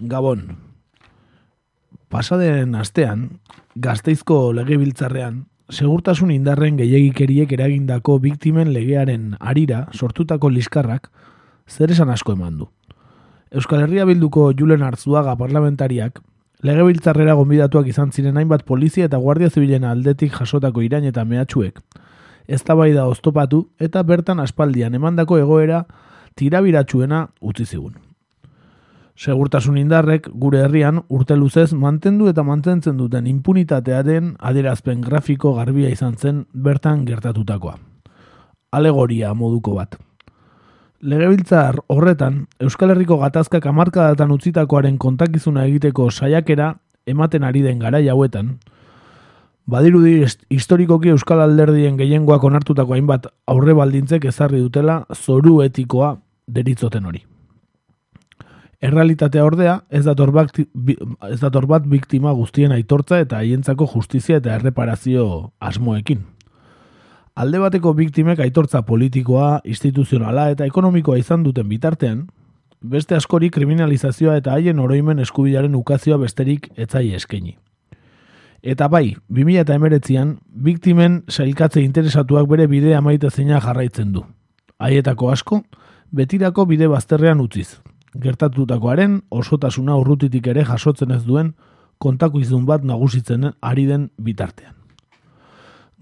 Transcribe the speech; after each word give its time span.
Gabon. 0.00 0.56
Pasaden 2.10 2.74
astean, 2.74 3.38
gazteizko 3.78 4.52
legebiltzarrean, 4.52 5.44
segurtasun 5.70 6.32
indarren 6.34 6.76
gehiagikeriek 6.80 7.52
eragindako 7.54 8.16
biktimen 8.18 8.72
legearen 8.74 9.36
arira 9.38 9.84
sortutako 9.94 10.50
liskarrak 10.50 11.12
zer 11.68 11.92
esan 11.94 12.10
asko 12.10 12.34
eman 12.34 12.58
du. 12.58 12.66
Euskal 13.54 13.84
Herria 13.84 14.04
bilduko 14.04 14.48
Julen 14.58 14.82
Arzuaga 14.82 15.36
parlamentariak 15.38 16.18
legebiltzarrera 16.66 17.36
gonbidatuak 17.38 17.86
izan 17.86 18.10
ziren 18.10 18.36
hainbat 18.36 18.64
polizia 18.66 19.06
eta 19.06 19.20
guardia 19.22 19.50
zibilen 19.50 19.84
aldetik 19.84 20.34
jasotako 20.34 20.82
irain 20.82 21.04
eta 21.04 21.24
mehatxuek. 21.24 21.78
Ez 22.48 22.64
da 22.64 23.06
oztopatu 23.06 23.68
eta 23.78 24.02
bertan 24.02 24.40
aspaldian 24.40 24.94
emandako 24.94 25.38
egoera 25.38 25.86
tirabiratxuena 26.34 27.28
utzi 27.40 27.64
zigun. 27.64 27.94
Segurtasun 29.14 29.76
indarrek 29.78 30.26
gure 30.42 30.64
herrian 30.64 31.04
urte 31.08 31.36
luzez 31.38 31.72
mantendu 31.72 32.26
eta 32.26 32.42
mantentzen 32.42 32.96
duten 32.98 33.28
impunitatea 33.30 34.02
den 34.02 34.32
adierazpen 34.40 35.04
grafiko 35.04 35.52
garbia 35.54 35.90
izan 35.90 36.16
zen 36.18 36.46
bertan 36.52 37.04
gertatutakoa. 37.06 37.76
Alegoria 38.72 39.30
moduko 39.34 39.76
bat. 39.76 39.94
Legebiltzar 41.00 41.78
horretan, 41.86 42.46
Euskal 42.58 42.90
Herriko 42.90 43.18
gatazkak 43.20 43.66
amarkadatan 43.70 44.32
utzitakoaren 44.34 44.96
kontakizuna 44.98 45.66
egiteko 45.68 46.08
saiakera 46.10 46.72
ematen 47.06 47.44
ari 47.44 47.62
den 47.62 47.78
gara 47.78 48.00
hauetan, 48.10 48.58
badirudi 49.66 50.24
historikoki 50.50 51.12
Euskal 51.12 51.40
Alderdien 51.44 51.96
gehiengoak 52.00 52.42
onartutako 52.42 52.94
hainbat 52.94 53.28
aurre 53.46 53.74
baldintzek 53.74 54.24
ezarri 54.24 54.58
dutela 54.58 55.04
zoru 55.14 55.60
etikoa 55.62 56.16
deritzoten 56.48 57.04
hori. 57.04 57.22
Errealitatea 58.82 59.44
ordea, 59.44 59.78
ez 59.90 60.04
dator, 60.04 60.32
bat, 60.34 60.58
ez 61.30 61.40
dator 61.40 61.66
bat 61.70 61.86
biktima 61.88 62.32
guztien 62.32 62.72
aitortza 62.72 63.20
eta 63.22 63.38
haientzako 63.38 63.86
justizia 63.94 64.40
eta 64.42 64.54
erreparazio 64.54 65.52
asmoekin. 65.60 66.24
Alde 67.34 67.58
bateko 67.58 67.94
biktimek 67.98 68.38
aitortza 68.40 68.84
politikoa, 68.86 69.60
instituzionala 69.64 70.50
eta 70.54 70.66
ekonomikoa 70.66 71.18
izan 71.18 71.42
duten 71.42 71.68
bitartean, 71.68 72.26
beste 72.84 73.16
askori 73.16 73.48
kriminalizazioa 73.50 74.36
eta 74.38 74.52
haien 74.54 74.78
oroimen 74.78 75.18
eskubilaren 75.24 75.74
ukazioa 75.74 76.18
besterik 76.20 76.68
etzai 76.76 77.08
eskaini. 77.14 77.56
Eta 78.64 78.88
bai, 78.88 79.16
2000 79.28 79.60
eta 79.60 79.74
emeretzian, 79.76 80.38
biktimen 80.46 81.22
sailkatze 81.28 81.82
interesatuak 81.84 82.46
bere 82.48 82.66
bidea 82.66 83.00
maite 83.04 83.30
zeina 83.30 83.60
jarraitzen 83.60 84.12
du. 84.12 84.24
Haietako 84.78 85.30
asko, 85.30 85.60
betirako 86.12 86.64
bide 86.70 86.88
bazterrean 86.88 87.42
utziz, 87.44 87.80
gertatutakoaren 88.20 89.20
osotasuna 89.30 89.96
urrutitik 89.96 90.46
ere 90.46 90.64
jasotzen 90.64 91.10
ez 91.10 91.22
duen 91.24 91.54
kontako 91.98 92.40
izun 92.40 92.66
bat 92.66 92.84
nagusitzen 92.84 93.52
ari 93.60 93.86
den 93.86 94.10
bitartean. 94.16 94.74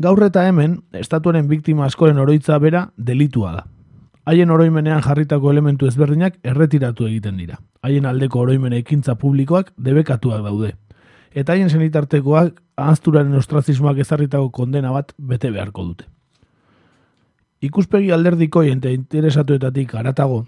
Gaur 0.02 0.22
eta 0.24 0.46
hemen, 0.48 0.80
estatuaren 0.92 1.46
biktima 1.48 1.84
askoren 1.86 2.18
oroitza 2.18 2.58
bera 2.58 2.88
delitua 2.96 3.52
da. 3.52 3.66
Haien 4.24 4.50
oroimenean 4.50 5.02
jarritako 5.02 5.50
elementu 5.50 5.86
ezberdinak 5.86 6.38
erretiratu 6.46 7.06
egiten 7.06 7.36
dira. 7.36 7.58
Haien 7.82 8.06
aldeko 8.06 8.40
oroimene 8.40 8.78
ekintza 8.82 9.16
publikoak 9.18 9.72
debekatuak 9.76 10.42
daude. 10.46 10.72
Eta 11.34 11.52
haien 11.52 11.70
senitartekoak 11.70 12.60
ahazturaren 12.76 13.34
ostrazismoak 13.34 13.98
ezarritako 14.04 14.50
kondena 14.50 14.92
bat 14.92 15.12
bete 15.18 15.50
beharko 15.50 15.84
dute. 15.90 16.06
Ikuspegi 17.62 18.10
alderdiko 18.10 18.62
eta 18.66 18.90
interesatuetatik 18.90 19.94
aratago, 19.94 20.44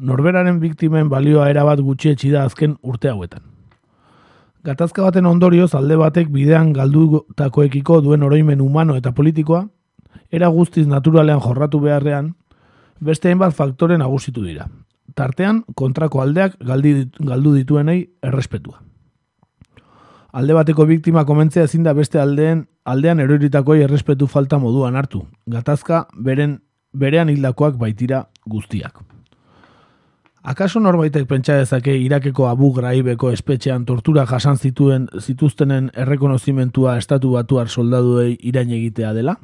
norberaren 0.00 0.60
biktimen 0.60 1.08
balioa 1.08 1.48
erabat 1.50 1.80
gutxietxi 1.80 2.30
da 2.30 2.44
azken 2.44 2.76
urte 2.82 3.10
hauetan. 3.10 3.42
Gatazka 4.64 5.02
baten 5.02 5.26
ondorioz 5.26 5.74
alde 5.74 5.96
batek 5.96 6.30
bidean 6.34 6.72
galdutakoekiko 6.76 8.00
duen 8.02 8.22
oroimen 8.22 8.60
humano 8.60 8.96
eta 8.98 9.12
politikoa, 9.12 9.66
era 10.30 10.48
guztiz 10.48 10.86
naturalean 10.86 11.40
jorratu 11.40 11.80
beharrean, 11.80 12.34
beste 13.00 13.30
hainbat 13.30 13.54
faktore 13.54 13.98
nagusitu 13.98 14.42
dira. 14.44 14.68
Tartean, 15.14 15.62
kontrako 15.74 16.20
aldeak 16.22 16.58
galdi, 16.60 17.08
galdu 17.18 17.54
dituenei 17.54 18.02
errespetua. 18.22 18.82
Alde 20.32 20.54
bateko 20.54 20.84
biktima 20.86 21.24
komentzea 21.24 21.64
ezin 21.64 21.86
da 21.86 21.94
beste 21.96 22.20
aldeen 22.20 22.66
aldean 22.84 23.20
eroiritakoi 23.20 23.80
errespetu 23.82 24.26
falta 24.26 24.58
moduan 24.58 24.96
hartu. 24.96 25.24
Gatazka 25.48 26.06
beren 26.14 26.58
berean 26.92 27.32
hildakoak 27.32 27.78
baitira 27.80 28.26
guztiak. 28.46 29.00
Akaso 30.48 30.80
norbaitek 30.80 31.26
pentsa 31.28 31.58
dezake 31.60 31.92
Irakeko 32.00 32.46
Abu 32.48 32.70
Ghraibeko 32.72 33.28
espetxean 33.36 33.82
tortura 33.84 34.22
jasan 34.30 34.56
zituen 34.56 35.04
zituztenen 35.20 35.90
errekonozimentua 35.92 36.94
estatu 36.96 37.34
batuar 37.34 37.68
soldaduei 37.68 38.38
irain 38.48 38.72
egitea 38.72 39.10
dela? 39.12 39.34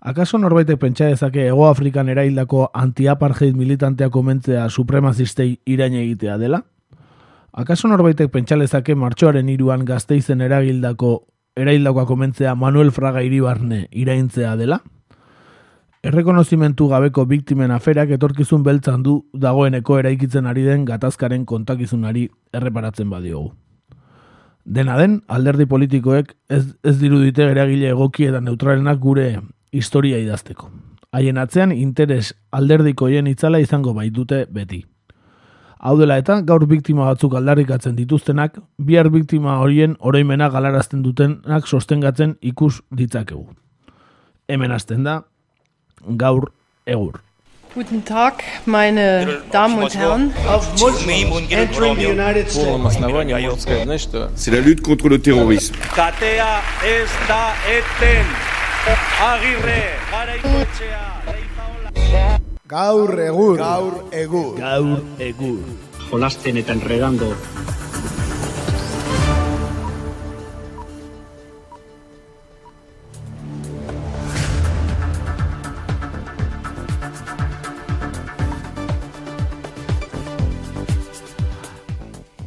Akaso 0.00 0.40
norbaitek 0.42 0.80
pentsa 0.82 1.06
dezake 1.12 1.46
Ego 1.46 1.68
Afrikan 1.68 2.10
eraildako 2.10 2.64
anti-apartheid 2.74 3.54
militantea 3.54 4.10
komentzea 4.10 4.66
supremazistei 4.68 5.60
irain 5.64 5.94
egitea 6.02 6.38
dela? 6.42 6.64
Akaso 7.52 7.86
norbaitek 7.86 8.34
pentsa 8.34 8.58
dezake 8.58 8.98
martxoaren 8.98 9.48
iruan 9.54 9.86
gazteizen 9.86 10.42
eragildako 10.42 11.20
eraildakoa 11.54 12.08
komentzea 12.10 12.56
Manuel 12.58 12.90
Fraga 12.90 13.22
iribarne 13.22 13.84
iraintzea 13.92 14.56
dela? 14.58 14.82
Errekonozimentu 16.00 16.86
gabeko 16.88 17.26
biktimen 17.28 17.70
aferak 17.74 18.08
etorkizun 18.16 18.62
beltzan 18.64 19.02
du 19.04 19.18
dagoeneko 19.36 19.98
eraikitzen 20.00 20.46
ari 20.48 20.62
den 20.64 20.86
gatazkaren 20.88 21.44
kontakizunari 21.44 22.22
erreparatzen 22.56 23.10
badiogu. 23.10 23.50
Dena 24.64 24.96
den, 24.96 25.18
alderdi 25.28 25.66
politikoek 25.68 26.32
ez, 26.48 26.64
ez 26.84 26.94
dirudite 27.00 27.44
eragile 27.52 27.90
egoki 27.92 28.24
eta 28.30 28.40
neutralenak 28.40 29.00
gure 29.00 29.26
historia 29.72 30.16
idazteko. 30.22 30.70
Haien 31.12 31.36
atzean 31.36 31.72
interes 31.72 32.32
alderdikoien 32.50 33.26
itzala 33.26 33.60
izango 33.60 33.92
baitute 33.92 34.46
beti. 34.48 34.86
Hau 35.80 35.98
dela 35.98 36.16
eta 36.20 36.38
gaur 36.48 36.64
biktima 36.68 37.04
batzuk 37.10 37.34
aldarrikatzen 37.36 37.96
dituztenak, 37.96 38.56
bihar 38.78 39.10
biktima 39.12 39.58
horien 39.60 39.98
oroimena 40.00 40.48
galarazten 40.48 41.02
dutenak 41.02 41.66
sostengatzen 41.66 42.38
ikus 42.40 42.80
ditzakegu. 42.90 43.46
Hemen 44.48 44.72
hasten 44.72 45.04
da, 45.04 45.22
gaur 46.06 46.50
egur. 46.84 47.20
Guten 47.74 48.04
Tag, 48.04 48.42
meine 48.66 49.42
Damen 49.52 49.82
und 49.82 49.94
Herren. 49.94 50.32
C'est 54.34 54.50
la 54.50 54.60
lutte 54.60 54.82
contre 54.82 55.08
le 55.08 55.20
terrorisme. 55.20 55.76
Katea 55.94 56.62
ez 56.84 57.10
da 57.28 57.52
eten. 57.68 58.26
Agirre, 59.22 59.82
garaikoetxea, 60.10 61.10
Gaur 62.66 63.18
egur. 63.18 63.56
Gaur 63.58 64.04
egur. 64.10 64.56
Gaur 64.58 65.00
egur. 65.18 65.58
Jolasten 66.10 66.56
eta 66.56 66.72
enredando 66.72 67.36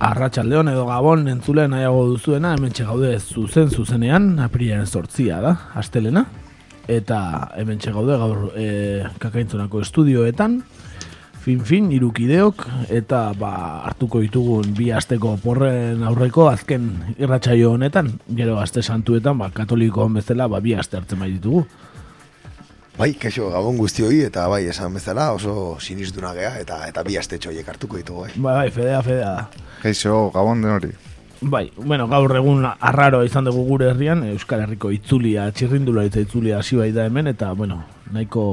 Arratxaldeon 0.03 0.67
edo 0.67 0.83
gabon 0.83 1.29
entzulen 1.31 1.71
nahiago 1.71 2.01
duzuena, 2.09 2.53
hemen 2.57 2.73
gaude 2.75 3.13
zuzen 3.19 3.69
zuzenean, 3.71 4.33
aprilaren 4.43 4.87
sortzia 4.87 5.39
da, 5.41 5.53
astelena. 5.79 6.25
Eta 6.91 7.19
hemen 7.55 7.79
gaude 7.79 8.17
gaur 8.19 8.41
e, 8.59 9.05
kakaintzonako 9.23 9.79
estudioetan, 9.85 10.57
fin-fin, 11.43 11.87
irukideok, 11.95 12.65
eta 12.91 13.21
ba, 13.39 13.53
hartuko 13.87 14.19
ditugun 14.23 14.75
bi 14.75 14.89
asteko 14.91 15.37
porren 15.43 16.03
aurreko 16.07 16.49
azken 16.51 16.89
irratsaio 17.15 17.71
honetan, 17.77 18.11
gero 18.35 18.59
aste 18.59 18.83
santuetan, 18.83 19.39
ba, 19.39 19.53
katoliko 19.55 20.09
bezala, 20.11 20.49
ba, 20.51 20.59
bi 20.63 20.75
aste 20.75 20.99
hartzen 20.99 21.23
bai 21.23 21.31
ditugu. 21.37 21.63
Bai, 22.93 23.15
kaixo, 23.17 23.47
gabon 23.49 23.79
guztioi, 23.81 24.19
eta 24.27 24.43
bai, 24.51 24.67
esan 24.69 24.93
bezala, 24.93 25.31
oso 25.33 25.79
sinistuna 25.81 26.29
gea, 26.37 26.51
eta 26.61 26.83
eta 26.85 27.01
bi 27.01 27.15
aste 27.17 27.39
txoiek 27.41 27.71
hartuko 27.71 27.97
ditugu, 27.97 28.27
bai. 28.27 28.33
Bai, 28.35 28.53
bai, 28.59 28.67
fedea, 28.75 28.99
fedea. 29.01 29.31
Kaixo, 29.81 30.27
gabon 30.35 30.61
den 30.61 30.75
hori. 30.75 30.91
Bai, 31.41 31.63
bueno, 31.75 32.05
gaur 32.07 32.35
egun 32.37 32.67
arraro 32.69 33.23
izan 33.25 33.49
dugu 33.49 33.65
gure 33.71 33.89
herrian, 33.89 34.21
Euskal 34.29 34.61
Herriko 34.67 34.93
itzulia, 34.93 35.47
txirrindula 35.51 36.05
eta 36.05 36.21
itzulia 36.21 36.61
hasi 36.61 36.77
bai 36.77 36.91
da 36.93 37.07
hemen, 37.09 37.33
eta, 37.33 37.49
bueno, 37.57 37.81
nahiko, 38.13 38.45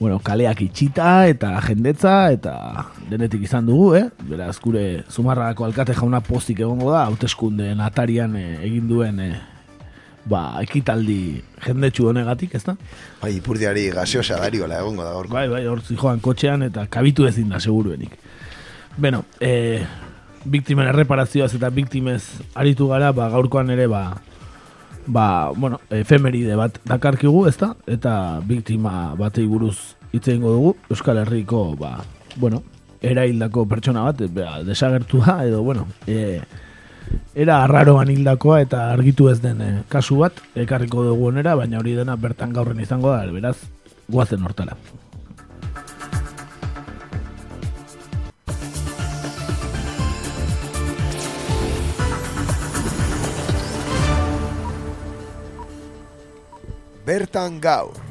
bueno, 0.00 0.18
kaleak 0.26 0.66
itxita, 0.66 1.14
eta 1.30 1.54
jendetza, 1.68 2.16
eta 2.34 2.56
denetik 3.08 3.46
izan 3.46 3.70
dugu, 3.70 3.92
eh? 3.94 4.08
Beraz, 4.26 4.56
gure 4.58 5.04
zumarrako 5.06 5.70
alkate 5.70 5.94
jauna 5.94 6.18
pozik 6.20 6.66
egongo 6.66 6.90
da, 6.90 7.06
hauteskundeen 7.06 7.78
atarian 7.80 8.34
eh, 8.42 8.56
egin 8.66 8.90
duen 8.90 9.22
eh, 9.22 9.36
ba, 10.26 10.58
ekitaldi 10.62 11.40
jendetsu 11.64 12.08
honegatik, 12.10 12.56
ez 12.58 12.64
da? 12.66 12.76
Bai, 13.22 13.36
ipurdiari 13.38 13.88
gaseosa 13.94 14.40
dariola 14.42 14.80
egongo 14.82 15.04
da 15.06 15.12
gorko. 15.14 15.34
Bai, 15.34 15.46
bai, 15.52 15.62
hor 15.70 15.82
joan 15.92 16.22
kotxean 16.24 16.66
eta 16.66 16.86
kabitu 16.90 17.28
ezin 17.28 17.52
da 17.54 17.60
seguruenik. 17.62 18.16
Beno, 18.98 19.22
e, 19.40 19.84
biktimen 20.46 20.90
erreparazioaz 20.90 21.52
eta 21.58 21.70
biktimez 21.74 22.22
aritu 22.58 22.90
gara, 22.90 23.12
ba, 23.16 23.28
gaurkoan 23.34 23.70
ere, 23.74 23.86
ba, 23.90 24.02
ba, 25.06 25.26
bueno, 25.54 25.80
efemeride 25.94 26.58
bat 26.58 26.80
dakarkigu, 26.84 27.46
ezta? 27.50 27.74
Eta 27.86 28.40
biktima 28.46 29.14
batei 29.18 29.46
buruz 29.46 29.94
hitz 30.12 30.26
egingo 30.26 30.54
dugu, 30.56 30.76
Euskal 30.90 31.22
Herriko, 31.22 31.68
ba, 31.78 32.00
bueno, 32.36 32.62
eraildako 33.04 33.66
pertsona 33.70 34.08
bat, 34.08 34.26
ba, 34.34 34.62
desagertua, 34.66 35.42
edo, 35.46 35.62
bueno, 35.62 35.86
e, 36.06 36.40
era 37.34 37.62
arraroan 37.64 38.10
hildakoa 38.10 38.60
eta 38.64 38.86
argitu 38.92 39.28
ez 39.30 39.40
den 39.42 39.60
eh, 39.60 39.72
kasu 39.92 40.20
bat, 40.22 40.40
ekarriko 40.54 41.04
dugu 41.04 41.28
onera, 41.32 41.56
baina 41.58 41.80
hori 41.80 41.96
dena 41.98 42.16
bertan 42.16 42.54
gaurren 42.56 42.80
izango 42.80 43.12
da, 43.12 43.26
beraz, 43.32 43.58
guazen 44.08 44.42
hortala. 44.42 44.78
Bertan 57.06 57.60
gaur. 57.62 58.05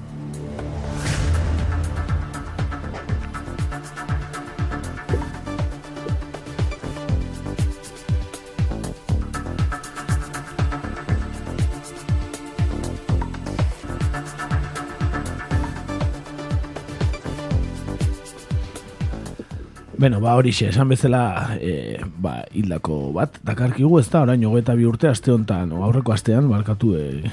Beno, 19.97 20.19
ba 20.19 20.33
hori 20.35 20.51
xe, 20.51 20.67
esan 20.73 20.89
bezala 20.91 21.55
e, 21.55 22.01
ba, 22.19 22.41
hildako 22.51 23.13
bat, 23.15 23.37
dakarkigu 23.47 24.01
ez 24.01 24.09
da, 24.11 24.25
orain 24.25 24.41
hogeita 24.43 24.73
bi 24.75 24.83
urte 24.83 25.07
aste 25.07 25.31
honetan, 25.31 25.71
aurreko 25.71 26.11
astean, 26.11 26.49
barkatu, 26.51 26.91
e, 26.99 27.31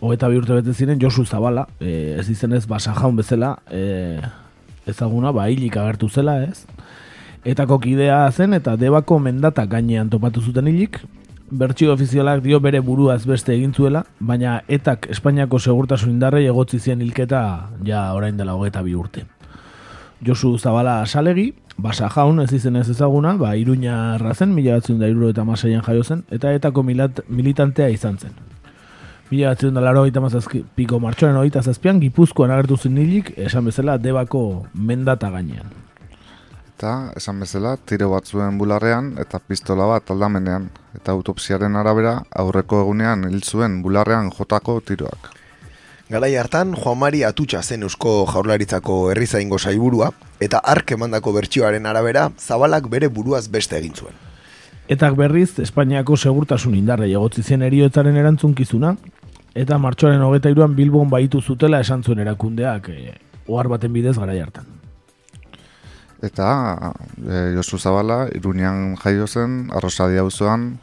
hogeita 0.00 0.30
bi 0.32 0.40
urte 0.40 0.56
bete 0.58 0.74
ziren, 0.74 0.98
Josu 0.98 1.22
Zabala, 1.24 1.68
e, 1.78 2.16
ez 2.18 2.26
izenez, 2.32 2.64
ba, 2.66 2.80
jaun 2.82 3.20
bezala, 3.20 3.52
e, 3.70 4.18
ezaguna, 4.90 5.30
ba, 5.30 5.46
hilik 5.46 5.76
agertu 5.78 6.08
zela, 6.10 6.40
ez? 6.42 6.64
Etako 7.46 7.78
kidea 7.84 8.24
zen, 8.32 8.58
eta 8.58 8.74
debako 8.76 9.20
mendata 9.22 9.66
gainean 9.70 10.10
topatu 10.10 10.42
zuten 10.42 10.66
hilik, 10.72 10.98
bertsio 11.52 11.92
ofizialak 11.94 12.42
dio 12.42 12.58
bere 12.64 12.80
buruaz 12.82 13.20
beste 13.28 13.54
egin 13.54 13.76
zuela, 13.76 14.02
baina 14.18 14.62
etak 14.66 15.06
Espainiako 15.12 15.60
segurtasun 15.60 16.16
indarrei 16.16 16.48
egotzi 16.48 16.80
zien 16.80 17.04
hilketa 17.04 17.44
ja 17.86 18.08
orain 18.16 18.40
dela 18.40 18.56
hogeita 18.58 18.82
bi 18.82 18.96
urte. 18.98 19.26
Josu 20.22 20.56
Zabala 20.58 21.02
salegi, 21.06 21.48
basa 21.76 22.08
jaun 22.08 22.40
ez 22.40 22.52
izen 22.54 22.76
ez 22.76 22.88
ezaguna, 22.88 23.34
ba, 23.36 23.56
iruña 23.58 24.18
razen, 24.22 24.54
mila 24.54 24.76
batzun 24.78 25.00
da 25.00 25.08
iruro 25.10 25.32
eta 25.32 25.44
masaian 25.44 25.82
jaio 25.82 26.04
zen, 26.04 26.22
eta 26.30 26.52
etako 26.54 26.84
milat, 26.86 27.24
militantea 27.28 27.88
izan 27.90 28.18
zen. 28.18 28.36
Mila 29.30 29.50
batzun 29.50 29.74
da 29.74 29.80
laro 29.80 30.06
mazazki, 30.20 30.64
piko 30.76 31.00
martxoren 31.00 31.36
hori 31.36 31.50
zazpian, 31.50 31.98
gipuzkoan 32.00 32.50
agertu 32.50 32.76
zen 32.76 32.98
hilik, 32.98 33.32
esan 33.36 33.64
bezala, 33.64 33.98
debako 33.98 34.66
mendata 34.74 35.30
gainean. 35.30 35.66
Eta, 36.76 37.12
esan 37.16 37.40
bezala, 37.40 37.76
tiro 37.76 38.10
bat 38.10 38.24
zuen 38.24 38.58
bularrean 38.58 39.16
eta 39.18 39.38
pistola 39.38 39.86
bat 39.86 40.10
aldamenean. 40.10 40.70
Eta 40.94 41.12
autopsiaren 41.12 41.76
arabera, 41.76 42.22
aurreko 42.30 42.80
egunean 42.80 43.28
hil 43.28 43.42
zuen 43.42 43.82
bularrean 43.82 44.30
jotako 44.30 44.80
tiroak. 44.80 45.41
Garai 46.12 46.34
hartan, 46.36 46.74
Juan 46.76 46.98
Mari 47.00 47.22
Atutxa 47.24 47.62
zen 47.62 47.86
Eusko 47.86 48.26
Jaurlaritzako 48.28 48.96
herrizaingo 49.08 49.56
saiburua, 49.56 50.10
eta 50.44 50.58
ark 50.72 50.92
emandako 50.92 51.32
bertsioaren 51.32 51.88
arabera, 51.88 52.26
zabalak 52.36 52.90
bere 52.92 53.08
buruaz 53.08 53.46
beste 53.48 53.78
egin 53.78 53.94
zuen. 53.96 54.18
Etak 54.92 55.16
berriz, 55.16 55.54
Espainiako 55.64 56.18
segurtasun 56.18 56.74
indarra 56.76 57.08
egotzi 57.08 57.40
zen 57.40 57.64
eriotzaren 57.64 58.20
erantzunkizuna, 58.20 58.92
eta 59.56 59.80
martxoaren 59.80 60.20
hogeta 60.26 60.52
iruan 60.52 60.76
Bilbon 60.76 61.08
baitu 61.08 61.40
zutela 61.40 61.80
esan 61.80 62.04
zuen 62.04 62.20
erakundeak 62.26 62.92
e, 62.92 63.16
ohar 63.48 63.72
baten 63.72 63.96
bidez 63.96 64.18
garai 64.18 64.36
hartan. 64.44 64.68
Eta 66.20 66.52
e, 67.24 67.54
Josu 67.56 67.80
Zabala, 67.80 68.26
Iruñan 68.36 68.98
jaio 69.00 69.24
zen, 69.26 69.62
arrosadia 69.72 70.28
auzoan 70.28 70.74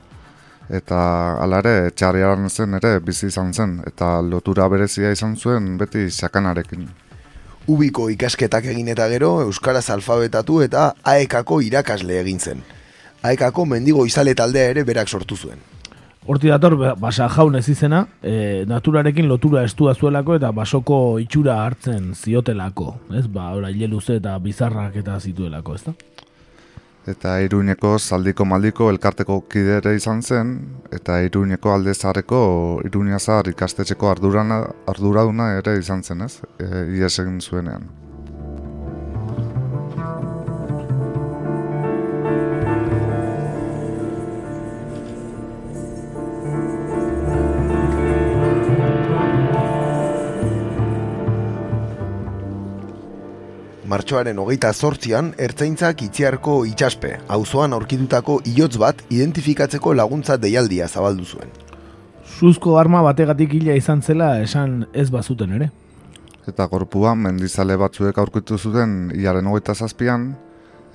eta 0.69 0.99
alare 1.43 1.91
txarriaran 1.91 2.49
zen 2.49 2.77
ere 2.77 2.99
bizi 2.99 3.27
izan 3.27 3.53
zen, 3.53 3.79
eta 3.87 4.19
lotura 4.21 4.67
berezia 4.69 5.11
izan 5.11 5.35
zuen 5.35 5.77
beti 5.77 6.09
sakanarekin. 6.09 6.87
Ubiko 7.69 8.09
ikasketak 8.09 8.69
egin 8.71 8.87
eta 8.93 9.07
gero, 9.09 9.41
Euskaraz 9.45 9.89
alfabetatu 9.93 10.61
eta 10.65 10.93
aekako 11.03 11.61
irakasle 11.61 12.21
egin 12.21 12.39
zen. 12.39 12.63
Aekako 13.23 13.65
mendigo 13.65 14.05
izale 14.05 14.33
taldea 14.35 14.71
ere 14.71 14.85
berak 14.87 15.09
sortu 15.09 15.35
zuen. 15.35 15.59
Horti 16.29 16.51
dator, 16.51 16.75
ba, 16.77 16.93
basa 16.99 17.25
jaun 17.31 17.55
ez 17.57 17.65
izena, 17.71 18.03
e, 18.21 18.63
naturarekin 18.69 19.27
lotura 19.27 19.63
estua 19.65 19.95
zuelako 19.95 20.35
eta 20.37 20.51
basoko 20.53 20.97
itxura 21.17 21.55
hartzen 21.63 22.13
ziotelako. 22.13 22.91
Ez, 23.17 23.25
ba, 23.27 23.49
ora, 23.57 23.71
luze 23.89 24.19
eta 24.19 24.37
bizarrak 24.37 24.95
eta 25.01 25.19
zituelako, 25.19 25.75
ez 25.75 25.83
da? 25.87 25.93
Eta 27.09 27.39
Iruñeko 27.43 27.95
zaldiko 27.99 28.45
maldiko 28.45 28.89
elkarteko 28.93 29.39
kidere 29.51 29.95
izan 29.97 30.21
zen, 30.21 30.53
eta 30.95 31.19
Iruñeko 31.25 31.73
alde 31.73 31.93
zarreko 31.93 32.41
Iruñazar 32.85 33.49
ikastetxeko 33.53 34.11
ardurana, 34.11 34.61
arduraduna 34.93 35.53
ere 35.57 35.77
izan 35.79 36.03
zen, 36.03 36.21
ez? 36.27 36.35
E, 36.59 36.85
ies 36.99 37.15
egin 37.19 37.41
zuenean. 37.41 37.89
Martxoaren 53.89 54.37
hogeita 54.37 54.69
zortzian, 54.73 55.31
ertzaintzak 55.41 56.03
itziarko 56.05 56.59
itxaspe, 56.69 57.15
auzoan 57.35 57.73
aurkitutako 57.73 58.39
ilotz 58.51 58.75
bat 58.81 59.01
identifikatzeko 59.09 59.95
laguntza 59.97 60.37
deialdia 60.37 60.87
zabaldu 60.87 61.25
zuen. 61.25 61.49
Zuzko 62.39 62.77
arma 62.77 63.01
bategatik 63.03 63.55
hila 63.57 63.77
izan 63.79 64.01
zela 64.01 64.35
esan 64.43 64.83
ez 64.93 65.09
bazuten 65.09 65.55
ere. 65.57 65.71
Eta 66.47 66.67
gorpua 66.69 67.15
mendizale 67.15 67.77
batzuek 67.77 68.17
aurkitu 68.17 68.57
zuten 68.57 69.11
iaren 69.17 69.49
hogeita 69.49 69.75
zazpian, 69.75 70.29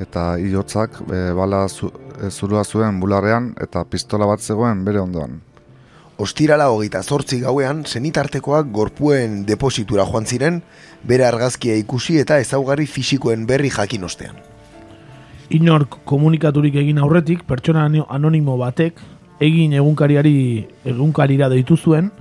eta 0.00 0.34
iotzak 0.38 1.00
e, 1.06 1.18
bala 1.34 1.66
zu, 1.68 1.90
e, 2.18 2.30
zurua 2.30 2.64
zuen 2.64 3.00
bularrean 3.02 3.52
eta 3.62 3.84
pistola 3.90 4.26
bat 4.30 4.42
zegoen 4.42 4.84
bere 4.86 5.02
ondoan. 5.02 5.40
Ostirala 6.16 6.68
hogeita 6.70 7.02
zortzi 7.02 7.40
gauean, 7.42 7.82
senitartekoak 7.90 8.68
gorpuen 8.70 9.40
depositura 9.48 10.04
joan 10.06 10.28
ziren, 10.30 10.60
bere 11.02 11.26
argazkia 11.26 11.74
ikusi 11.80 12.20
eta 12.20 12.38
ezaugarri 12.38 12.86
fisikoen 12.86 13.46
berri 13.46 13.70
jakin 13.74 14.04
ostean. 14.06 14.38
Inork 15.50 15.98
komunikaturik 16.06 16.78
egin 16.84 17.02
aurretik, 17.02 17.42
pertsona 17.48 17.88
anonimo 18.08 18.56
batek, 18.56 19.02
egin 19.42 19.74
egunkariari 19.74 20.36
egunkarira 20.94 21.50
deitu 21.50 21.76
zuen, 21.76 22.12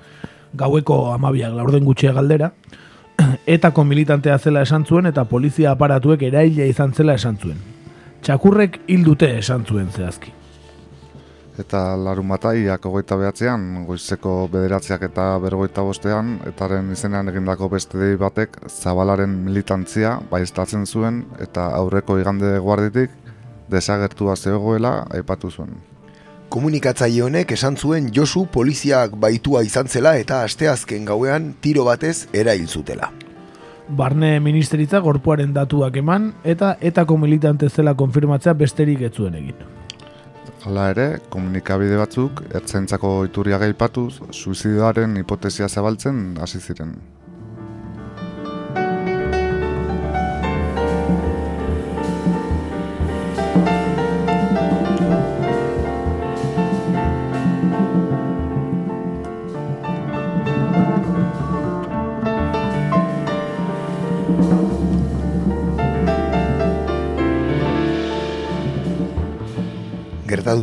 gaueko 0.54 1.14
amabiak 1.14 1.54
laurden 1.54 1.86
gutxea 1.86 2.14
galdera, 2.18 2.52
etako 3.46 3.86
militantea 3.86 4.40
zela 4.40 4.66
esan 4.66 4.86
zuen 4.90 5.06
eta 5.06 5.26
polizia 5.30 5.72
aparatuek 5.78 6.26
eraila 6.34 6.66
izan 6.66 6.94
zela 6.94 7.14
esan 7.14 7.38
zuen. 7.38 7.60
Txakurrek 8.24 8.82
hildute 8.88 9.38
esan 9.38 9.68
zuen 9.70 9.92
zehazki 9.94 10.34
eta 11.60 11.96
larun 11.98 12.28
bataiak 12.34 12.86
ogoita 12.90 13.16
behatzean, 13.20 13.86
goizeko 13.88 14.48
bederatziak 14.52 15.06
eta 15.10 15.26
bergoita 15.44 15.84
bostean, 15.86 16.40
etaren 16.50 16.92
izenean 16.92 17.30
egindako 17.30 17.70
beste 17.70 18.00
dei 18.00 18.16
batek 18.18 18.58
zabalaren 18.70 19.36
militantzia 19.46 20.18
baiztatzen 20.32 20.86
zuen 20.86 21.24
eta 21.44 21.70
aurreko 21.78 22.18
igande 22.20 22.58
guarditik 22.60 23.12
desagertua 23.70 24.36
zegoela 24.36 25.04
aipatu 25.14 25.52
zuen. 25.52 25.76
Komunikatzaile 26.54 27.24
honek 27.26 27.52
esan 27.56 27.78
zuen 27.78 28.12
Josu 28.14 28.46
poliziak 28.54 29.16
baitua 29.18 29.64
izan 29.66 29.88
zela 29.88 30.16
eta 30.22 30.44
asteazken 30.46 31.06
gauean 31.06 31.54
tiro 31.62 31.86
batez 31.86 32.28
erail 32.34 32.68
zutela. 32.68 33.10
Barne 33.90 34.40
ministeritza 34.40 35.00
gorpuaren 35.04 35.54
datuak 35.54 35.98
eman 35.98 36.32
eta 36.44 36.76
etako 36.82 37.18
militante 37.18 37.70
zela 37.70 37.96
konfirmatzea 37.98 38.54
besterik 38.54 39.02
ez 39.02 39.14
zuen 39.18 39.36
egin. 39.42 39.83
Hala 40.64 40.84
ere, 40.94 41.06
komunikabide 41.28 41.98
batzuk, 42.00 42.40
ertzaintzako 42.56 43.10
iturria 43.28 43.58
gaipatuz, 43.60 44.22
suizidioaren 44.32 45.18
hipotesia 45.20 45.68
zabaltzen 45.68 46.22
hasi 46.40 46.62
ziren. 46.64 46.94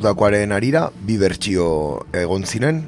Gertatutakoaren 0.01 0.53
arira, 0.57 0.87
bi 1.05 1.19
bertsio 1.21 2.07
egon 2.17 2.47
ziren, 2.49 2.79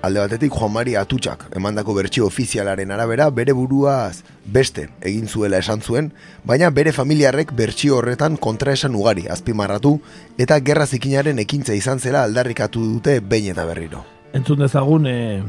alde 0.00 0.22
batetik 0.22 0.54
Juan 0.56 0.72
Mari 0.72 0.94
Atutxak, 0.96 1.50
emandako 1.52 1.92
bertsio 1.98 2.24
ofizialaren 2.24 2.90
arabera, 2.90 3.28
bere 3.28 3.52
buruaz 3.52 4.22
beste 4.46 4.86
egin 5.04 5.28
zuela 5.28 5.58
esan 5.60 5.82
zuen, 5.82 6.08
baina 6.48 6.70
bere 6.70 6.94
familiarrek 6.96 7.52
bertsio 7.52 7.98
horretan 7.98 8.38
kontraesan 8.40 8.96
ugari 8.96 9.26
azpimarratu, 9.28 9.98
eta 10.38 10.58
gerra 10.64 10.86
zikinaren 10.86 11.44
ekintza 11.44 11.76
izan 11.76 12.00
zela 12.00 12.24
aldarrikatu 12.24 12.80
dute 12.94 13.20
behin 13.20 13.52
eta 13.52 13.68
berriro. 13.68 14.06
Entzun 14.32 14.64
dezagun, 14.64 15.06
e, 15.06 15.42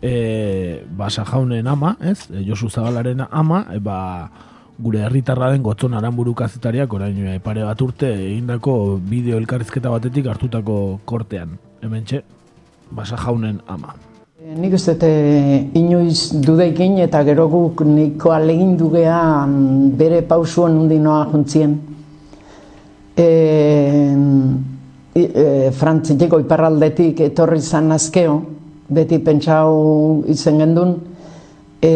e, 0.00 0.84
basa 0.88 1.26
jaunen 1.28 1.68
ama, 1.68 1.98
ez? 2.00 2.22
E, 2.32 2.40
Josu 2.48 2.70
Zabalaren 2.70 3.26
ama, 3.28 3.66
e, 3.68 3.82
ba, 3.84 4.30
gure 4.78 5.02
herritarra 5.02 5.50
den 5.52 5.62
gotzon 5.62 5.94
aranburu 5.98 6.34
kazetariak 6.38 6.92
orain 6.94 7.16
e, 7.26 7.38
pare 7.42 7.64
bat 7.66 7.80
urte 7.82 8.10
egindako 8.14 8.98
bideo 9.10 9.38
elkarrizketa 9.42 9.90
batetik 9.90 10.28
hartutako 10.30 11.00
kortean. 11.04 11.56
Hemen 11.82 12.04
txe, 12.06 12.22
basa 12.90 13.18
jaunen 13.18 13.58
ama. 13.66 13.94
Nik 14.38 14.76
ez 14.78 14.84
dute 14.86 15.08
inoiz 15.76 16.30
dudeikin 16.46 17.00
eta 17.02 17.24
gero 17.26 17.48
guk 17.50 17.82
niko 17.84 18.30
alegin 18.32 18.76
dugea 18.78 19.18
bere 19.98 20.22
pausuan 20.22 20.76
nundi 20.78 20.98
noa 21.02 21.24
juntzien. 21.32 21.74
E, 23.18 23.26
e, 25.18 25.24
Frantziteko 25.74 26.38
iparraldetik 26.44 27.24
etorri 27.26 27.58
zan 27.60 27.90
azkeo, 27.92 28.38
beti 28.94 29.18
pentsau 29.26 30.22
izen 30.30 30.62
gendun, 30.62 30.94
e, 31.82 31.90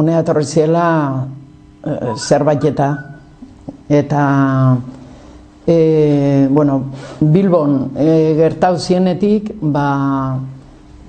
honea 0.00 0.24
etorri 0.24 0.48
ziela 0.48 0.86
e, 1.84 2.14
zerbait 2.16 2.64
eta 2.64 2.88
eta 3.90 4.22
e, 5.66 6.48
bueno, 6.50 6.84
Bilbon 7.20 7.90
e, 7.96 8.34
gertau 8.36 8.78
zienetik, 8.78 9.52
ba, 9.60 10.38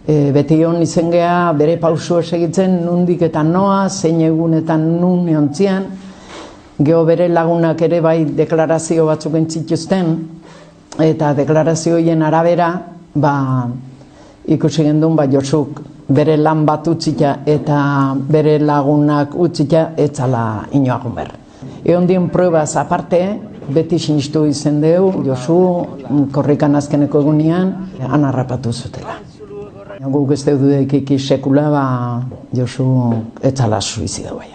e, 0.05 0.31
beti 0.33 0.63
hon 0.65 0.81
izen 0.81 1.11
geha 1.13 1.51
bere 1.53 1.77
pausu 1.77 2.21
segitzen 2.21 2.81
nundik 2.85 3.21
eta 3.29 3.43
noa, 3.43 3.87
zein 3.89 4.21
egunetan 4.25 4.85
nun 4.99 5.29
eontzian, 5.29 5.85
geho 6.81 7.05
bere 7.05 7.29
lagunak 7.29 7.81
ere 7.81 8.01
bai 8.01 8.25
deklarazio 8.25 9.05
batzuk 9.05 9.37
entzituzten, 9.37 10.11
eta 11.01 11.33
deklarazioien 11.37 12.21
arabera, 12.25 12.73
ba, 13.13 13.35
ikusi 14.45 14.83
gendun, 14.89 15.15
ba, 15.15 15.29
Josuk 15.29 15.81
bere 16.15 16.37
lan 16.37 16.65
bat 16.65 16.87
utzita 16.87 17.39
eta 17.45 17.77
bere 18.15 18.57
lagunak 18.59 19.35
utzita 19.35 19.91
etzala 19.97 20.67
inoagun 20.77 21.15
ber. 21.15 21.31
Egon 21.83 22.07
dien 22.09 22.29
pruebaz 22.29 22.75
aparte, 22.77 23.21
beti 23.71 23.99
sinistu 23.99 24.45
izen 24.49 24.81
deu, 24.81 25.11
Josu, 25.25 25.57
korrikan 26.33 26.75
azkeneko 26.75 27.21
egunean, 27.21 27.75
han 28.01 28.25
harrapatu 28.25 28.73
zutela. 28.73 29.19
Guk 30.01 30.31
ez 30.33 30.43
deudu 30.45 31.19
sekula, 31.19 31.69
ba, 31.69 31.85
Josu 32.53 32.87
etzala 33.43 33.81
suizidau 33.81 34.37
baina. 34.37 34.50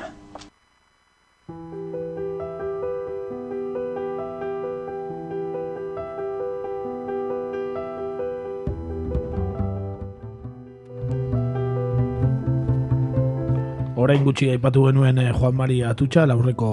Orain 14.07 14.23
gutxi 14.23 14.47
aipatu 14.53 14.85
genuen 14.87 15.17
eh, 15.19 15.33
Juan 15.35 15.57
Mari 15.59 15.81
Atutxa, 15.83 16.29
laurreko 16.31 16.69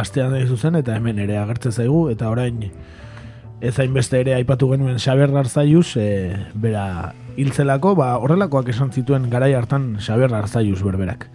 astean 0.00 0.32
egin 0.32 0.54
zuzen, 0.54 0.78
eta 0.78 0.94
hemen 0.96 1.18
ere 1.20 1.34
agertzen 1.36 1.74
zaigu, 1.76 2.06
eta 2.08 2.30
orain 2.32 2.62
ez 3.60 3.72
hainbeste 3.82 4.16
ere 4.22 4.32
aipatu 4.32 4.70
genuen 4.70 4.96
Xaber 4.96 5.28
Arzaiuz, 5.36 5.90
e, 6.00 6.06
bera 6.54 7.12
hiltzelako, 7.36 7.92
ba, 7.98 8.14
horrelakoak 8.16 8.70
esan 8.72 8.94
zituen 8.96 9.28
garai 9.28 9.50
hartan 9.58 9.98
Xaber 10.00 10.32
Arzaiuz 10.32 10.80
berberak. 10.80 11.28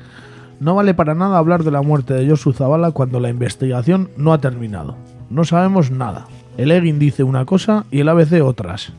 No 0.60 0.74
vale 0.74 0.96
para 0.96 1.14
nada 1.14 1.38
hablar 1.38 1.62
de 1.62 1.70
la 1.70 1.84
muerte 1.84 2.16
de 2.16 2.28
Josu 2.28 2.52
Zabala 2.52 2.90
cuando 2.90 3.20
la 3.20 3.30
investigación 3.30 4.10
no 4.18 4.34
ha 4.34 4.42
terminado. 4.42 4.98
No 5.30 5.46
sabemos 5.46 5.92
nada. 5.92 6.26
El 6.58 6.72
Egin 6.72 6.98
dice 6.98 7.22
una 7.22 7.46
cosa 7.46 7.86
y 7.92 8.00
el 8.00 8.10
ABC 8.10 8.42
otras. 8.42 8.94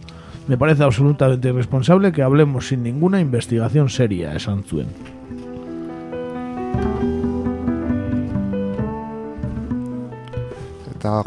Me 0.46 0.56
parece 0.56 0.84
absolutamente 0.84 1.48
irresponsable 1.48 2.12
que 2.12 2.22
hablemos 2.22 2.68
sin 2.68 2.84
ninguna 2.84 3.18
investigación 3.18 3.88
seria, 3.88 4.36
esan 4.36 4.62
zuen. 4.62 5.15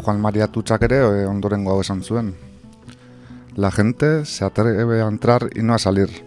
Juan 0.02 0.20
Maria 0.20 0.46
Tutxak 0.48 0.82
ere 0.88 0.98
e, 1.00 1.26
ondorengo 1.26 1.72
hau 1.72 1.80
esan 1.80 2.02
zuen. 2.02 2.34
La 3.56 3.70
gente 3.70 4.24
se 4.24 4.44
atreve 4.44 5.02
a 5.02 5.08
entrar 5.08 5.50
y 5.54 5.62
no 5.62 5.74
a 5.74 5.78
salir. 5.78 6.24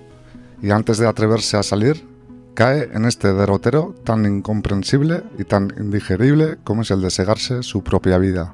Y 0.62 0.72
antes 0.72 0.98
de 0.98 1.07
atreverse 1.07 1.57
a 1.57 1.63
salir, 1.63 2.07
cae 2.53 2.89
en 2.93 3.05
este 3.05 3.33
derrotero 3.33 3.95
tan 4.03 4.25
incomprensible 4.25 5.24
y 5.38 5.43
tan 5.43 5.74
indigerible 5.79 6.57
como 6.63 6.83
es 6.83 6.91
el 6.91 7.01
de 7.01 7.10
segarse 7.10 7.63
su 7.63 7.83
propia 7.83 8.17
vida. 8.17 8.53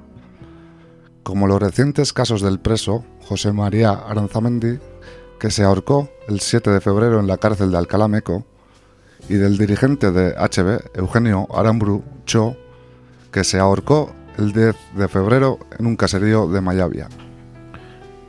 Como 1.24 1.48
los 1.48 1.62
recientes 1.62 2.14
casos 2.14 2.42
del 2.42 2.60
preso 2.60 3.04
José 3.28 3.52
María 3.52 3.92
Aranzamendi, 3.92 4.80
que 5.40 5.52
se 5.52 5.64
ahorcó 5.64 6.10
el 6.28 6.40
7 6.40 6.70
de 6.70 6.82
febrero 6.82 7.20
en 7.20 7.28
la 7.28 7.38
cárcel 7.38 7.72
de 7.72 7.78
Alcalá 7.78 8.08
Meco, 8.08 8.46
y 9.28 9.36
del 9.36 9.58
dirigente 9.58 10.12
de 10.12 10.34
HB, 10.36 10.98
Eugenio 10.98 11.48
Aramburu 11.54 12.04
Cho, 12.26 12.56
que 13.32 13.44
se 13.44 13.60
ahorcó 13.60 14.12
el 14.40 14.54
10 14.54 14.76
de 14.96 15.08
febrero 15.08 15.60
en 15.78 15.86
un 15.86 15.96
caserío 15.96 16.48
de 16.48 16.62
Mayavia. 16.62 17.08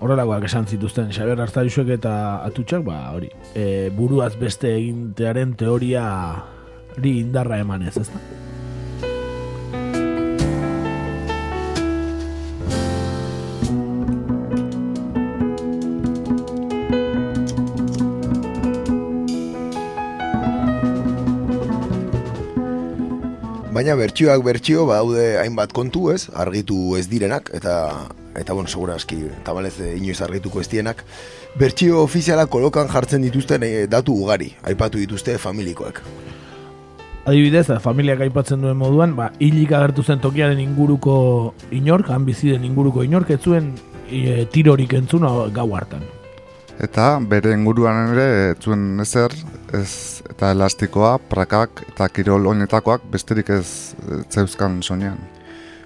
Horrelakoak 0.00 0.45
esan 0.49 0.67
zituzten 0.67 1.12
Xaber 1.12 1.40
Arzaizuek 1.45 1.93
eta 1.99 2.12
Atutxak, 2.47 2.83
ba, 2.85 3.12
hori, 3.14 3.29
e, 3.55 3.90
buruaz 3.95 4.33
beste 4.40 4.73
egintearen 4.75 5.55
teoriari 5.61 7.12
indarra 7.21 7.61
emanez, 7.61 7.99
ezta? 8.00 8.50
Baina 23.81 23.95
bertsioak 23.97 24.43
bertsio 24.45 24.83
badaude 24.85 25.39
hainbat 25.41 25.71
kontu 25.73 26.11
ez, 26.13 26.27
argitu 26.37 26.99
ez 26.99 27.07
direnak, 27.09 27.47
eta, 27.57 27.73
eta 28.37 28.53
bueno, 28.53 28.69
segura 28.69 28.99
aski, 29.01 29.23
tabalez 29.47 29.79
eh, 29.81 29.95
inoiz 29.97 30.19
argituko 30.21 30.61
ez 30.61 30.67
dienak. 30.69 31.01
Bertsio 31.57 32.03
ofiziala 32.03 32.45
kolokan 32.53 32.93
jartzen 32.93 33.25
dituzten 33.25 33.65
eh, 33.65 33.87
datu 33.89 34.19
ugari, 34.21 34.51
aipatu 34.69 35.01
dituzte 35.01 35.39
familikoek. 35.41 36.03
Adibidez, 37.25 37.71
familiak 37.81 38.21
aipatzen 38.29 38.61
duen 38.61 38.77
moduan, 38.77 39.17
ba, 39.17 39.33
hilik 39.41 39.73
agertu 39.73 40.05
zen 40.05 40.21
tokiaren 40.21 40.61
inguruko 40.61 41.17
inork, 41.73 42.13
han 42.13 42.29
bizi 42.29 42.53
den 42.53 42.69
inguruko 42.69 43.09
inork, 43.09 43.33
ez 43.33 43.41
zuen 43.41 43.73
e, 44.11 44.45
tirorik 44.53 44.93
entzun 45.01 45.25
gau 45.57 45.71
hartan. 45.73 46.05
Eta 46.81 47.19
bere 47.29 47.53
inguruan 47.53 48.15
ere 48.15 48.27
ez 48.51 48.59
zuen 48.65 49.01
ezer, 49.03 49.35
ez, 49.77 50.23
eta 50.31 50.55
elastikoa, 50.55 51.19
prakak 51.29 51.83
eta 51.91 52.09
kirol 52.09 52.49
oinetakoak 52.49 53.05
besterik 53.13 53.51
ez 53.53 53.67
ez 54.09 54.23
zeuzkan 54.33 54.81
soinean. 54.83 55.19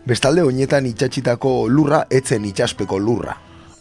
Bestalde 0.07 0.45
oinetan 0.47 0.87
itxatxitako 0.87 1.67
lurra, 1.69 2.05
etzen 2.11 2.45
itxaspeko 2.45 2.99
lurra. 3.01 3.35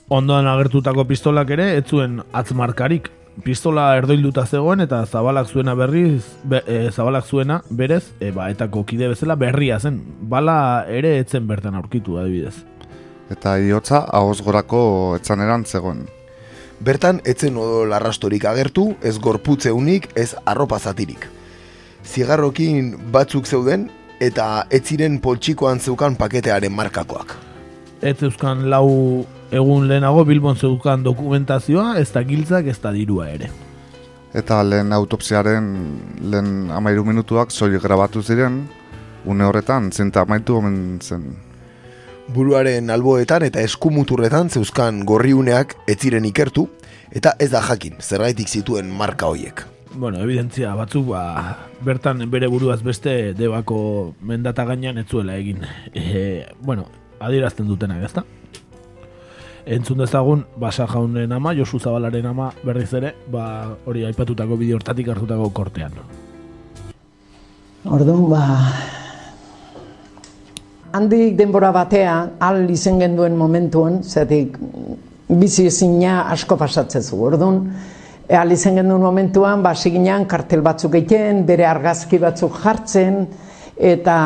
Ondoan 0.10 0.48
agertutako 0.48 1.06
pistolak 1.06 1.54
ere, 1.54 1.76
ez 1.78 1.86
zuen 1.86 2.22
atzmarkarik. 2.34 3.12
Pistola 3.44 3.88
erdoilduta 3.98 4.46
zegoen 4.46 4.84
eta 4.84 5.00
zabalak 5.06 5.48
zuena 5.50 5.74
berriz, 5.74 6.24
be, 6.46 6.62
e, 6.70 6.92
zabalak 6.92 7.26
zuena 7.26 7.62
berez, 7.70 8.04
e, 8.22 8.30
ba, 8.32 8.50
etako 8.54 8.84
kide 8.86 9.10
bezala 9.10 9.36
berria 9.36 9.80
zen. 9.80 10.02
Bala 10.30 10.86
ere 10.88 11.18
etzen 11.20 11.48
bertan 11.50 11.76
aurkitu 11.76 12.20
adibidez. 12.22 12.56
Eta 13.34 13.58
iotza 13.58 14.04
ahos 14.06 14.42
gorako 14.46 14.84
etzaneran 15.18 15.66
zegoen. 15.66 16.06
Bertan, 16.80 17.22
etzen 17.26 17.58
odol 17.58 17.94
arrastorik 17.94 18.46
agertu, 18.46 18.96
ez 19.02 19.18
gorputze 19.20 19.72
unik, 19.72 20.10
ez 20.16 20.34
arropa 20.46 20.80
zatirik. 20.80 21.28
Zigarrokin 22.04 22.96
batzuk 23.12 23.46
zeuden, 23.48 23.90
eta 24.20 24.66
ez 24.72 24.84
ziren 24.88 25.20
poltsikoan 25.20 25.80
zeukan 25.80 26.16
paketearen 26.16 26.74
markakoak. 26.74 27.36
Ez 28.02 28.18
euskan 28.24 28.66
lau 28.70 29.24
egun 29.52 29.88
lehenago 29.88 30.26
Bilbon 30.28 30.58
zeukan 30.58 31.04
dokumentazioa, 31.06 31.98
ez 32.02 32.10
da 32.12 32.24
giltzak, 32.28 32.68
ez 32.68 32.80
da 32.82 32.92
dirua 32.92 33.30
ere. 33.32 33.50
Eta 34.34 34.64
lehen 34.66 34.92
autopsiaren 34.96 35.68
lehen 36.20 36.72
amairu 36.74 37.06
minutuak 37.06 37.52
soilik 37.52 37.84
grabatu 37.84 38.24
ziren, 38.24 38.64
une 39.26 39.46
horretan 39.46 39.92
zinta 39.92 40.26
amaitu 40.26 40.58
omen 40.58 41.00
zen. 41.02 41.53
Buruaren 42.32 42.88
alboetan 42.90 43.44
eta 43.44 43.60
eskumuturretan 43.60 44.50
zeuzkan 44.50 45.02
gorriuneak 45.04 45.76
ez 45.92 45.98
ziren 46.00 46.26
ikertu, 46.26 46.70
eta 47.12 47.36
ez 47.40 47.50
da 47.52 47.60
jakin, 47.62 48.00
zergaitik 48.00 48.48
zituen 48.48 48.88
marka 48.90 49.28
hoiek. 49.28 49.66
Bueno, 49.94 50.22
evidentzia 50.24 50.72
batzuk, 50.76 51.12
ba, 51.12 51.58
bertan 51.84 52.24
bere 52.32 52.48
buruaz 52.48 52.80
beste 52.82 53.34
debako 53.38 54.16
mendata 54.22 54.66
gainean 54.66 54.98
ez 54.98 55.08
zuela 55.10 55.36
egin. 55.38 55.68
E, 55.94 56.48
bueno, 56.62 56.88
adierazten 57.20 57.68
dutenak, 57.68 58.02
ezta? 58.08 58.24
entzun 59.66 59.98
dezagun 59.98 60.46
Basa 60.60 60.88
Jaunen 60.88 61.32
ama, 61.32 61.54
Josu 61.56 61.80
Zabalaren 61.80 62.26
ama 62.26 62.52
berriz 62.64 62.92
ere, 62.94 63.14
ba, 63.32 63.76
hori 63.86 64.06
aipatutako 64.06 64.58
bideo 64.60 64.80
hortatik 64.80 65.08
hartutako 65.14 65.50
kortean. 65.56 65.96
Orduan, 67.84 68.28
ba... 68.32 69.03
Handik 70.94 71.34
denbora 71.34 71.72
batean, 71.74 72.36
al 72.38 72.68
izen 72.70 73.00
genduen 73.02 73.34
momentuan, 73.34 73.96
zetik 74.06 74.60
bizi 75.26 75.64
ezina 75.66 76.20
asko 76.30 76.54
pasatzezu. 76.60 77.18
Orduan, 77.32 77.56
e, 78.28 78.36
al 78.38 78.54
izen 78.54 78.78
genduen 78.78 79.02
momentuan, 79.02 79.64
ba, 79.66 79.72
siginean 79.74 80.28
kartel 80.30 80.62
batzuk 80.62 80.94
egiten, 81.00 81.40
bere 81.48 81.66
argazki 81.66 82.20
batzuk 82.22 82.60
jartzen, 82.62 83.24
eta 83.74 84.18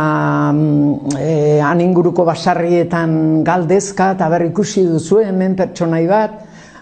e, 1.15 1.31
han 1.63 1.85
inguruko 1.85 2.27
basarrietan 2.27 3.15
galdezka, 3.47 4.09
eta 4.17 4.27
berri 4.35 4.51
ikusi 4.51 4.83
duzu 4.89 5.21
hemen 5.23 5.55
pertsonai 5.55 6.03
bat, 6.11 6.35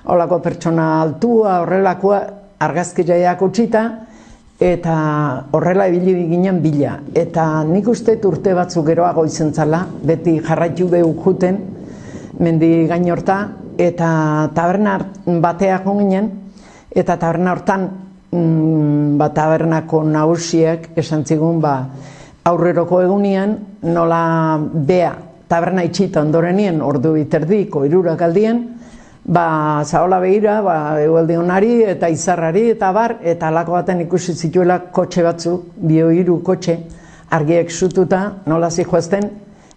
holako 0.10 0.42
pertsona 0.48 0.88
altua, 1.04 1.60
horrelakoa, 1.62 2.24
argazki 2.66 3.06
jaiak 3.06 3.46
utxita, 3.46 3.86
eta 4.60 4.96
horrela 5.52 5.88
ibili 5.88 6.28
ginen 6.30 6.62
bila. 6.64 7.00
Eta 7.14 7.64
nik 7.68 7.88
uste 7.92 8.18
urte 8.24 8.54
batzuk 8.56 8.88
geroago 8.88 9.26
izen 9.26 9.54
zala, 9.54 9.86
beti 10.04 10.40
jarraitu 10.40 10.88
behu 10.88 11.14
juten, 11.24 11.60
mendi 12.40 12.88
gain 12.88 13.10
horta, 13.12 13.50
eta 13.78 14.50
taberna 14.56 14.98
bateak 15.26 15.84
ginen, 15.84 16.32
eta 16.96 17.18
taberna 17.18 17.52
hortan 17.52 17.90
mm, 18.32 19.18
ba, 19.18 19.30
tabernako 19.30 20.04
nausiek 20.04 20.92
esan 20.96 21.26
zigun 21.26 21.60
ba, 21.62 21.78
aurreroko 22.46 23.02
egunean 23.02 23.58
nola 23.84 24.58
bea 24.60 25.16
taberna 25.48 25.84
itxita 25.86 26.22
ondorenien 26.22 26.82
ordu 26.82 27.14
biterdiko 27.14 27.86
irurak 27.86 28.22
aldien, 28.22 28.75
ba, 29.26 29.84
zaola 29.86 30.20
behira, 30.20 30.62
ba, 30.62 31.02
egualdi 31.02 31.36
honari 31.36 31.82
eta 31.84 32.10
izarrari 32.10 32.70
eta 32.76 32.92
bar, 32.94 33.18
eta 33.24 33.50
alako 33.50 33.74
baten 33.74 34.04
ikusi 34.06 34.34
zituela 34.34 34.80
kotxe 34.94 35.24
batzu, 35.26 35.56
bio 35.76 36.12
hiru 36.14 36.42
kotxe, 36.44 36.78
argiek 37.34 37.72
sututa, 37.72 38.22
nola 38.46 38.70
zijoazten, 38.70 39.30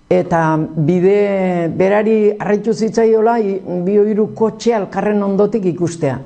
eta 0.09 0.43
bide 0.57 1.69
berari 1.77 2.33
arretu 2.39 2.73
zitzaiola 2.73 3.39
bio 3.85 4.05
hiru 4.05 4.31
kotxe 4.35 4.75
alkarren 4.75 5.23
ondotik 5.23 5.65
ikustea. 5.73 6.19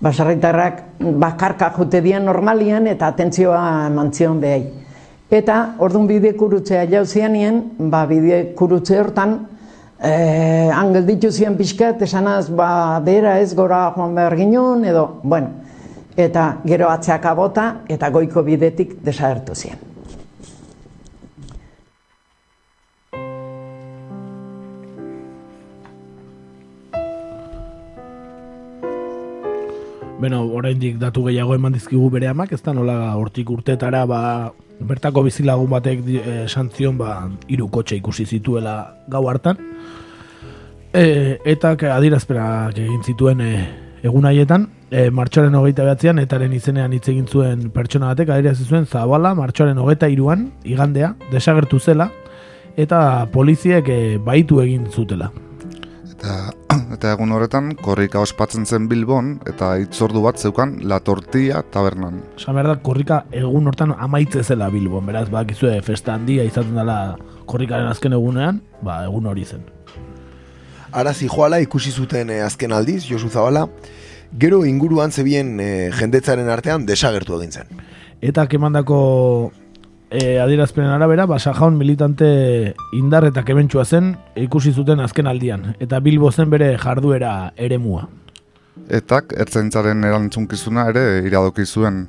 Basarritarrak 0.00 0.82
bakarka 1.20 1.70
jote 1.76 2.00
dian 2.00 2.24
normalian 2.24 2.86
eta 2.88 3.12
atentzioa 3.12 3.88
mantzion 3.92 4.40
behai. 4.40 4.62
Eta, 5.30 5.76
orduan 5.78 6.08
bide 6.08 6.32
kurutzea 6.34 6.86
jauzianien, 6.90 7.60
ba, 7.92 8.06
bide 8.08 8.54
kurutze 8.56 8.96
hortan, 8.98 9.36
eh, 10.02 10.70
angel 10.72 11.06
ditu 11.06 11.30
zian 11.30 11.56
pixkat, 11.56 12.02
esanaz, 12.02 12.48
ba, 12.48 13.00
bera 13.04 13.38
ez 13.40 13.52
gora 13.54 13.90
joan 13.96 14.14
behar 14.14 14.36
ginen, 14.36 14.84
edo, 14.84 15.20
bueno, 15.22 15.52
eta 16.16 16.56
gero 16.64 16.88
atzeak 16.90 17.26
abota, 17.26 17.70
eta 17.88 18.10
goiko 18.10 18.42
bidetik 18.42 18.98
desagertu 19.04 19.54
zian. 19.54 19.86
Beno, 30.20 30.42
oraindik 30.52 30.98
datu 31.00 31.22
gehiago 31.24 31.54
eman 31.56 31.72
dizkigu 31.72 32.10
bere 32.12 32.26
amak, 32.28 32.50
ez 32.52 32.60
da 32.60 32.74
nola 32.76 33.14
hortik 33.16 33.48
urtetara, 33.48 34.02
ba, 34.04 34.18
bertako 34.80 35.22
bizilagun 35.24 35.70
batek 35.72 36.02
eh, 36.12 36.44
esan 36.44 36.68
zion, 36.76 36.98
ba, 37.00 37.22
hiru 37.48 37.70
kotxe 37.72 37.96
ikusi 37.96 38.26
zituela 38.26 38.74
gau 39.08 39.24
hartan. 39.32 39.56
E, 40.90 41.38
eta 41.46 41.76
adierazpenak 41.94 42.78
egin 42.82 43.02
zituen 43.06 43.40
e, 43.44 43.50
egun 44.02 44.26
haietan, 44.26 44.64
e, 44.90 45.04
martxoaren 45.14 45.54
hogeita 45.54 45.84
behatzean, 45.86 46.18
etaren 46.18 46.54
izenean 46.56 46.96
hitz 46.96 47.06
egin 47.12 47.28
zuen 47.30 47.68
pertsona 47.74 48.10
batek, 48.10 48.32
adierazi 48.34 48.66
zuen 48.66 48.88
zabala, 48.90 49.30
martxoaren 49.38 49.78
hogeita 49.78 50.10
iruan, 50.10 50.48
igandea, 50.66 51.12
desagertu 51.30 51.78
zela, 51.78 52.10
eta 52.74 53.28
poliziek 53.30 53.86
e, 53.86 54.00
baitu 54.18 54.58
egin 54.64 54.90
zutela. 54.90 55.30
Eta, 56.10 56.50
eta 56.98 57.14
egun 57.14 57.38
horretan, 57.38 57.70
korrika 57.78 58.24
ospatzen 58.26 58.66
zen 58.66 58.90
Bilbon, 58.90 59.36
eta 59.46 59.76
itzordu 59.78 60.26
bat 60.26 60.42
zeukan 60.42 60.80
La 60.90 60.98
Tortilla 61.06 61.62
tabernan. 61.70 62.18
Esan 62.34 62.58
behar 62.58 62.74
da, 62.74 62.80
korrika 62.82 63.24
egun 63.30 63.70
hortan 63.70 63.94
amaitze 63.94 64.42
zela 64.42 64.72
Bilbon, 64.74 65.06
beraz, 65.06 65.28
bakizue 65.30 65.78
festa 65.86 66.18
handia 66.18 66.42
izaten 66.50 66.74
dela 66.82 67.14
korrikaren 67.46 67.86
azken 67.94 68.18
egunean, 68.18 68.64
ba, 68.82 69.04
egun 69.06 69.30
hori 69.30 69.46
zen. 69.46 69.62
Ara 70.92 71.12
zijoala 71.14 71.60
ikusi 71.62 71.90
zuten 71.90 72.30
eh, 72.30 72.44
azken 72.44 72.72
aldiz, 72.72 73.04
Josu 73.06 73.28
Zabala, 73.30 73.68
gero 74.38 74.64
inguruan 74.66 75.12
zebien 75.12 75.58
eh, 75.60 75.90
jendetzaren 75.94 76.48
artean 76.50 76.86
desagertu 76.86 77.38
egin 77.38 77.52
zen. 77.52 77.82
Eta 78.20 78.46
kemandako 78.50 78.98
e, 80.10 80.38
adierazpenen 80.42 80.90
arabera, 80.90 81.26
ba, 81.26 81.38
Sajaun 81.38 81.78
militante 81.78 82.74
indar 82.92 83.24
eta 83.30 83.44
kementsua 83.46 83.84
zen 83.84 84.16
ikusi 84.36 84.74
zuten 84.74 85.00
azken 85.00 85.30
aldian, 85.30 85.74
eta 85.80 86.00
Bilbo 86.00 86.32
zen 86.32 86.50
bere 86.50 86.74
jarduera 86.78 87.52
eremua. 87.56 88.08
Etak 88.90 89.32
ertzaintzaren 89.38 90.04
erantzunkizuna 90.04 90.88
ere 90.90 91.04
iradoki 91.26 91.64
zuen. 91.64 92.08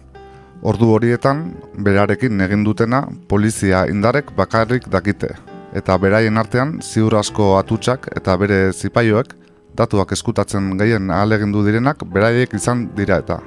Ordu 0.62 0.92
horietan, 0.94 1.56
berarekin 1.74 2.42
egin 2.46 2.66
dutena, 2.66 3.06
polizia 3.30 3.86
indarek 3.90 4.36
bakarrik 4.38 4.86
dakite. 4.94 5.34
Eta 5.72 5.96
beraien 5.98 6.38
artean, 6.38 6.80
ziur 6.84 7.16
asko 7.16 7.56
atutsak 7.60 8.10
eta 8.16 8.36
bere 8.38 8.60
zipaioek, 8.74 9.34
datuak 9.80 10.12
eskutatzen 10.12 10.74
gehien 10.82 11.10
ahalegindu 11.10 11.64
direnak, 11.68 12.04
beraiek 12.04 12.54
izan 12.60 12.90
dira 12.98 13.22
eta. 13.24 13.40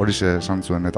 Horixe 0.00 0.38
esan 0.38 0.64
zuen 0.64 0.88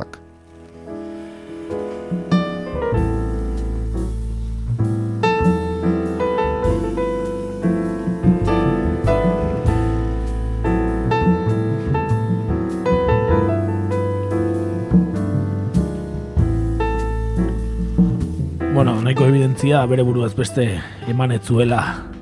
nahiko 19.09 19.25
evidentzia 19.25 19.79
bere 19.89 20.05
buruaz 20.05 20.35
beste 20.37 20.65
eman 21.09 21.31
ez 21.33 21.41
zuela, 21.41 21.79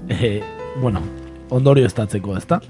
e, 0.07 0.37
bueno, 0.79 1.01
ondorio 1.51 1.87
estatzeko, 1.89 2.37
ezta? 2.39 2.61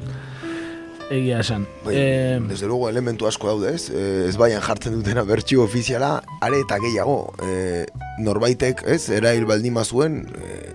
Egia 1.13 1.43
esan. 1.43 1.67
Bai, 1.85 1.95
E, 1.99 2.39
Desde 2.49 2.67
luego 2.67 2.89
elementu 2.89 3.27
asko 3.29 3.49
daude 3.49 3.75
ez, 3.75 3.91
eh, 3.91 4.25
ez 4.27 4.39
baian 4.41 4.63
jartzen 4.63 4.95
dutena 4.97 5.23
bertxio 5.23 5.65
ofiziala, 5.65 6.23
are 6.41 6.61
eta 6.65 6.79
gehiago, 6.81 7.35
eh, 7.45 7.85
norbaitek 8.19 8.85
ez, 8.87 9.11
erail 9.11 9.45
baldin 9.45 9.75
mazuen, 9.75 10.17
eh, 10.41 10.73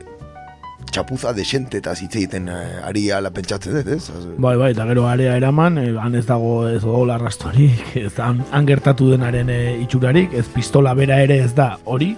txapuza 0.92 1.34
desente 1.34 1.80
eta 1.82 1.96
hitz 1.98 2.14
egiten 2.14 2.48
eh, 2.48 2.86
ari 2.86 3.10
ala 3.10 3.32
pentsatzen 3.32 3.74
dut, 3.74 3.90
ez? 3.96 4.12
Bai, 4.38 4.54
bai, 4.56 4.70
eta 4.76 4.86
gero 4.86 5.08
area 5.08 5.34
eraman, 5.36 5.80
e, 5.82 5.96
han 5.98 6.14
ez 6.14 6.28
dago 6.28 6.68
ez 6.70 6.84
odola 6.84 7.18
arrastorik, 7.18 7.96
ez 8.06 8.14
han, 8.20 8.46
han 8.52 8.70
gertatu 8.70 9.10
denaren 9.16 9.50
e, 9.50 9.60
itxurarik, 9.82 10.38
ez 10.38 10.46
pistola 10.46 10.94
bera 10.94 11.18
ere 11.26 11.40
ez 11.48 11.56
da 11.58 11.72
hori. 11.86 12.12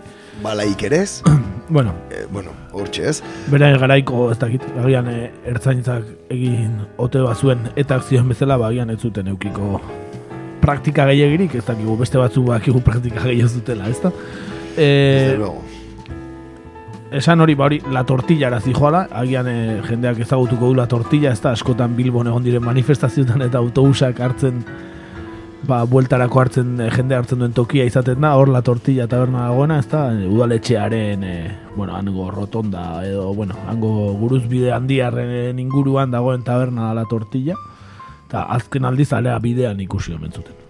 Balaik 0.43 0.84
ere 0.84 1.03
ez, 1.03 1.21
Bueno, 1.69 1.93
eh, 2.12 2.27
bueno, 2.29 2.51
hortxe 2.73 3.06
ez, 3.10 3.23
bera 3.47 3.69
garaiko 3.79 4.25
ez 4.34 4.38
dakit, 4.38 4.63
agian 4.84 5.08
e, 5.08 5.29
ertzaintzak 5.47 6.32
egin 6.34 6.75
ote 6.99 7.21
bazuen 7.23 7.69
eta 7.79 7.95
akzioen 8.01 8.27
bezala, 8.29 8.58
ba, 8.60 8.67
agian 8.67 8.91
ez 8.91 8.99
zuten 8.99 9.32
eukiko 9.32 9.79
praktika 10.62 11.08
gehiagirik, 11.08 11.56
ez 11.56 11.63
dakigu 11.65 11.95
beste 11.97 12.19
batzu 12.19 12.43
bakigu 12.49 12.84
praktika 12.89 13.23
gehiago 13.23 13.49
zutela, 13.56 13.88
ez 13.88 14.01
da? 14.03 14.12
E, 14.75 14.89
esan 17.15 17.41
hori, 17.41 17.56
ba 17.56 17.69
hori, 17.69 17.79
la 17.95 18.03
tortilla 18.03 18.51
arazi 18.51 18.75
joala, 18.75 19.06
agian 19.23 19.47
e, 19.47 19.58
jendeak 19.88 20.19
ezagutuko 20.27 20.73
du 20.73 20.82
la 20.82 20.89
tortilla, 20.91 21.32
ez 21.32 21.39
da, 21.41 21.56
askotan 21.56 21.95
Bilbon 21.95 22.27
egon 22.27 22.43
diren 22.43 22.67
manifestazioetan 22.67 23.47
eta 23.47 23.63
autobusak 23.63 24.19
hartzen, 24.19 24.60
ba, 25.67 25.84
bueltarako 25.89 26.41
hartzen, 26.41 26.73
e, 26.82 26.89
jende 26.93 27.17
hartzen 27.17 27.43
duen 27.43 27.54
tokia 27.56 27.86
izaten 27.88 28.21
da, 28.23 28.34
hor 28.39 28.52
la 28.54 28.62
tortilla 28.65 29.08
taberna 29.12 29.47
dagoena, 29.47 29.80
ez 29.80 29.88
da, 29.91 30.06
udaletxearen, 30.30 31.23
e, 31.23 31.36
bueno, 31.76 31.95
hango 31.95 32.30
rotonda, 32.32 32.86
edo, 33.08 33.34
bueno, 33.34 33.56
hango 33.67 34.13
guruzbide 34.19 34.73
handiarren 34.76 35.60
inguruan 35.60 36.12
dagoen 36.12 36.43
taberna 36.43 36.93
la 36.93 37.06
tortilla, 37.10 37.56
eta 38.28 38.47
azken 38.58 38.86
aldiz 38.86 39.12
alea 39.13 39.39
bidean 39.39 39.82
ikusi 39.84 40.13
omen 40.17 40.32
zuten. 40.32 40.62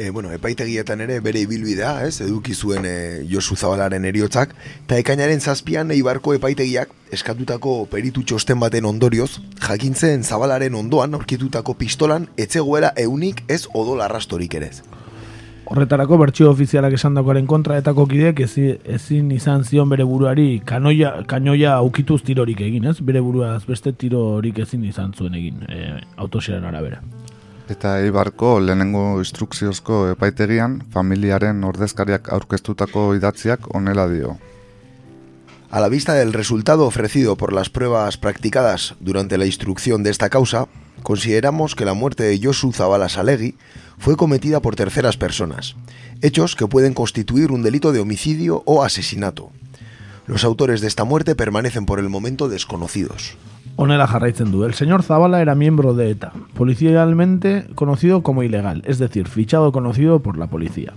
E, 0.00 0.08
bueno, 0.08 0.30
epaitegietan 0.32 1.02
ere 1.04 1.18
bere 1.20 1.42
ibilbidea, 1.44 2.06
ez, 2.06 2.22
eduki 2.24 2.54
zuen 2.56 2.86
e, 2.88 2.92
Josu 3.28 3.52
Zabalaren 3.60 4.06
eriotzak, 4.08 4.54
eta 4.86 4.96
ekainaren 4.96 5.42
zazpian 5.44 5.90
Eibarko 5.92 6.32
epaitegiak 6.38 6.88
eskatutako 7.12 7.74
peritu 7.92 8.22
txosten 8.24 8.56
baten 8.62 8.88
ondorioz, 8.88 9.42
jakintzen 9.60 10.24
Zabalaren 10.24 10.74
ondoan 10.78 11.18
aurkitutako 11.18 11.74
pistolan 11.76 12.30
etzegoela 12.40 12.94
eunik 12.96 13.44
ez 13.48 13.66
odol 13.74 14.00
arrastorik 14.00 14.54
ere. 14.56 14.70
ez. 14.72 14.80
Horretarako 15.70 16.16
bertsio 16.18 16.48
ofizialak 16.50 16.96
esandakoaren 16.96 17.46
kontra 17.46 17.76
etako 17.78 18.06
kideek 18.10 18.40
ezi- 18.46 18.78
ezin 18.96 19.28
izan 19.36 19.62
zion 19.64 19.88
bere 19.92 20.02
buruari 20.08 20.62
kanoia, 20.64 21.12
kanoia 21.26 21.74
aukituz 21.76 22.22
tirorik 22.26 22.60
egin, 22.60 22.86
ez? 22.90 22.96
Bere 23.00 23.20
buruaz 23.20 23.66
beste 23.68 23.92
tirorik 23.92 24.58
ezin 24.64 24.82
izan 24.88 25.12
zuen 25.14 25.34
egin, 25.34 25.60
e, 25.68 26.00
autosiaren 26.16 26.64
arabera. 26.64 27.02
A 35.70 35.78
la 35.78 35.88
vista 35.88 36.14
del 36.14 36.32
resultado 36.32 36.84
ofrecido 36.84 37.36
por 37.36 37.52
las 37.52 37.70
pruebas 37.70 38.16
practicadas 38.16 38.96
durante 38.98 39.38
la 39.38 39.46
instrucción 39.46 40.02
de 40.02 40.10
esta 40.10 40.28
causa, 40.30 40.66
consideramos 41.04 41.76
que 41.76 41.84
la 41.84 41.94
muerte 41.94 42.24
de 42.24 42.40
Josu 42.42 42.72
Zabala 42.72 43.08
Salegui 43.08 43.54
fue 43.98 44.16
cometida 44.16 44.58
por 44.58 44.74
terceras 44.74 45.16
personas, 45.16 45.76
hechos 46.22 46.56
que 46.56 46.66
pueden 46.66 46.92
constituir 46.92 47.52
un 47.52 47.62
delito 47.62 47.92
de 47.92 48.00
homicidio 48.00 48.64
o 48.66 48.82
asesinato. 48.82 49.52
Los 50.26 50.42
autores 50.42 50.80
de 50.80 50.88
esta 50.88 51.04
muerte 51.04 51.36
permanecen 51.36 51.86
por 51.86 52.00
el 52.00 52.08
momento 52.08 52.48
desconocidos. 52.48 53.36
Honela 53.82 54.06
jarraitzen. 54.06 54.52
El 54.62 54.74
señor 54.74 55.02
Zabala 55.02 55.40
era 55.40 55.54
miembro 55.54 55.94
de 55.94 56.10
ETA, 56.10 56.34
policialmente 56.52 57.64
conocido 57.74 58.22
como 58.22 58.42
ilegal, 58.42 58.82
es 58.84 58.98
decir, 58.98 59.26
fichado 59.26 59.72
conocido 59.72 60.20
por 60.20 60.36
la 60.36 60.48
policía. 60.48 60.92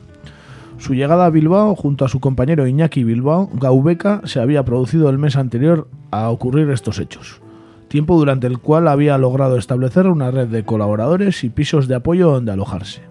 Su 0.79 0.93
llegada 0.93 1.25
a 1.25 1.29
Bilbao 1.29 1.75
junto 1.77 2.03
a 2.03 2.09
su 2.09 2.19
compañero 2.19 2.67
Iñaki 2.67 3.05
Bilbao, 3.05 3.49
Gaubeca, 3.53 4.19
se 4.25 4.41
había 4.41 4.65
producido 4.65 5.09
el 5.09 5.17
mes 5.17 5.37
anterior 5.37 5.87
a 6.11 6.29
ocurrir 6.29 6.69
estos 6.71 6.99
hechos. 6.99 7.39
Tiempo 7.87 8.17
durante 8.17 8.47
el 8.47 8.59
cual 8.59 8.89
había 8.89 9.17
logrado 9.17 9.55
establecer 9.55 10.07
una 10.07 10.29
red 10.29 10.49
de 10.49 10.65
colaboradores 10.65 11.45
y 11.45 11.49
pisos 11.49 11.87
de 11.87 11.95
apoyo 11.95 12.31
donde 12.31 12.51
alojarse. 12.51 13.01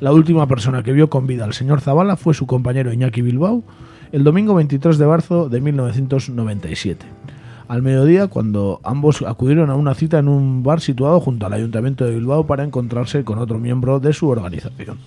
La 0.00 0.12
última 0.12 0.48
persona 0.48 0.82
que 0.82 0.92
vio 0.92 1.10
con 1.10 1.28
vida 1.28 1.44
al 1.44 1.54
señor 1.54 1.80
Zabala 1.80 2.16
fue 2.16 2.34
su 2.34 2.48
compañero 2.48 2.92
Iñaki 2.92 3.22
Bilbao 3.22 3.62
el 4.10 4.24
domingo 4.24 4.56
23 4.56 4.98
de 4.98 5.06
marzo 5.06 5.48
de 5.48 5.60
1997 5.60 7.15
al 7.68 7.82
mediodía 7.82 8.28
cuando 8.28 8.80
ambos 8.84 9.22
acudieron 9.22 9.70
a 9.70 9.74
una 9.74 9.94
cita 9.94 10.18
en 10.18 10.28
un 10.28 10.62
bar 10.62 10.80
situado 10.80 11.20
junto 11.20 11.46
al 11.46 11.52
Ayuntamiento 11.52 12.04
de 12.04 12.14
Bilbao 12.14 12.46
para 12.46 12.64
encontrarse 12.64 13.24
con 13.24 13.38
otro 13.38 13.58
miembro 13.58 14.00
de 14.00 14.12
su 14.12 14.28
organización. 14.28 14.98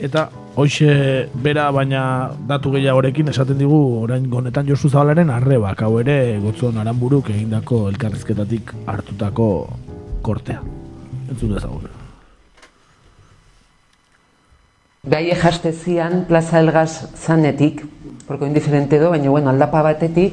Eta 0.00 0.30
hoxe 0.56 1.28
bera 1.44 1.70
baina 1.70 2.32
datu 2.48 2.72
gehiagorekin 2.72 3.28
esaten 3.28 3.58
digu 3.60 4.00
orain 4.00 4.24
honetan 4.32 4.66
Josu 4.66 4.88
Zabalaren 4.88 5.28
arrebak 5.28 5.82
hau 5.84 5.98
ere 6.00 6.38
gotzon 6.40 6.80
aranburuk 6.80 7.28
egindako 7.28 7.82
elkarrizketatik 7.90 8.72
hartutako 8.86 9.48
kortea. 10.22 10.62
Entzun 11.28 11.52
dezagun. 11.52 11.84
Gai 15.04 15.30
jastezian 15.32 16.24
Plaza 16.28 16.60
Elgaz 16.60 17.08
zanetik, 17.16 17.84
porque 18.30 18.46
indiferente 18.46 19.02
do, 19.02 19.10
baina 19.10 19.26
bueno, 19.26 19.50
aldapa 19.50 19.82
batetik, 19.82 20.30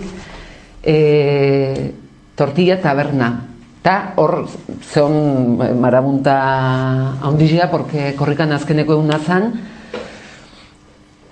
e, 0.86 1.98
tortilla 2.38 2.78
taberna. 2.78 3.50
Ta 3.82 4.14
hor 4.22 4.46
zeon 4.86 5.58
eh, 5.58 5.74
marabunta 5.74 7.18
handizia, 7.26 7.72
porque 7.74 8.14
korrikan 8.14 8.54
azkeneko 8.54 9.00
eguna 9.02 9.18
zan, 9.18 9.50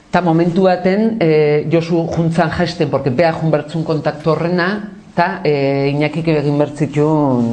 ta 0.10 0.26
momentu 0.26 0.66
baten 0.66 1.22
e, 1.22 1.70
Josu 1.70 2.02
juntzan 2.10 2.50
jasten, 2.50 2.90
porque 2.90 3.14
bea 3.14 3.30
jun 3.38 3.54
bertzun 3.54 3.86
kontaktu 3.86 4.34
horrena, 4.34 4.90
ta 5.14 5.46
e, 5.46 5.94
Iñakik 5.94 6.34
egin 6.34 6.58
bertzitun 6.58 7.46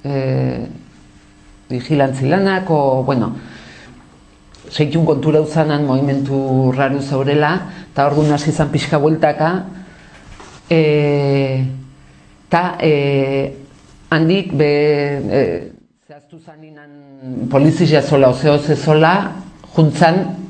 e, 0.00 0.16
vigilantzi 1.68 2.32
lanak, 2.32 2.72
o, 2.72 3.04
bueno, 3.04 3.34
seitun 4.70 5.04
kontura 5.06 5.40
uzanan 5.40 5.84
movimentu 5.86 6.72
raru 6.76 7.00
zaurela, 7.00 7.52
eta 7.92 8.06
orduan 8.06 8.32
hasi 8.32 8.50
izan 8.50 8.70
pixka 8.70 8.98
bueltaka, 8.98 9.50
e, 10.70 11.64
ta 12.48 12.76
e, 12.80 12.92
handik 14.10 14.52
be, 14.54 14.70
e, 15.30 15.42
zehaztu 16.08 16.38
zaninan 16.38 17.48
polizia 17.50 18.02
zola, 18.02 18.30
ozeo 18.30 18.58
ze 18.58 18.74
zola, 18.76 19.32
juntzan 19.76 20.44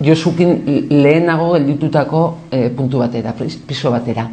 Josukin 0.00 0.88
lehenago 0.88 1.52
gelditutako 1.52 2.20
e, 2.50 2.70
puntu 2.72 2.98
batera, 3.02 3.34
pis- 3.36 3.58
piso 3.66 3.90
batera. 3.92 4.24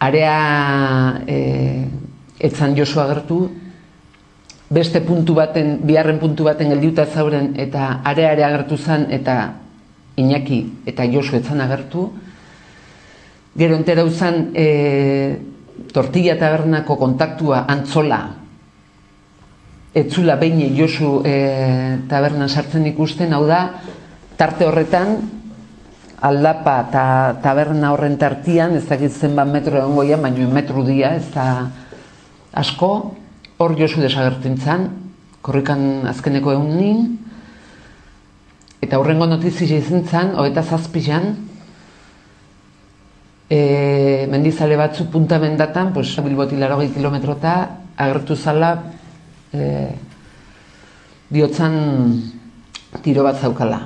Area 0.00 1.20
e, 1.28 1.84
etzan 2.40 2.74
Josu 2.76 3.00
agertu, 3.00 3.50
beste 4.70 5.00
puntu 5.00 5.34
baten, 5.34 5.78
biharren 5.86 6.18
puntu 6.18 6.44
baten 6.44 6.72
geldiuta 6.74 7.06
zauren 7.06 7.54
eta 7.56 8.00
are-are 8.04 8.44
agertu 8.44 8.76
zen 8.76 9.06
eta 9.10 9.54
Iñaki 10.16 10.62
eta 10.88 11.04
Josu 11.04 11.36
etzan 11.36 11.60
agertu. 11.60 12.08
Gero 13.56 13.76
entera 13.76 14.04
uzan 14.04 14.50
e, 14.56 15.38
tortilla 15.92 16.38
tabernako 16.40 16.96
kontaktua 16.96 17.66
antzola 17.68 18.20
etzula 19.96 20.36
behin 20.36 20.76
Josu 20.76 21.22
e, 21.24 21.36
tabernan 22.08 22.48
sartzen 22.52 22.84
ikusten, 22.90 23.32
hau 23.32 23.46
da, 23.48 23.80
tarte 24.36 24.66
horretan, 24.68 25.16
aldapa 26.20 26.74
eta 26.84 27.04
taberna 27.44 27.94
horren 27.94 28.18
tartian, 28.20 28.76
ez 28.76 28.84
dakit 28.88 29.12
zenbat 29.12 29.48
metro 29.48 29.80
egongo 29.80 30.04
ia, 30.04 30.18
baino 30.20 30.48
metro 30.52 30.84
dia, 30.84 31.14
ez 31.16 31.30
da 31.32 31.70
asko, 32.52 32.90
hor 33.58 33.76
Josu 33.78 34.02
desagertzen 34.02 34.58
zan, 34.60 34.88
korrikan 35.42 36.06
azkeneko 36.10 36.52
egun 36.52 36.76
nin, 36.76 37.04
eta 38.84 38.98
hurrengo 39.00 39.28
notizia 39.30 39.78
izan 39.78 40.04
zan, 40.04 40.34
hoeta 40.36 40.62
zazpizan, 40.62 41.30
e, 43.48 43.60
mendizale 44.30 44.76
batzu 44.76 45.08
punta 45.10 45.38
mendatan, 45.38 45.92
pues, 45.94 46.10
bilboti 46.20 46.58
larogei 46.60 46.90
kilometrota, 46.92 47.56
agertu 47.96 48.36
zala, 48.36 48.72
e, 49.52 49.88
biotzan 51.30 51.76
tiro 53.02 53.24
bat 53.24 53.40
zaukala. 53.40 53.80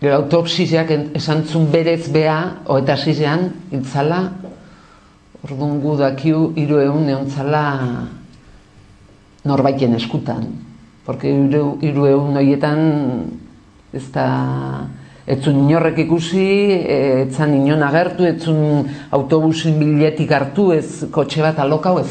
Gero 0.00 0.14
autopsiak 0.16 0.92
esan 1.16 1.44
zun 1.44 1.66
berez 1.72 2.08
bea, 2.12 2.38
hoeta 2.66 2.96
zizean, 2.96 3.50
itzala, 3.72 4.22
orduan 5.44 5.80
gu 5.80 5.96
dakiu 5.96 6.52
hiru 6.56 6.80
egun 6.80 7.06
neontzala 7.08 7.64
norbaiten 9.44 9.94
eskutan. 9.96 10.46
Porque 11.04 11.30
hiru 11.32 11.78
hiru 11.80 12.06
egun 12.06 12.36
horietan 12.36 12.80
ez 13.92 14.06
da 14.12 14.26
etzun 15.30 15.64
inorrek 15.64 15.98
ikusi, 16.06 16.46
etzan 17.26 17.54
inon 17.54 17.82
agertu, 17.86 18.26
etzun 18.26 18.88
autobusin 19.10 19.78
biletik 19.78 20.32
hartu, 20.32 20.72
ez 20.74 21.06
kotxe 21.12 21.42
bat 21.42 21.58
alokau 21.58 21.98
ez 22.00 22.10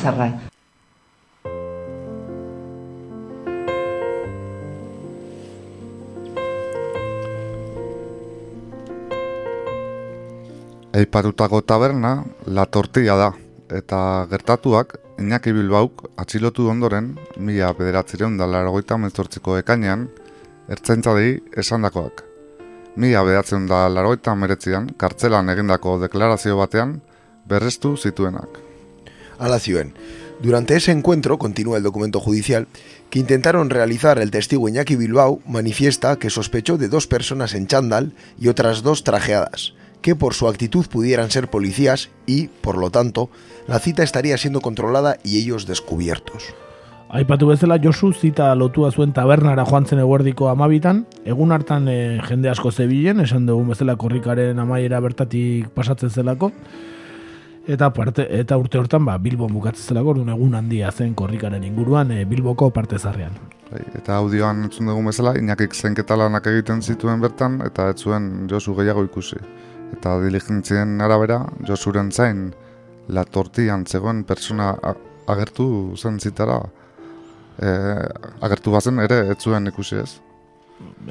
zerra. 10.99 11.05
Eipatutako 11.05 11.62
taberna 11.62 12.25
La 12.45 12.65
Tortilla 12.65 13.15
da, 13.15 13.33
eta 13.69 14.27
gertatuak 14.29 14.99
Iñaki 15.19 15.51
Bilbauk 15.51 16.12
atxilotu 16.17 16.69
ondoren, 16.69 17.17
mila 17.38 17.73
bederatzireun 17.73 18.38
da 18.38 18.47
laragoita 18.47 18.97
mezortziko 18.97 19.57
ekainean, 19.57 20.09
ertzaintzadei 20.69 21.41
esandakoak. 21.57 22.23
Mila 22.95 23.23
bederatzireun 23.23 23.67
da 23.67 23.89
laragoita 23.89 24.35
meretzian, 24.35 24.89
kartzelan 24.97 25.49
egindako 25.49 25.99
deklarazio 25.99 26.57
batean, 26.57 27.01
berrestu 27.45 27.97
zituenak. 27.97 28.59
Ala 29.39 29.59
zioen. 29.59 29.93
Durante 30.41 30.77
ese 30.77 30.93
encuentro, 30.93 31.38
continúa 31.38 31.77
el 31.77 31.83
documento 31.83 32.21
judicial, 32.21 32.67
que 33.09 33.19
intentaron 33.19 33.69
realizar 33.69 34.19
el 34.19 34.31
testigo 34.31 34.69
Iñaki 34.69 34.95
Bilbao 34.95 35.41
manifiesta 35.45 36.15
que 36.15 36.29
sospechó 36.29 36.77
de 36.77 36.88
dos 36.88 37.07
personas 37.07 37.53
en 37.55 37.67
chándal 37.67 38.13
y 38.39 38.47
otras 38.47 38.81
dos 38.81 39.03
trajeadas, 39.03 39.73
que 40.01 40.15
por 40.15 40.33
su 40.33 40.47
actitud 40.47 40.85
pudieran 40.88 41.31
ser 41.31 41.49
policías 41.49 42.09
y, 42.25 42.47
por 42.47 42.77
lo 42.77 42.89
tanto, 42.89 43.29
la 43.67 43.79
cita 43.79 44.03
estaría 44.03 44.38
siendo 44.38 44.62
controlada 44.62 45.17
y 45.23 45.39
ellos 45.39 45.65
descubiertos. 45.65 46.53
Aipatu 47.09 47.47
bezala 47.49 47.79
Josu 47.81 48.12
zita 48.13 48.53
lotua 48.53 48.91
zuen 48.91 49.15
tabernara 49.17 49.63
joan 49.65 49.88
zen 49.89 49.97
eguerdiko 49.97 50.45
amabitan, 50.51 51.07
egun 51.25 51.51
hartan 51.51 51.88
e, 51.89 52.19
jende 52.21 52.51
asko 52.51 52.69
zebilen, 52.69 53.23
esan 53.23 53.47
dugun 53.49 53.71
bezala 53.73 53.95
korrikaren 53.97 54.59
amaiera 54.62 54.99
bertatik 55.01 55.71
pasatzen 55.73 56.13
zelako, 56.13 56.51
eta 57.65 57.89
parte, 57.97 58.27
eta 58.38 58.59
urte 58.62 58.77
hortan 58.77 59.09
ba, 59.09 59.17
Bilbon 59.17 59.49
bukatzen 59.57 59.89
zelako, 59.89 60.13
orduan 60.13 60.29
egun 60.35 60.53
handia 60.53 60.91
zen 60.91 61.15
korrikaren 61.17 61.65
inguruan 61.65 62.13
e, 62.13 62.27
Bilboko 62.29 62.69
parte 62.69 63.01
zarrean. 63.01 63.33
Bai, 63.71 63.81
eta 63.97 64.19
audioan 64.21 64.67
entzun 64.67 64.93
dugun 64.93 65.09
bezala, 65.09 65.33
Iñakik 65.41 65.73
zenketa 65.73 66.13
lanak 66.17 66.45
egiten 66.53 66.85
zituen 66.85 67.25
bertan, 67.25 67.57
eta 67.65 67.89
ez 67.89 67.97
zuen 68.05 68.45
Josu 68.53 68.77
gehiago 68.77 69.01
ikusi. 69.09 69.41
Eta 69.93 70.17
diligentzien 70.21 70.99
arabera, 71.02 71.41
Josuren 71.67 72.12
zain, 72.12 72.49
la 73.10 73.23
tortillan 73.25 73.86
zegoen 73.89 74.23
persona 74.23 74.71
a- 74.84 74.95
agertu 75.28 75.95
zen 75.97 76.19
zitara, 76.19 76.60
e, 77.62 77.67
agertu 78.41 78.71
bazen 78.71 78.99
ere 78.99 79.23
ez 79.32 79.38
zuen 79.41 79.67
ikusi 79.67 79.95
ez. 80.04 80.19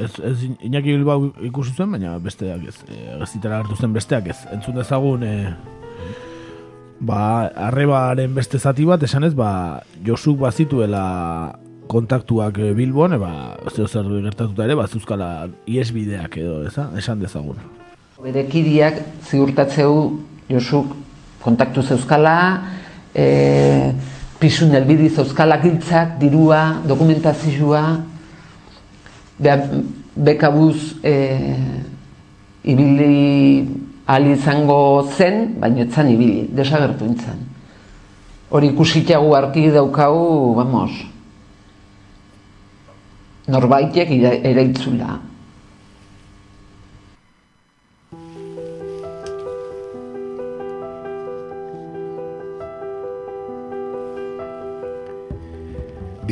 Ez, 0.00 0.12
ez 0.24 0.44
Iñaki 0.64 0.94
Bilbao 0.96 1.32
ikusi 1.44 1.74
zuen, 1.76 1.90
baina 1.92 2.16
besteak 2.18 2.62
ez. 2.70 2.76
E, 2.88 3.18
Gazitara 3.20 3.58
hartu 3.60 3.76
zen 3.76 3.92
besteak 3.92 4.30
ez. 4.32 4.38
Entzun 4.54 4.78
dezagun, 4.78 5.22
e, 5.26 5.54
ba, 7.00 7.48
arrebaren 7.68 8.34
beste 8.34 8.58
zati 8.58 8.86
bat, 8.88 9.02
esanez, 9.02 9.34
ba, 9.34 9.82
Josuk 10.06 10.38
bazituela 10.40 11.58
kontaktuak 11.88 12.58
e, 12.58 12.72
Bilbon, 12.78 13.14
e, 13.14 13.18
ba, 13.18 13.32
zeo 13.74 13.86
zer 13.88 14.08
gertatuta 14.22 14.64
ere, 14.64 14.74
ba, 14.78 14.86
zuzkala 14.88 15.48
iesbideak 15.66 16.36
edo, 16.40 16.62
eza? 16.66 16.88
esan 16.96 17.20
dezagun. 17.20 17.58
Bere 18.18 18.48
kidiak 18.50 18.96
ziurtatzeu 19.30 19.92
Josuk 20.50 20.90
kontaktu 21.38 21.84
zeuzkala, 21.86 22.32
e, 23.14 23.92
pisun 24.40 24.74
elbidi 24.74 25.06
zeuzkala 25.14 25.60
giltzak, 25.62 26.16
dirua, 26.18 26.80
dokumentazioa, 26.90 27.82
be, 29.38 29.54
bekabuz 30.16 30.96
e, 31.06 31.14
ibili 32.64 33.68
ali 34.10 34.34
izango 34.34 34.80
zen, 35.14 35.54
baina 35.62 35.86
etzan 35.86 36.10
ibili, 36.10 36.48
desagertu 36.50 37.06
intzan. 37.06 37.38
Hori 38.50 38.72
ikusitagu 38.74 39.30
arki 39.38 39.68
daukagu, 39.70 40.56
vamos, 40.58 40.90
norbaitek 43.46 44.10
ira- 44.18 44.38
eraitzula. 44.42 45.20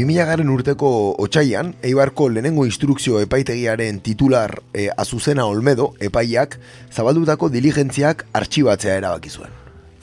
Garen 0.05 0.51
urteko 0.51 1.17
otxaian, 1.19 1.75
Eibarko 1.83 2.29
lehenengo 2.29 2.67
instrukzio 2.67 3.21
epaitegiaren 3.21 4.01
titular 4.01 4.61
e, 4.75 4.91
Azuzena 4.97 5.47
Olmedo, 5.47 5.95
epaiak, 6.01 6.59
zabaldutako 6.93 7.49
diligentziak 7.49 8.27
artxibatzea 8.33 8.97
erabaki 8.97 9.31
zuen. 9.31 9.51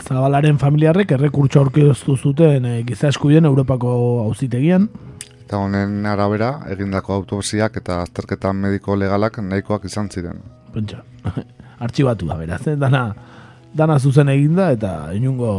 Zabalaren 0.02 0.58
familiarrek 0.58 1.12
errekurtso 1.12 1.60
aurkeztu 1.60 2.18
zuten 2.18 2.66
e, 2.66 2.84
giza 2.84 3.08
eskubideen 3.10 3.46
Europako 3.46 4.24
auzitegian, 4.26 4.90
Eta 5.44 5.60
honen 5.60 6.06
arabera, 6.08 6.64
egindako 6.72 7.14
autopsiak 7.14 7.76
eta 7.78 8.00
azterketa 8.02 8.54
mediko 8.54 8.96
legalak 8.96 9.38
nahikoak 9.44 9.86
izan 9.86 10.10
ziren. 10.10 10.40
pentsa, 10.74 11.04
artxibatu 11.86 12.26
da, 12.26 12.38
beraz, 12.40 12.66
eh? 12.68 12.76
dana, 12.76 13.14
dana 13.76 14.00
zuzen 14.00 14.30
eginda 14.30 14.72
eta 14.72 15.12
inungo 15.14 15.52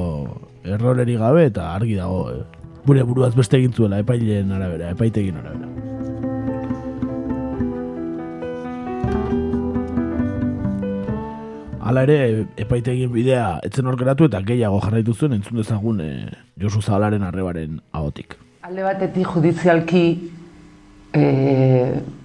erroreri 0.65 1.15
gabe 1.21 1.45
eta 1.47 1.75
argi 1.77 1.95
dago, 1.95 2.31
eh? 2.33 2.64
Gure 2.87 3.03
buruaz 3.03 3.35
beste 3.35 3.57
egin 3.57 3.73
zuela 3.73 3.99
epaileen 4.03 4.53
arabera, 4.53 4.91
epaitegin 4.93 5.41
arabera. 5.41 5.71
Hala 11.85 12.03
ere, 12.07 12.47
epaitegin 12.57 13.13
bidea 13.13 13.59
etzen 13.67 13.89
orkeratu 13.89 14.29
eta 14.31 14.41
gehiago 14.45 14.81
jarraitu 14.85 15.13
zuen 15.13 15.37
entzun 15.37 15.61
dezagun 15.61 16.01
e, 16.01 16.11
Josu 16.61 16.81
Zabalaren 16.81 17.27
arrebaren 17.27 17.81
ahotik. 17.93 18.39
Alde 18.65 18.87
batetik 18.87 19.29
judizialki 19.29 20.05
e, 21.13 21.25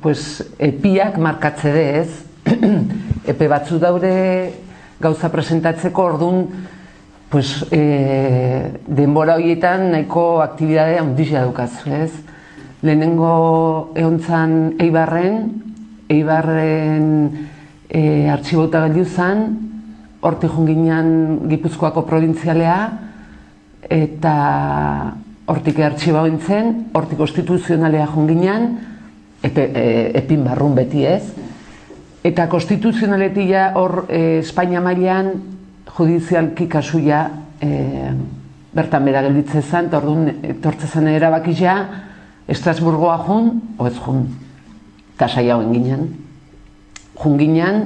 pues, 0.01 0.21
epiak 0.63 1.19
markatze 1.19 1.73
dez, 1.75 2.07
epe 3.31 3.49
batzu 3.51 3.79
daude 3.83 4.13
gauza 4.99 5.31
presentatzeko 5.31 6.07
ordun 6.13 6.47
pues, 7.29 7.65
e, 7.71 8.79
denbora 8.87 9.35
horietan 9.37 9.91
nahiko 9.91 10.41
aktibidade 10.41 10.97
handizia 10.97 11.45
daukazu, 11.45 11.89
ez? 11.93 12.11
Lehenengo 12.81 13.91
eontzan 13.95 14.75
Eibarren, 14.79 15.43
Eibarren 16.09 17.05
e, 17.89 18.29
artxibota 18.31 18.81
geldiu 18.87 19.05
zan, 19.05 19.45
hortik 20.21 20.51
junginan 20.55 21.49
Gipuzkoako 21.51 22.05
provintzialea, 22.07 22.79
eta 23.89 24.35
hortik 25.49 25.79
artxiba 25.81 26.25
zen, 26.45 26.89
hortik 26.93 27.17
konstituzionalea 27.17 28.07
junginan, 28.07 28.79
epe, 29.43 29.69
e, 29.73 30.11
epin 30.17 30.43
barrun 30.43 30.75
beti 30.75 31.05
ez. 31.05 31.23
Eta 32.23 32.49
konstituzionaletia 32.49 33.73
hor 33.75 34.05
e, 34.09 34.39
Espainia 34.39 34.81
mailan 34.81 35.58
judizialki 35.97 36.67
kasuia 36.67 37.23
e, 37.61 37.69
bertan 38.73 39.05
bera 39.05 39.23
gelditze 39.25 39.61
zen, 39.61 39.89
eta 39.89 39.99
orduan 39.99 40.29
etortze 40.43 40.87
zen 40.87 41.09
erabakia 41.11 41.75
Estrasburgoa 42.49 43.17
jun, 43.27 43.49
o 43.77 43.87
ez 43.87 43.95
jun, 43.97 44.23
eta 45.15 45.27
saia 45.29 45.57
hoen 45.57 45.73
ginen. 45.73 46.07
Jun 47.19 47.37
ginen, 47.37 47.83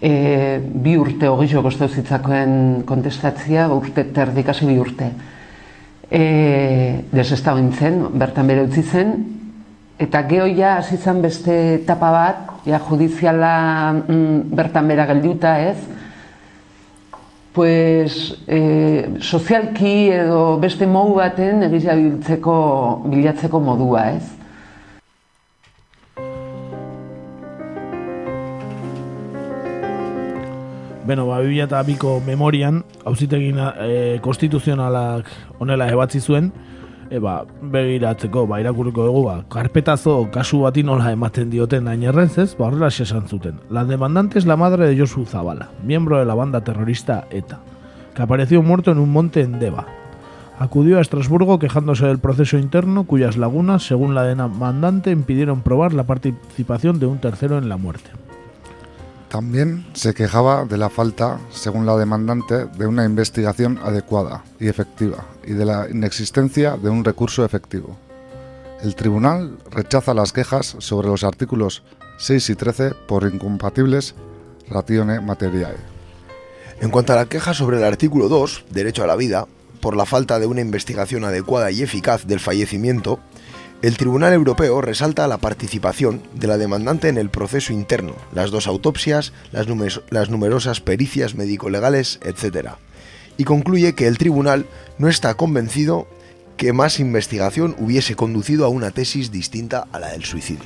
e, 0.00 0.60
bi 0.60 0.96
urte 1.00 1.28
hogixo 1.28 1.62
kostau 1.64 1.88
zitzakoen 1.88 2.84
kontestatzia, 2.88 3.68
urte 3.72 4.06
terdik 4.16 4.48
hasi 4.48 4.68
bi 4.68 4.78
urte. 4.80 5.10
E, 6.08 6.24
desestau 7.12 7.58
zen, 7.72 8.00
bertan 8.14 8.48
bere 8.48 8.64
utzi 8.68 8.82
zen, 8.82 9.14
eta 10.00 10.22
geho 10.28 10.46
ja 10.56 10.78
hasi 10.78 10.96
zen 10.96 11.20
beste 11.22 11.54
etapa 11.80 12.10
bat, 12.12 12.54
ja 12.64 12.80
judiziala 12.80 13.54
mm, 13.92 14.54
bertan 14.56 14.88
bera 14.88 15.06
geldiuta 15.12 15.58
ez, 15.60 15.78
pues 17.54 18.34
e, 18.48 19.14
sozialki 19.22 20.10
edo 20.10 20.58
beste 20.58 20.88
modu 20.90 21.14
baten 21.20 21.62
egizia 21.68 21.94
biltzeko, 21.94 22.54
bilatzeko 23.06 23.60
modua 23.62 24.08
ez. 24.16 24.24
Beno, 31.04 31.28
ba, 31.28 31.38
2002ko 31.44 32.16
memorian, 32.26 32.82
hauzitegin 33.06 33.60
e, 33.60 34.18
konstituzionalak 34.24 35.30
honela 35.60 35.86
ebatzi 35.92 36.18
zuen, 36.18 36.50
e, 37.10 37.18
ba, 37.18 37.44
begiratzeko, 37.62 38.46
ba, 38.46 38.60
irakurriko 38.60 39.04
dugu, 39.06 39.24
ba, 39.26 39.36
karpetazo 39.50 40.28
kasu 40.32 40.60
bati 40.64 40.82
nola 40.82 41.12
ematen 41.12 41.50
dioten 41.50 41.88
ainerrez, 41.88 42.38
ez? 42.38 42.54
Ba, 42.56 42.68
horrela 42.68 42.88
esan 42.88 43.28
zuten. 43.28 43.60
La 43.70 43.84
demandante 43.84 44.38
es 44.38 44.46
la 44.46 44.56
madre 44.56 44.88
de 44.88 44.98
Josu 44.98 45.24
Zabala, 45.24 45.70
miembro 45.84 46.18
de 46.18 46.24
la 46.24 46.34
banda 46.34 46.64
terrorista 46.64 47.26
ETA, 47.30 47.60
que 48.14 48.22
apareció 48.22 48.62
muerto 48.62 48.90
en 48.92 48.98
un 48.98 49.10
monte 49.10 49.40
en 49.40 49.58
Deva. 49.58 49.86
Acudió 50.58 50.98
a 50.98 51.00
Estrasburgo 51.00 51.58
quejándose 51.58 52.06
del 52.06 52.20
proceso 52.20 52.58
interno, 52.58 53.04
cuyas 53.04 53.36
lagunas, 53.36 53.86
según 53.86 54.14
la 54.14 54.22
demandante, 54.22 55.10
impidieron 55.10 55.62
probar 55.62 55.92
la 55.92 56.04
participación 56.04 57.00
de 57.00 57.06
un 57.06 57.18
tercero 57.18 57.58
en 57.58 57.68
la 57.68 57.76
muerte. 57.76 58.10
También 59.28 59.86
se 59.94 60.14
quejaba 60.14 60.64
de 60.64 60.78
la 60.78 60.90
falta, 60.90 61.40
según 61.50 61.86
la 61.86 61.96
demandante, 61.96 62.66
de 62.66 62.86
una 62.86 63.04
investigación 63.04 63.78
adecuada 63.82 64.44
y 64.60 64.68
efectiva 64.68 65.26
y 65.44 65.52
de 65.52 65.64
la 65.64 65.88
inexistencia 65.90 66.76
de 66.76 66.90
un 66.90 67.04
recurso 67.04 67.44
efectivo. 67.44 67.96
El 68.82 68.94
tribunal 68.94 69.58
rechaza 69.70 70.14
las 70.14 70.32
quejas 70.32 70.76
sobre 70.78 71.08
los 71.08 71.24
artículos 71.24 71.82
6 72.18 72.50
y 72.50 72.54
13 72.54 72.90
por 73.08 73.24
incompatibles 73.24 74.14
ratione 74.68 75.20
materiae. 75.20 75.76
En 76.80 76.90
cuanto 76.90 77.12
a 77.12 77.16
la 77.16 77.26
queja 77.26 77.54
sobre 77.54 77.78
el 77.78 77.84
artículo 77.84 78.28
2, 78.28 78.66
derecho 78.70 79.04
a 79.04 79.06
la 79.06 79.16
vida, 79.16 79.46
por 79.80 79.96
la 79.96 80.06
falta 80.06 80.38
de 80.38 80.46
una 80.46 80.60
investigación 80.60 81.24
adecuada 81.24 81.70
y 81.70 81.82
eficaz 81.82 82.26
del 82.26 82.40
fallecimiento, 82.40 83.20
el 83.86 83.98
Tribunal 83.98 84.32
Europeo 84.32 84.80
resalta 84.80 85.28
la 85.28 85.36
participación 85.38 86.22
de 86.34 86.46
la 86.46 86.56
demandante 86.56 87.08
en 87.08 87.18
el 87.18 87.28
proceso 87.28 87.72
interno, 87.72 88.14
las 88.32 88.50
dos 88.50 88.66
autopsias, 88.66 89.32
las, 89.52 89.68
numer- 89.68 90.02
las 90.08 90.30
numerosas 90.30 90.80
pericias 90.80 91.34
médico-legales, 91.34 92.18
etc. 92.22 92.70
Y 93.36 93.44
concluye 93.44 93.94
que 93.94 94.06
el 94.06 94.16
tribunal 94.16 94.64
no 94.96 95.08
está 95.08 95.34
convencido 95.34 96.06
que 96.56 96.72
más 96.72 96.98
investigación 96.98 97.76
hubiese 97.78 98.14
conducido 98.14 98.64
a 98.64 98.68
una 98.68 98.90
tesis 98.90 99.30
distinta 99.30 99.86
a 99.92 99.98
la 100.00 100.08
del 100.12 100.24
suicidio. 100.24 100.64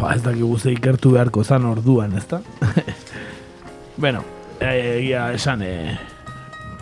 Ba, 0.00 0.14
ez 0.16 0.22
dakigu 0.22 0.58
ze 0.58 0.72
ikertu 0.72 1.12
beharko 1.14 1.44
zan 1.44 1.64
orduan, 1.64 2.16
ezta? 2.18 2.42
bueno, 3.96 4.24
eh, 4.60 4.98
egia 4.98 5.32
esan, 5.32 5.62
e, 5.62 5.96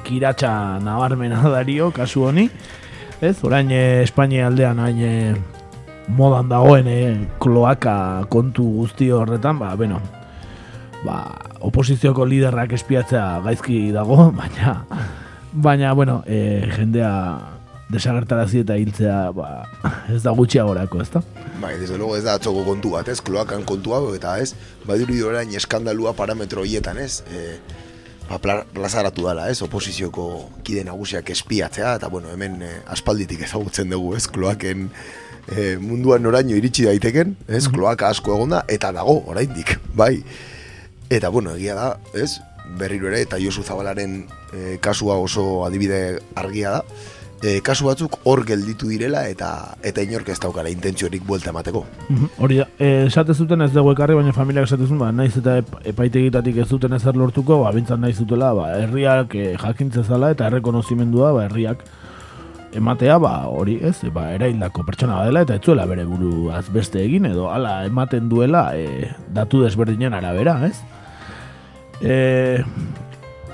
kiratxa 0.05 0.81
nabarmena 0.81 1.43
dario, 1.51 1.93
kasu 1.93 2.25
honi. 2.25 2.49
Ez, 3.21 3.37
orain 3.45 3.71
e, 3.71 4.03
Espainia 4.03 4.47
aldean 4.49 4.81
hain 4.81 4.99
e, 5.03 5.37
modan 6.09 6.49
dagoen 6.49 6.87
e, 6.87 6.99
kloaka 7.43 8.27
kontu 8.31 8.65
guzti 8.81 9.11
horretan, 9.11 9.59
ba, 9.59 9.75
bueno, 9.75 10.01
ba, 11.05 11.19
oposizioko 11.67 12.27
liderrak 12.29 12.77
espiatzea 12.79 13.41
gaizki 13.47 13.91
dago, 13.95 14.31
baina, 14.41 14.79
baina, 15.53 15.93
bueno, 15.95 16.23
e, 16.27 16.67
jendea 16.77 17.13
desagertarazi 17.91 18.65
eta 18.65 18.77
hiltzea, 18.79 19.19
ba, 19.35 19.51
ez 20.11 20.23
da 20.25 20.35
gutxiagorako, 20.35 21.03
ezta? 21.03 21.23
Bai, 21.63 21.77
desde 21.79 21.99
luego 21.99 22.17
ez 22.17 22.25
da 22.27 22.35
atzoko 22.39 22.65
kontu 22.67 22.97
bat, 22.97 23.09
ez, 23.09 23.21
kloakan 23.23 23.63
kontu 23.67 23.95
hau, 23.95 24.09
eta 24.15 24.37
ez, 24.43 24.55
badiri 24.87 25.21
orain 25.23 25.55
eskandalua 25.55 26.15
parametro 26.19 26.67
hietan, 26.67 26.99
ez, 27.03 27.23
e, 27.31 27.59
ba, 28.29 28.39
pla- 28.43 28.65
plazaratu 28.75 29.27
dela, 29.27 29.49
ez, 29.51 29.61
oposizioko 29.65 30.27
kide 30.67 30.85
nagusiak 30.87 31.31
espiatzea, 31.35 31.97
eta 32.01 32.11
bueno, 32.13 32.33
hemen 32.35 32.61
eh, 32.63 32.75
aspalditik 32.93 33.45
ezagutzen 33.47 33.93
dugu, 33.93 34.15
ez, 34.19 34.27
kloaken 34.33 34.89
eh, 35.55 35.77
munduan 35.83 36.25
noraino 36.27 36.57
iritsi 36.59 36.87
daiteken, 36.89 37.37
ez, 37.49 37.67
kloaka 37.73 38.11
asko 38.11 38.35
egonda, 38.37 38.65
eta 38.73 38.93
dago, 38.97 39.21
oraindik, 39.31 39.77
bai. 39.95 40.17
Eta 41.11 41.31
bueno, 41.31 41.55
egia 41.55 41.77
da, 41.79 41.91
ez, 42.19 42.39
berriro 42.79 43.07
ere, 43.13 43.23
eta 43.23 43.39
Josu 43.39 43.63
Zabalaren 43.63 44.25
eh, 44.53 44.79
kasua 44.83 45.21
oso 45.23 45.65
adibide 45.67 46.19
argia 46.35 46.79
da, 46.79 46.83
eh, 47.43 47.61
kasu 47.63 47.87
batzuk 47.87 48.19
hor 48.25 48.45
gelditu 48.47 48.89
direla, 48.89 49.27
eta 49.29 49.77
eta 49.85 50.05
inork 50.05 50.29
ez 50.33 50.39
daukala 50.41 50.71
intentziorik 50.73 51.25
buelta 51.27 51.51
emateko. 51.51 51.85
Mhm, 52.09 52.31
Hori 52.39 52.61
da, 52.63 52.69
e, 52.79 53.07
esate 53.07 53.35
zuten 53.35 53.63
ez 53.63 53.73
dugu 53.73 53.93
ekarri, 53.93 54.15
baina 54.15 54.33
familiak 54.33 54.65
esate 54.69 54.87
zuten, 54.87 54.99
ba, 54.99 55.13
naiz 55.13 55.37
eta 55.37 55.59
ep, 55.63 55.77
epaitegitatik 55.93 56.57
ez 56.65 56.69
duten 56.69 56.93
ezer 56.93 57.17
lortuko, 57.17 57.63
ba, 57.63 57.73
bintzat 57.73 58.01
nahi 58.01 58.13
zutela, 58.13 58.53
ba, 58.55 58.73
herriak 58.81 59.35
e, 59.35 59.55
jakintze 59.61 60.05
zala 60.05 60.33
eta 60.35 60.49
errekonozimendua, 60.51 61.33
ba, 61.33 61.47
herriak 61.51 61.85
ematea, 62.77 63.19
ba, 63.19 63.47
hori, 63.49 63.79
ez, 63.85 63.99
ba, 64.13 64.31
eraildako 64.35 64.85
pertsona 64.85 65.21
badela, 65.21 65.45
eta 65.47 65.57
etzuela 65.61 65.87
bere 65.89 66.05
buruaz 66.05 66.67
beste 66.73 67.01
egin, 67.05 67.27
edo 67.27 67.51
hala 67.51 67.85
ematen 67.87 68.29
duela 68.29 68.71
e, 68.77 69.13
datu 69.33 69.63
desberdinen 69.65 70.15
arabera, 70.17 70.59
ez? 70.67 70.77
E, 72.03 72.63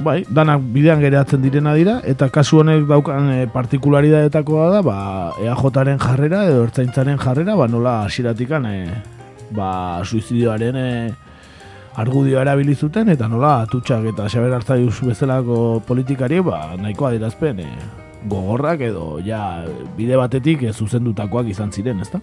bai, 0.03 0.23
danak 0.29 0.63
bidean 0.75 1.01
geratzen 1.03 1.43
direna 1.43 1.75
dira, 1.79 2.01
eta 2.09 2.29
kasu 2.33 2.61
honek 2.61 2.85
daukan 2.89 3.31
e, 3.33 3.47
partikularitateetakoa 3.53 4.69
da, 4.75 4.83
ba, 4.85 4.97
EAJaren 5.43 6.01
jarrera 6.03 6.45
edo 6.51 6.65
ertzaintzaren 6.67 7.19
jarrera, 7.23 7.57
ba, 7.59 7.69
nola 7.71 8.03
hasieratikan 8.07 8.67
e, 8.69 8.77
ba, 9.57 9.71
suizidioaren 10.05 10.79
e, 10.79 10.93
argudioa 12.03 12.43
erabili 12.43 12.75
zuten, 12.75 13.13
eta 13.13 13.29
nola 13.29 13.61
atutxak 13.67 14.11
eta 14.13 14.29
Xaber 14.33 14.55
Artzaius 14.59 14.99
bezalako 15.07 15.83
politikari, 15.87 16.41
ba, 16.45 16.65
nahiko 16.81 17.09
adierazpen 17.09 17.63
e, 17.63 17.69
gogorrak 18.31 18.85
edo 18.87 19.19
ja 19.25 19.65
bide 19.97 20.19
batetik 20.21 20.67
e, 20.67 20.73
zuzendutakoak 20.73 21.53
izan 21.55 21.73
ziren, 21.73 22.01
ezta? 22.03 22.21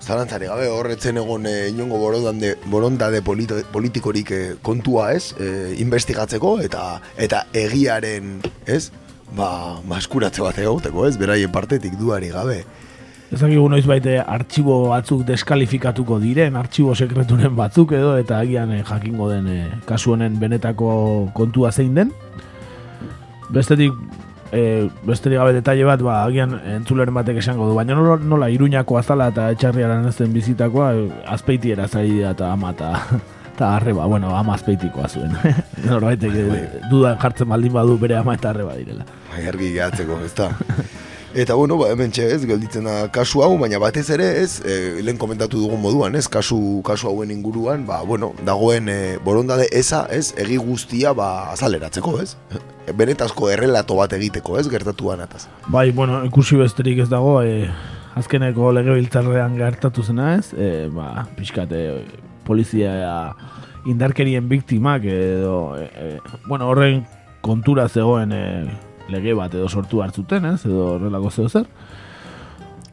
Zalantzari 0.00 0.46
gabe 0.46 0.68
horretzen 0.70 1.16
egon 1.18 1.46
e, 1.48 1.54
inongo 1.70 1.98
borondade, 1.98 2.54
borondade 2.70 3.22
polito, 3.22 3.58
politikorik 3.72 4.30
eh, 4.30 4.54
kontua 4.62 5.12
ez, 5.16 5.32
e, 5.40 5.74
investigatzeko 5.82 6.58
eta 6.62 7.00
eta 7.16 7.46
egiaren, 7.56 8.36
ez, 8.66 8.90
ba, 9.36 9.80
maskuratze 9.88 10.44
bat 10.44 10.58
egoteko, 10.62 11.06
ez, 11.08 11.16
beraien 11.18 11.52
partetik 11.52 11.96
duari 11.98 12.30
gabe. 12.34 12.60
Ezakigu 13.34 13.66
noiz 13.66 13.82
baite 13.90 14.20
artxibo 14.22 14.76
batzuk 14.92 15.24
deskalifikatuko 15.26 16.20
diren, 16.22 16.54
artxibo 16.56 16.94
sekreturen 16.94 17.56
batzuk 17.58 17.96
edo, 17.98 18.14
eta 18.20 18.38
agian 18.44 18.70
eh, 18.76 18.84
jakingo 18.86 19.30
den 19.32 19.48
eh, 19.50 19.64
kasu 19.88 20.14
honen 20.14 20.38
benetako 20.38 20.92
kontua 21.34 21.72
zein 21.72 21.96
den. 21.98 22.12
Bestetik, 23.50 23.94
e, 24.52 24.88
besterik 25.06 25.38
gabe 25.38 25.54
detalle 25.56 25.86
bat, 25.88 26.02
ba, 26.02 26.18
agian 26.24 26.56
entzuleren 26.76 27.14
batek 27.14 27.40
esango 27.42 27.68
du, 27.68 27.76
baina 27.78 27.96
nola, 27.98 28.18
nola 28.22 28.50
iruñako 28.52 28.98
azala 28.98 29.30
eta 29.32 29.50
etxarriaran 29.54 30.06
ez 30.08 30.28
bizitakoa, 30.32 30.92
e, 30.94 31.08
azpeitiera 31.36 31.88
zari 31.88 32.20
da 32.20 32.34
eta 32.36 32.52
ama 32.52 32.74
eta 32.76 32.92
eta 33.56 33.70
arreba, 33.76 34.04
bueno, 34.04 34.34
ama 34.36 34.54
azpeitikoa 34.54 35.08
zuen. 35.08 35.32
Norbaitek 35.88 36.34
e, 36.36 36.46
dudan 36.90 37.16
jartzen 37.22 37.48
baldin 37.48 37.72
badu 37.72 37.96
bere 37.98 38.18
ama 38.18 38.36
eta 38.36 38.52
arreba 38.52 38.76
direla. 38.76 39.06
Bai, 39.32 39.46
argi 39.48 39.72
gehatzeko, 39.78 40.20
ez 40.24 40.34
da. 40.36 40.52
Eta 41.36 41.52
bueno, 41.52 41.76
ba, 41.76 41.90
hemen 41.92 42.14
ez, 42.16 42.46
gelditzen 42.48 42.86
da 42.88 43.10
kasu 43.12 43.42
hau, 43.44 43.58
baina 43.60 43.76
batez 43.76 44.06
ere 44.14 44.24
ez, 44.40 44.62
e, 44.64 45.02
lehen 45.04 45.18
komentatu 45.20 45.58
dugun 45.60 45.82
moduan, 45.82 46.14
ez, 46.16 46.24
kasu, 46.32 46.80
kasu 46.80 47.10
hauen 47.10 47.30
inguruan, 47.34 47.84
ba, 47.84 47.98
bueno, 48.08 48.30
dagoen 48.40 48.88
e, 48.88 49.18
borondade 49.20 49.66
eza, 49.76 50.06
ez, 50.08 50.30
egi 50.40 50.56
guztia, 50.56 51.12
ba, 51.12 51.50
azaleratzeko, 51.52 52.14
ez? 52.24 52.38
Benetazko 53.02 53.50
errelato 53.52 53.98
bat 54.00 54.16
egiteko, 54.16 54.56
ez, 54.56 54.64
gertatuan 54.72 55.20
ataz. 55.26 55.44
Bai, 55.68 55.90
bueno, 55.92 56.22
ikusi 56.24 56.56
besterik 56.56 57.04
ez 57.04 57.10
dago, 57.12 57.42
e, 57.44 57.68
azkeneko 58.16 58.72
legebiltzarrean 58.78 59.60
gertatu 59.60 60.08
zena 60.08 60.32
ez, 60.38 60.54
e, 60.56 60.88
ba, 60.88 61.26
pixkat, 61.36 61.76
e, 61.76 62.00
polizia 62.48 62.96
indarkerien 63.84 64.48
biktimak 64.48 65.04
edo, 65.04 65.76
e, 65.76 65.84
e, 65.84 66.40
bueno, 66.48 66.72
horren 66.72 67.04
kontura 67.44 67.90
zegoen 67.92 68.32
e, 68.32 68.44
lege 69.12 69.34
bat 69.34 69.54
edo 69.54 69.68
sortu 69.68 70.02
hartzuten, 70.02 70.44
ez, 70.52 70.60
edo 70.66 70.92
horrelako 70.94 71.30
zeo 71.30 71.48
zer. 71.48 71.66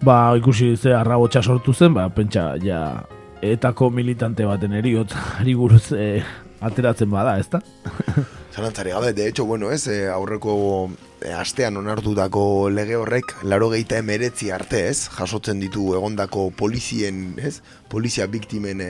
Ba, 0.03 0.35
ikusi 0.37 0.75
ze 0.75 0.93
arrabotsa 0.95 1.41
sortu 1.43 1.73
zen, 1.73 1.93
ba, 1.95 2.09
pentsa, 2.11 2.53
ja, 2.63 3.03
etako 3.43 3.89
militante 3.89 4.45
baten 4.47 4.73
eriotzari 4.79 5.55
buruz 5.61 5.91
e, 5.95 6.23
ateratzen 6.63 7.11
bada, 7.11 7.37
ezta? 7.39 7.61
Zalantzari 8.53 8.91
gabe, 8.93 9.13
de 9.13 9.27
hecho, 9.27 9.45
bueno, 9.45 9.71
ez, 9.71 9.87
eh, 9.87 10.09
aurreko 10.13 10.91
eh, 11.21 11.33
astean 11.33 11.77
onartutako 11.77 12.69
lege 12.69 12.95
horrek, 12.95 13.33
laro 13.49 13.71
gehieta 13.71 13.97
emeretzi 13.97 14.51
arte, 14.53 14.87
ez, 14.91 15.09
jasotzen 15.09 15.63
ditu 15.63 15.95
egondako 15.97 16.51
polizien, 16.55 17.31
ez, 17.41 17.61
polizia 17.89 18.27
biktimen, 18.27 18.83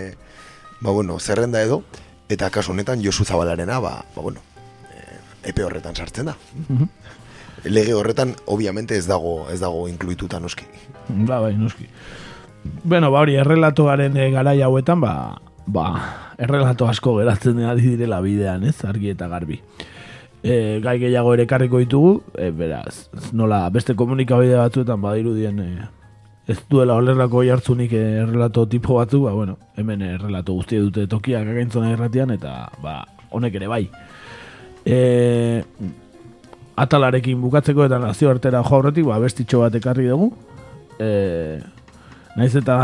ba, 0.81 0.91
bueno, 0.91 1.19
zerrenda 1.19 1.63
edo, 1.63 1.83
eta 2.29 2.49
kasu 2.51 2.73
honetan 2.73 3.03
Josu 3.05 3.23
Zabalarena, 3.23 3.79
ba, 3.79 4.01
ba 4.15 4.21
bueno, 4.21 4.43
epe 5.43 5.63
horretan 5.63 5.95
sartzen 5.95 6.31
da. 6.31 6.35
Lege 7.63 7.93
horretan, 7.93 8.35
obviamente, 8.45 8.97
ez 8.97 9.07
dago, 9.07 9.49
ez 9.51 9.59
dago 9.61 9.87
inkluituta 9.87 10.39
noski. 10.43 10.65
Ba, 11.27 11.39
bai, 11.39 11.55
noski. 11.57 11.87
Bueno, 12.83 13.11
ba, 13.11 13.23
hori, 13.23 13.37
errelatoaren 13.39 14.17
e, 14.17 14.29
garai 14.31 14.59
hauetan, 14.61 15.01
ba, 15.03 15.13
ba, 15.65 15.87
errelato 16.37 16.87
asko 16.87 17.17
geratzen 17.19 17.63
ari 17.67 17.93
direla 17.95 18.19
bidean, 18.23 18.63
ez, 18.67 18.77
argi 18.87 19.13
eta 19.13 19.29
garbi. 19.31 19.61
E, 20.43 20.79
gai 20.83 20.97
gehiago 20.99 21.33
ere 21.37 21.47
karriko 21.47 21.79
ditugu, 21.79 22.17
e, 22.35 22.51
beraz, 22.51 23.07
nola, 23.31 23.63
beste 23.71 23.95
komunikabide 23.99 24.57
batzuetan 24.59 24.99
badirudien 25.03 25.59
e, 25.63 25.69
ez 26.51 26.57
duela 26.69 26.97
olerrako 26.99 27.45
jartzunik 27.47 27.93
errelato 27.95 28.65
tipo 28.67 28.99
batzu, 28.99 29.21
ba, 29.23 29.31
bueno, 29.31 29.57
hemen 29.79 30.03
errelato 30.03 30.55
guztia 30.57 30.83
dute 30.83 31.07
tokiak 31.07 31.47
againtzona 31.47 31.93
erratian, 31.95 32.35
eta, 32.35 32.67
ba, 32.83 33.01
honek 33.31 33.55
ere 33.59 33.71
bai. 33.71 33.85
E, 34.85 35.63
atalarekin 36.75 37.39
bukatzeko 37.41 37.85
eta 37.87 37.99
nazio 38.01 38.31
artera 38.31 38.63
jo 38.63 38.79
aurretik, 38.79 39.05
ba, 39.07 39.19
bestitxo 39.23 39.61
bat 39.63 39.75
ekarri 39.79 40.09
dugu. 40.09 40.31
E, 40.99 41.59
naiz 42.37 42.53
eta 42.59 42.77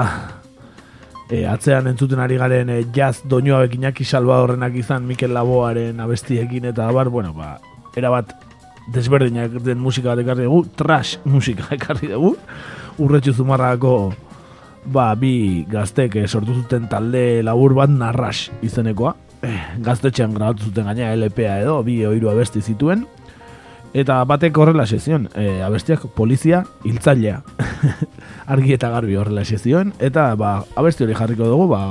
e, 1.30 1.46
atzean 1.50 1.90
entzuten 1.92 2.22
ari 2.24 2.38
garen 2.42 2.70
e, 2.74 2.84
jazz 2.96 3.22
doinua 3.30 3.64
bekinak 3.66 4.02
Salvadorrenak 4.04 4.76
izan 4.76 5.06
Mikel 5.06 5.34
Laboaren 5.34 6.00
abestiekin 6.00 6.66
eta 6.72 6.88
abar, 6.88 7.10
bueno, 7.10 7.34
ba, 7.34 7.58
erabat 7.98 8.34
desberdinak 8.94 9.60
den 9.64 9.80
musika 9.80 10.14
bat 10.14 10.24
ekarri 10.24 10.48
dugu, 10.48 10.66
trash 10.76 11.20
musika 11.26 11.70
ekarri 11.78 12.12
dugu, 12.14 12.36
urretxu 13.00 13.34
zumarrako 13.34 13.96
ba, 14.86 15.14
bi 15.16 15.66
gaztek 15.70 16.16
eh, 16.20 16.28
sortu 16.28 16.56
zuten 16.62 16.88
talde 16.92 17.44
labur 17.46 17.76
bat 17.78 17.92
narras 17.92 18.50
izenekoa, 18.66 19.16
gaztetxean 19.86 20.34
grabatu 20.36 20.70
zuten 20.70 20.90
gaina 20.90 21.14
LPA 21.16 21.60
edo, 21.64 21.80
bi 21.84 22.02
oiru 22.08 22.30
abesti 22.32 22.62
zituen, 22.62 23.06
eta 23.94 24.20
batek 24.28 24.58
horrela 24.58 24.86
zion, 24.86 25.28
e, 25.36 25.62
abestiak 25.66 26.06
polizia 26.16 26.64
hiltzailea. 26.86 27.42
Argi 28.54 28.74
eta 28.76 28.90
garbi 28.90 29.16
horrela 29.18 29.46
zion, 29.46 29.94
eta 30.00 30.34
ba, 30.36 30.64
abesti 30.76 31.06
hori 31.06 31.16
jarriko 31.16 31.48
dugu, 31.48 31.70
ba, 31.72 31.82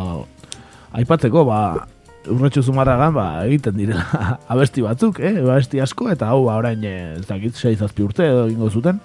aipatzeko, 0.98 1.44
ba, 1.48 1.87
urretxu 2.28 2.62
zumarragan, 2.62 3.14
ba, 3.16 3.26
egiten 3.46 3.76
direla 3.78 4.04
abesti 4.52 4.84
batzuk, 4.84 5.20
eh? 5.20 5.34
abesti 5.40 5.80
asko, 5.80 6.11
eta 6.12 6.28
hau, 6.28 6.44
ba, 6.46 6.58
orain, 6.61 6.84
eh, 6.84 7.16
ez 7.18 7.26
dakit, 7.26 7.56
6 7.56 7.82
urte 8.04 8.28
edo 8.28 8.46
ingo 8.52 8.70
zuten, 8.70 9.00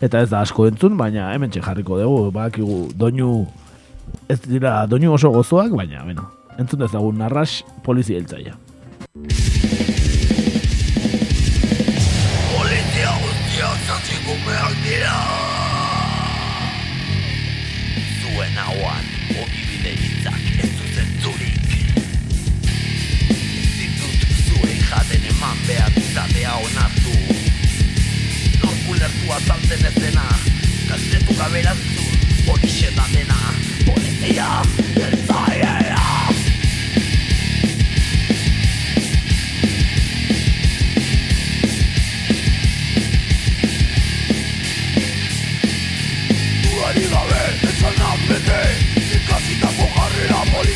eta 0.00 0.22
ez 0.22 0.30
da 0.30 0.44
asko 0.46 0.68
entzun, 0.70 0.96
baina 0.96 1.32
hemen 1.34 1.50
jarriko 1.50 1.98
dugu, 1.98 2.30
badakigu 2.30 2.88
doinu, 2.94 3.46
ez 4.30 4.40
dira 4.46 4.86
doinu 4.86 5.12
oso 5.12 5.30
gozoak, 5.34 5.74
baina, 5.74 6.04
bueno, 6.04 6.30
entzun 6.58 6.80
dezagun 6.82 7.18
narras 7.18 7.64
polizia 7.86 8.18
hiltzailea. 8.18 8.56
Polizia 12.52 13.12
guztiak 13.22 13.84
zatzikumeak 13.86 14.74
dira. 14.82 15.14
Zuen 18.18 18.58
hauan, 18.64 19.06
ogibide 19.38 19.94
hitzak 20.02 20.42
ez 20.58 20.70
zuzen 20.80 21.14
zurik 21.22 21.56
Zintut 23.78 24.26
zuei 24.48 24.78
jaten 24.90 25.30
eman 25.30 25.64
behar 25.66 25.98
izatea 26.02 26.58
onartu. 26.66 27.16
Norkulertu 28.64 29.34
azaltzen 29.38 29.90
ez 29.92 29.96
dena 30.02 30.28
Kaltetu 30.88 31.34
gaberantzun, 31.38 32.14
horixe 32.48 32.94
da 32.96 33.04
dena. 33.12 33.42
Polizia, 33.84 34.48
elzaiera 34.96 35.77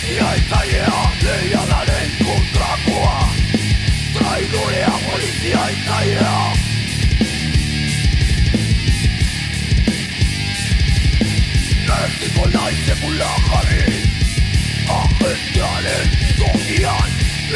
justizia 0.02 0.34
itzaiea 0.34 1.12
Leialaren 1.22 2.10
kontrakoa 2.24 3.28
Traidorea 4.12 4.92
polizia 5.10 5.70
itzaiea 5.70 6.52
Nertiko 11.88 12.46
nahi 12.46 12.76
zekula 12.86 13.30
jarri 13.50 14.02
Agentearen 14.88 16.10
zongian 16.36 17.10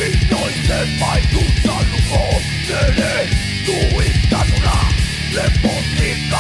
Inoizen 0.07 0.99
baitu 1.01 1.45
txaluko 1.63 2.43
Nere 2.69 3.29
du 3.67 4.03
iztasuna 4.03 4.79
Lepotik 5.35 6.36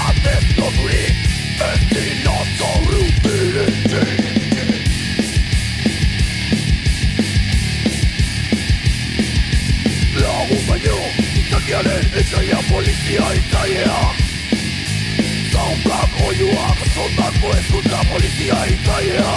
itzaia 13.14 14.14
Zaunkak 15.52 16.10
oiuak, 16.26 16.78
zondako 16.94 17.50
ezkuntza 17.58 18.00
polizia 18.10 18.64
itzaia 18.66 19.34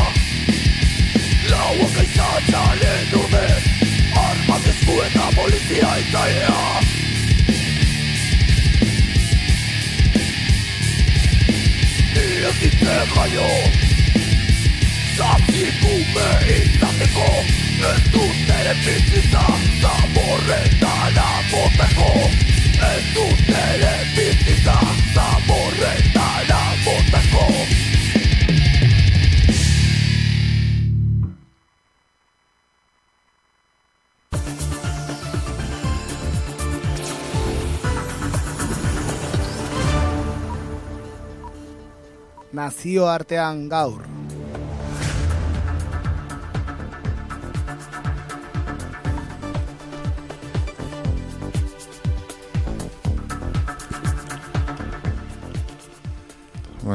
Lauak 1.50 1.98
aizatzaren 2.02 3.14
urdez, 3.20 3.64
armak 4.24 4.66
esku 4.74 4.98
eta 5.06 5.30
polizia 5.36 5.92
itzaia 6.02 6.58
Ez 12.26 12.56
ditzen 12.64 13.16
jaio 13.16 13.50
Zaptikume 15.18 16.30
izateko 16.58 17.32
Ez 17.94 18.04
dut 18.14 18.54
ere 18.60 18.78
bizitza 18.84 19.48
Zaborretara 19.82 21.32
boteko 21.54 22.49
Ez 22.80 23.04
dut 23.16 23.50
ere 23.62 23.94
bizitza 24.16 24.78
Zaborretara 25.14 26.64
boteko 26.86 27.46
Nazioartean 42.60 43.68
gaur. 43.70 44.02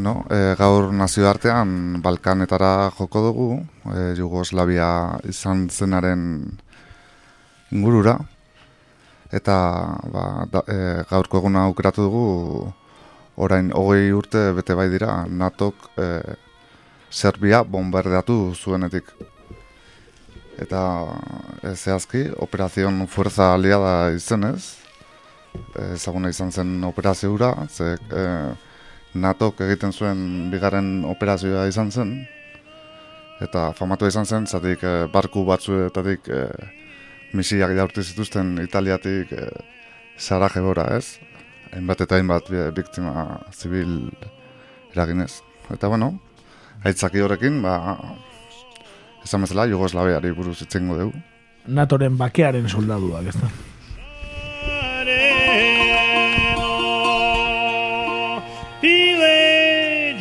Bueno, 0.05 0.27
e, 0.29 0.53
gaur 0.61 0.91
nazioartean 0.93 2.03
Balkanetara 2.05 2.91
joko 2.93 3.21
dugu, 3.25 3.47
e, 3.89 4.01
Jugoslavia 4.19 5.17
izan 5.25 5.63
zenaren 5.73 6.25
ingurura, 7.73 8.19
eta 9.33 9.55
ba, 10.13 10.25
da, 10.53 10.61
e, 10.69 10.77
gaurko 11.09 11.41
eguna 11.41 11.63
aukeratu 11.71 12.05
dugu 12.05 12.27
orain 13.47 13.71
hogei 13.73 14.13
urte 14.13 14.43
bete 14.59 14.77
bai 14.77 14.91
dira 14.93 15.25
NATOk 15.25 15.89
e, 15.97 16.11
Serbia 17.09 17.63
bombardeatu 17.65 18.53
zuenetik. 18.53 19.09
Eta 20.61 20.83
e, 21.63 21.73
zehazki, 21.73 22.27
operazion 22.45 23.07
fuerza 23.09 23.55
aliada 23.55 24.13
izenez, 24.13 24.77
ezaguna 25.95 26.29
izan 26.29 26.53
zen 26.53 26.77
operazio 26.93 27.39
ze 27.71 27.97
e, 28.13 28.29
NATOk 29.15 29.61
egiten 29.67 29.93
zuen 29.93 30.51
bigarren 30.51 31.05
operazioa 31.07 31.67
izan 31.71 31.91
zen, 31.95 32.15
eta 33.45 33.69
famatu 33.79 34.09
izan 34.11 34.27
zen, 34.27 34.47
zatik 34.47 34.83
e, 34.83 34.95
barku 35.13 35.45
batzuetatik 35.47 36.29
e, 36.29 36.41
misiak 37.35 37.75
jaurti 37.77 38.03
zituzten 38.03 38.59
Italiatik 38.63 39.33
e, 39.33 39.47
Sarajebora, 40.19 40.89
ez? 40.99 41.19
hainbat 41.75 42.05
eta 42.05 42.19
hainbat 42.19 42.51
bi- 42.51 42.71
biktima 42.75 43.41
zibil 43.53 44.11
eraginez. 44.95 45.41
Eta 45.75 45.89
bueno, 45.89 46.13
aitzaki 46.87 47.23
horrekin, 47.25 47.61
ba, 47.65 47.99
esan 49.25 49.43
bezala, 49.43 49.67
Jugoslaviari 49.71 50.31
buruz 50.37 50.61
itzengo 50.63 50.99
dugu. 51.01 51.23
Natoren 51.67 52.19
bakearen 52.21 52.69
soldaduak, 52.69 53.31
ez 53.33 53.39
da? 53.41 53.51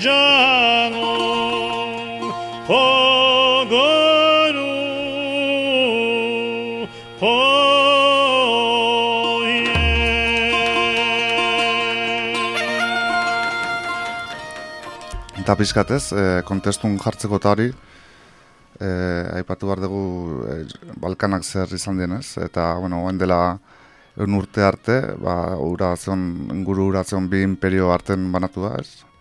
Pilejano 0.04 1.16
Pogoru 2.68 3.92
Eta 15.40 15.56
pizkatez, 15.56 16.12
e, 16.12 16.42
kontestun 16.48 16.98
jartzeko 17.00 17.40
eta 17.40 17.54
hori, 17.54 17.70
e, 18.80 18.90
aipatu 19.40 19.68
behar 19.68 19.84
dugu 19.84 20.04
e, 20.48 20.58
Balkanak 21.00 21.48
zer 21.48 21.72
izan 21.76 22.00
dienez, 22.00 22.38
eta, 22.44 22.74
bueno, 22.80 23.06
oen 23.08 23.24
dela 23.24 23.40
egun 24.18 24.36
urte 24.42 24.68
arte, 24.68 25.00
ba, 25.16 25.56
urazion, 25.64 26.28
inguru 26.60 26.92
urazion 26.92 27.32
bi 27.32 27.44
imperio 27.48 27.92
arten 27.96 28.32
banatu 28.36 28.68
da, 28.68 28.76
ez? 28.84 29.13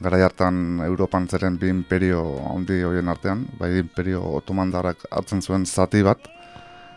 Garai 0.00 0.22
hartan 0.24 0.80
Europan 0.80 1.26
zeren 1.28 1.58
bi 1.60 1.68
imperio 1.68 2.22
handi 2.54 2.78
horien 2.88 3.08
artean, 3.12 3.44
bai 3.58 3.74
imperio 3.82 4.22
otomandarrak 4.38 5.04
hartzen 5.10 5.42
zuen 5.44 5.66
zati 5.66 6.00
bat, 6.02 6.24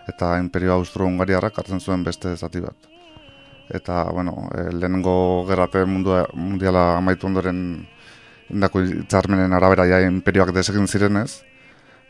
eta 0.07 0.37
imperio 0.39 0.77
austro-hungariarrak 0.77 1.59
hartzen 1.59 1.83
zuen 1.83 2.03
beste 2.03 2.35
zati 2.37 2.61
bat. 2.63 2.89
Eta, 3.69 4.05
bueno, 4.11 4.47
e, 4.55 4.69
lehenengo 4.71 5.43
gerrate 5.47 5.83
mundua, 5.85 6.23
mundiala 6.33 6.97
amaitu 6.97 7.27
ondoren 7.27 7.59
indako 8.53 8.83
hitzarmenen 8.83 9.55
arabera 9.55 9.85
ja 9.89 9.99
imperioak 10.07 10.53
desegin 10.55 10.87
zirenez, 10.87 11.41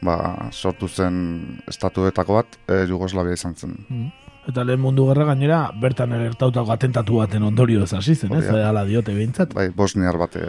ba, 0.01 0.17
sortu 0.51 0.87
zen 0.87 1.61
estatuetako 1.69 2.37
bat 2.41 2.59
e, 2.67 2.83
Jugoslavia 2.89 3.33
izan 3.39 3.55
zen. 3.55 3.77
Eta 4.49 4.63
lehen 4.67 4.81
mundu 4.83 5.05
gerra 5.07 5.25
gainera, 5.29 5.59
bertan 5.79 6.11
gertautako 6.19 6.73
atentatu 6.75 7.19
baten 7.21 7.43
ondorio 7.47 7.83
ez 7.85 7.93
hasi 7.95 8.15
zen, 8.15 8.33
ez? 8.33 8.43
Hori 8.49 8.59
da. 8.59 8.69
Ala 8.73 8.83
diote 8.89 9.13
behintzat. 9.15 9.53
Bai, 9.55 9.69
bosniar 9.75 10.17
bat 10.19 10.35
e, 10.35 10.39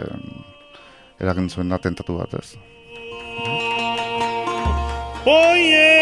eragin 1.23 1.49
zuen 1.49 1.71
atentatu 1.71 2.17
bat 2.19 2.33
ez. 2.35 2.47
Pojeđanom 5.25 5.95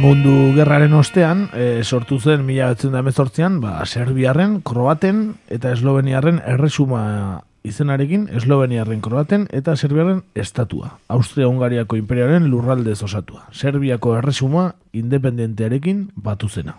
mundu 0.00 0.54
gerraren 0.56 0.94
ostean, 0.96 1.48
e, 1.52 1.84
sortu 1.84 2.18
zen 2.18 2.44
mila 2.46 2.74
an 3.44 3.60
ba, 3.60 3.84
Serbiarren, 3.84 4.62
Kroaten 4.62 5.34
eta 5.48 5.72
Esloveniarren 5.72 6.40
erresuma 6.46 7.42
izenarekin 7.62 8.28
Esloveniarren, 8.32 9.00
Kroaten 9.00 9.46
eta 9.52 9.76
Serbiarren 9.76 10.22
estatua. 10.34 10.98
Austria-Hungariako 11.08 11.96
imperiaren 11.96 12.48
lurraldez 12.50 13.02
osatua. 13.02 13.48
Serbiako 13.52 14.16
erresuma 14.16 14.74
independentearekin 14.92 16.10
batu 16.16 16.48
zena. 16.48 16.76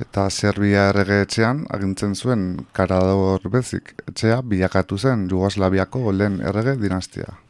Eta 0.00 0.28
Serbia 0.30 0.88
errege 0.90 1.22
etxean 1.22 1.64
agintzen 1.70 2.14
zuen 2.14 2.66
Karador 2.72 3.48
Bezik 3.48 3.94
etxea 4.08 4.42
bilakatu 4.42 4.98
zen 4.98 5.28
Jugoslaviako 5.30 6.12
lehen 6.12 6.40
errege 6.40 6.76
dinastia. 6.76 7.41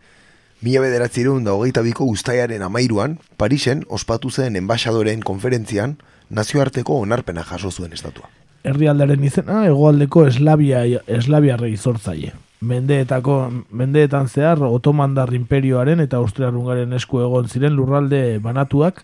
Mila 0.62 0.80
bederatzireun 0.84 1.42
da 1.44 1.52
hogeita 1.58 1.82
biko 1.82 2.04
ustaiaren 2.06 2.62
amairuan, 2.62 3.16
Parisen 3.36 3.82
ospatu 3.88 4.30
zen 4.30 4.54
enbaixadoren 4.56 5.20
konferentzian 5.26 5.96
nazioarteko 6.30 7.00
onarpena 7.02 7.42
jaso 7.42 7.70
zuen 7.70 7.92
estatua. 7.92 8.28
Herrialdaren 8.62 9.24
izena 9.26 9.64
hegoaldeko 9.66 10.26
Eslavia 10.28 10.84
Eslaviarrei 11.10 11.74
zortzaile. 11.76 12.30
Mendeetako 12.62 13.36
mendeetan 13.74 14.28
zehar 14.30 14.62
Otomandar 14.62 15.32
imperioaren 15.34 15.98
eta 16.04 16.20
Austria-Hungaren 16.22 16.92
esku 16.94 17.18
egon 17.24 17.48
ziren 17.50 17.74
lurralde 17.74 18.38
banatuak 18.38 19.00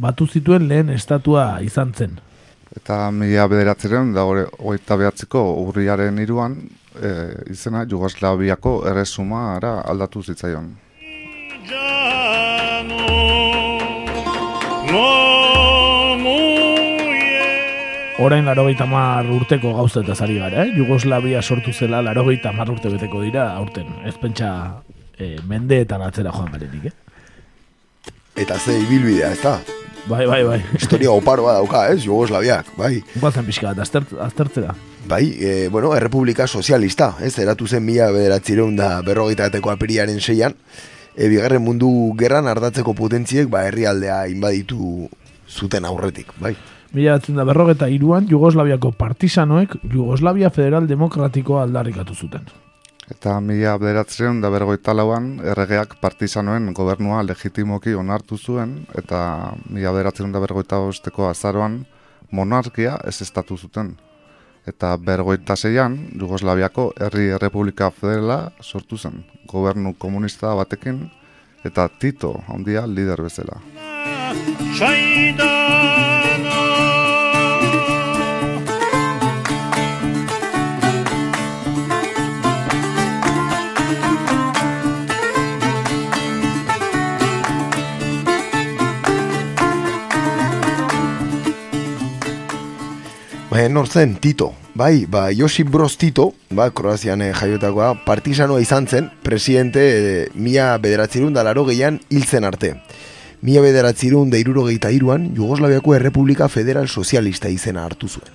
batu 0.00 0.26
zituen 0.26 0.64
lehen 0.70 0.88
estatua 0.88 1.58
izan 1.60 1.92
zen. 1.92 2.16
Eta 2.74 3.10
mila 3.12 3.44
bederatzireun 3.52 4.14
da 4.16 4.24
hori- 4.24 4.48
hogeita 4.58 4.96
behatziko 4.96 5.42
urriaren 5.66 6.16
iruan 6.18 6.56
e, 6.96 7.12
izena 7.52 7.84
Jugoslaviako 7.84 8.72
erresumara 8.88 9.82
aldatu 9.84 10.22
zitzaion. 10.22 10.72
Orain 18.24 18.46
larogeita 18.46 18.86
mar 18.88 19.26
urteko 19.28 19.74
gauza 19.76 20.00
eta 20.00 20.14
zari 20.14 20.38
gara, 20.40 20.62
eh? 20.64 20.72
Jugoslavia 20.76 21.42
sortu 21.42 21.72
zela 21.72 22.02
larogeita 22.04 22.52
mar 22.52 22.70
urte 22.72 22.88
beteko 22.88 23.20
dira, 23.20 23.50
aurten. 23.56 23.88
Ez 24.08 24.14
pentsa 24.20 24.50
eh, 25.18 25.36
mendeetan 25.48 26.04
atzera 26.04 26.32
joan 26.32 26.52
garenik, 26.52 26.86
eh? 26.88 28.12
Eta 28.44 28.58
ze 28.58 28.78
ibilbidea, 28.80 29.32
ez 29.32 29.42
da? 29.42 29.58
Bai, 30.06 30.26
bai, 30.26 30.42
bai. 30.44 30.58
Historia 30.76 31.12
oparoa 31.12 31.58
dauka, 31.58 31.86
ez, 31.92 32.02
Jugoslaviak, 32.04 32.74
bai. 32.76 32.98
Guazen 33.20 33.44
pixka 33.44 33.70
bat, 33.70 33.84
aztert, 33.84 34.12
aztertzera. 34.20 34.74
Bai, 35.08 35.22
e, 35.40 35.68
bueno, 35.68 35.94
Errepublika 35.96 36.46
Sozialista, 36.46 37.14
ez, 37.20 37.38
eratu 37.38 37.66
zen 37.66 37.84
mila 37.84 38.10
bederatzireun 38.12 38.76
da 38.76 38.98
berrogeita 39.04 39.48
bateko 39.48 39.72
apiriaren 39.72 40.20
seian, 40.20 40.56
e, 41.16 41.28
bigarren 41.28 41.62
mundu 41.62 41.88
gerran 42.18 42.48
ardatzeko 42.50 42.94
potentziek, 42.94 43.48
ba, 43.50 43.64
herrialdea 43.68 44.24
inbaditu 44.32 45.08
zuten 45.48 45.84
aurretik, 45.84 46.32
bai. 46.40 46.54
Mila 46.94 47.16
batzen 47.16 47.38
da 47.38 47.44
berrogeta 47.46 47.88
iruan, 47.90 48.28
Jugoslaviako 48.30 48.92
partisanoek 48.98 49.80
Jugoslavia 49.82 50.50
Federal 50.54 50.86
Demokratikoa 50.86 51.64
aldarrikatu 51.66 52.14
zuten. 52.14 52.46
Eta 53.10 53.34
mila 53.44 53.74
bederatzen 53.76 54.38
da 54.40 54.48
bergoita 54.48 54.94
lauan, 54.94 55.34
erregeak 55.44 55.98
partizanoen 56.00 56.70
gobernua 56.72 57.20
legitimoki 57.26 57.92
onartu 57.98 58.38
zuen, 58.38 58.78
eta 58.96 59.18
mila 59.68 59.92
bederatzen 59.92 60.32
da 60.32 60.40
bergoita 60.40 60.78
bosteko 60.80 61.28
azaroan 61.28 61.82
monarkia 62.30 62.96
ez 63.04 63.20
estatu 63.26 63.58
zuten. 63.58 63.94
Eta 64.64 64.94
bergoita 64.96 65.56
zeian, 65.56 65.98
Jugoslaviako 66.20 66.86
herri 67.00 67.28
errepublika 67.36 67.90
federala 67.92 68.38
sortu 68.62 68.96
zen, 68.96 69.20
gobernu 69.50 69.92
komunista 69.98 70.54
batekin, 70.56 71.02
eta 71.64 71.88
Tito 72.00 72.32
handia 72.48 72.86
lider 72.88 73.20
bezala. 73.22 73.60
Ba, 93.54 93.68
nor 93.68 93.86
zen, 93.86 94.16
Tito. 94.16 94.52
Bai, 94.74 95.06
ba, 95.06 95.30
Josip 95.32 95.68
Broz 95.70 95.96
Tito, 95.96 96.32
ba, 96.50 96.72
Kroazian 96.74 97.22
eh, 97.22 97.30
jaiotakoa, 97.30 97.92
partisanoa 98.02 98.58
izan 98.58 98.88
zen, 98.90 99.12
presidente 99.22 99.84
eh, 99.84 100.24
mila 100.34 100.72
bederatzerun 100.82 101.36
da 101.36 101.44
laro 101.46 101.62
gehian 101.68 102.00
hiltzen 102.10 102.42
arte. 102.42 102.72
Mila 103.46 103.62
bederatzerun 103.62 104.34
da 104.34 104.42
irurogeita 104.42 104.90
iruan, 104.90 105.30
Jugoslaviako 105.38 105.94
Errepublika 105.94 106.50
Federal 106.50 106.90
Sozialista 106.90 107.46
izena 107.46 107.86
hartu 107.86 108.10
zuen. 108.10 108.34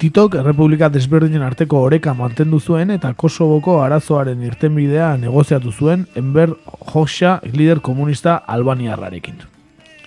Titok 0.00 0.40
Errepublika 0.40 0.88
desberdinen 0.88 1.44
arteko 1.44 1.84
oreka 1.84 2.16
mantendu 2.16 2.56
zuen 2.56 2.96
eta 2.96 3.12
Kosovoko 3.12 3.82
arazoaren 3.84 4.48
irtenbidea 4.48 5.18
negoziatu 5.20 5.76
zuen 5.76 6.08
Enver 6.16 6.56
Hoxha 6.94 7.42
lider 7.52 7.84
komunista 7.84 8.40
albaniarrarekin. 8.48 9.44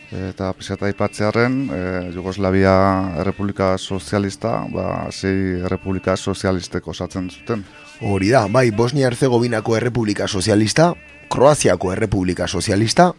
Eta 0.07 0.53
pixat 0.55 0.85
aipatzearen, 0.87 1.55
e, 1.67 1.79
Jugoslavia 2.15 2.73
Errepublika 3.19 3.73
Sozialista, 3.77 4.61
ba, 4.71 5.09
zei 5.11 5.59
Errepublika 5.67 6.15
Sozialistek 6.15 6.87
osatzen 6.87 7.29
zuten. 7.29 7.65
Hori 8.01 8.29
da, 8.31 8.45
bai, 8.47 8.71
Bosnia-Herzegovinako 8.71 9.75
Errepublika 9.75 10.27
Sozialista, 10.27 10.93
Kroaziako 11.27 11.91
Errepublika 11.91 12.47
Sozialista, 12.47 13.11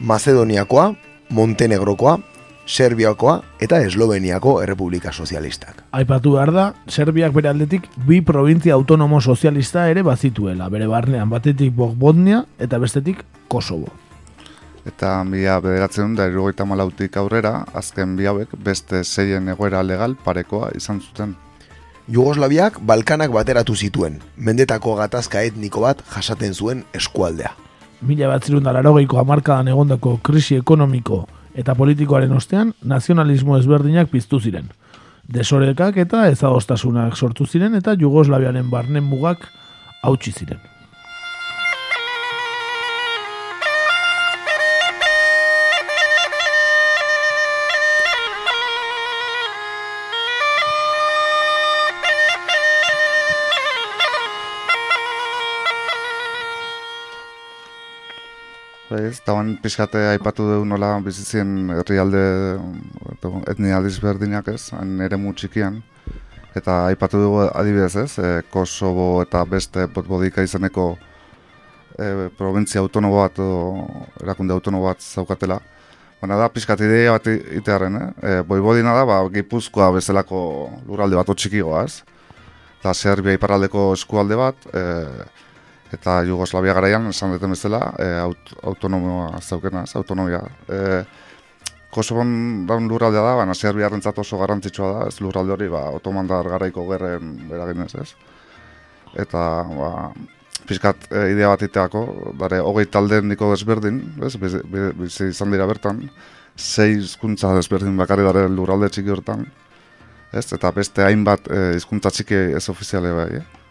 Macedoniakoa, 0.00 0.94
Montenegrokoa, 1.30 2.18
Serbiakoa 2.66 3.42
eta 3.60 3.80
Esloveniako 3.84 4.60
Errepublika 4.62 5.12
Sozialistak. 5.12 5.82
Aipatu 5.92 6.36
behar 6.38 6.52
da, 6.54 6.68
Serbiak 6.88 7.34
bere 7.34 7.50
aldetik 7.50 7.88
bi 8.06 8.22
provintzia 8.24 8.74
autonomo 8.74 9.20
sozialista 9.20 9.88
ere 9.90 10.02
bazituela, 10.06 10.70
bere 10.72 10.86
barnean 10.86 11.28
batetik 11.30 11.74
Bosnia 11.76 12.44
eta 12.58 12.78
bestetik 12.78 13.24
Kosovo. 13.48 13.90
Eta 14.86 15.22
mila 15.24 15.60
bederatzen 15.62 16.16
da 16.18 16.26
irugaita 16.26 16.64
malautik 16.66 17.16
aurrera, 17.16 17.62
azken 17.74 18.16
bi 18.18 18.26
hauek 18.26 18.56
beste 18.58 19.04
zeien 19.04 19.48
egoera 19.52 19.82
legal 19.86 20.16
parekoa 20.24 20.72
izan 20.76 21.00
zuten. 21.00 21.36
Jugoslaviak 22.10 22.80
Balkanak 22.82 23.30
bateratu 23.30 23.76
zituen, 23.78 24.18
mendetako 24.36 24.96
gatazka 24.98 25.42
etniko 25.46 25.84
bat 25.84 26.02
jasaten 26.10 26.54
zuen 26.54 26.82
eskualdea. 26.98 27.52
Mila 28.02 28.32
bat 28.32 28.42
zirun 28.42 28.66
dalarogeiko 28.66 29.20
amarkadan 29.22 29.70
egondako 29.70 30.16
krisi 30.26 30.58
ekonomiko 30.58 31.22
eta 31.54 31.76
politikoaren 31.78 32.32
ostean, 32.34 32.72
nazionalismo 32.82 33.58
ezberdinak 33.60 34.10
piztu 34.10 34.40
ziren. 34.40 34.66
Desorekak 35.30 36.00
eta 36.02 36.26
ezagostasunak 36.32 37.16
sortu 37.16 37.46
ziren 37.46 37.78
eta 37.78 37.94
Jugoslaviaren 37.94 38.70
barnen 38.70 39.06
mugak 39.06 39.46
hautsi 40.02 40.32
ziren. 40.32 40.71
Ez, 58.92 59.20
taban 59.24 59.54
pixkate 59.62 60.00
aipatu 60.10 60.44
dugu 60.44 60.64
nola 60.68 60.98
bizizien 61.00 61.70
herrialde 61.72 62.20
etnia 63.48 63.80
desberdinak 63.80 64.48
ez, 64.52 64.72
nire 64.84 65.16
txikian. 65.36 65.80
Eta 66.54 66.86
aipatu 66.90 67.20
dugu 67.22 67.46
adibidez 67.48 67.96
ez, 67.96 68.18
e, 68.18 68.42
Kosovo 68.50 69.22
eta 69.22 69.44
beste 69.44 69.86
botbodika 69.86 70.42
izeneko 70.42 70.98
e, 71.98 72.28
provintzia 72.36 72.80
autonomo 72.80 73.22
bat, 73.22 73.38
o, 73.38 73.86
erakunde 74.22 74.52
autonomo 74.52 74.84
bat 74.84 75.00
zaukatela. 75.00 75.60
Baina 76.20 76.36
da, 76.36 76.50
pixkat 76.52 76.80
ideia 76.84 77.14
bat 77.16 77.26
itearen, 77.32 77.96
eh? 77.96 78.08
E, 78.22 78.42
boibodina 78.42 78.92
da, 78.94 79.06
ba, 79.08 79.22
gipuzkoa 79.32 79.90
bezalako 79.96 80.42
lurralde 80.86 81.16
bat 81.16 81.32
otxikigoa 81.32 81.86
ez. 81.86 82.02
Eta 82.80 82.92
Serbia 82.92 83.38
iparraldeko 83.38 83.92
eskualde 83.96 84.36
bat, 84.36 84.68
e, 84.74 84.84
eta 85.92 86.22
Jugoslavia 86.26 86.74
garaian 86.76 87.10
esan 87.10 87.34
duten 87.34 87.52
bezala 87.52 87.80
e, 88.00 88.08
aut, 88.22 88.54
autonomia 88.62 89.40
zaukena, 89.40 89.84
ez, 89.84 89.94
autonomia. 90.00 90.40
E, 90.68 91.04
Kosovon 91.92 92.64
daun 92.64 92.86
lurraldea 92.88 93.20
da, 93.20 93.34
baina 93.36 93.54
Serbiarrentzat 93.54 94.18
oso 94.22 94.38
garrantzitsua 94.40 94.92
da, 94.94 95.08
ez 95.10 95.18
lurralde 95.20 95.52
hori, 95.52 95.68
ba, 95.68 95.84
otomandar 95.92 96.48
garaiko 96.48 96.86
gerren 96.88 97.34
beraginez, 97.50 97.90
ez. 98.00 98.08
Eta, 99.20 99.42
ba, 99.68 99.90
pizkat 100.68 101.04
e, 101.10 101.26
idea 101.34 101.52
bat 101.52 101.66
iteako, 101.68 102.06
dare, 102.40 102.62
hogei 102.64 102.86
talde 102.88 103.20
niko 103.26 103.50
desberdin, 103.52 104.00
ez, 104.24 104.32
bizi 104.40 105.28
izan 105.28 105.52
dira 105.52 105.68
bertan, 105.68 106.06
sei 106.56 106.96
hizkuntza 106.96 107.52
desberdin 107.58 108.00
bakarri 108.00 108.24
dare 108.24 108.46
lurralde 108.48 108.88
txiki 108.92 109.12
hortan, 109.12 109.44
ez, 110.32 110.46
eta 110.56 110.72
beste 110.72 111.04
hainbat 111.04 111.52
e, 111.52 111.64
hizkuntza 111.76 112.12
txiki 112.14 112.46
ez 112.56 112.68
ofiziale 112.72 113.12
bai, 113.18 113.32
eh? 113.42 113.61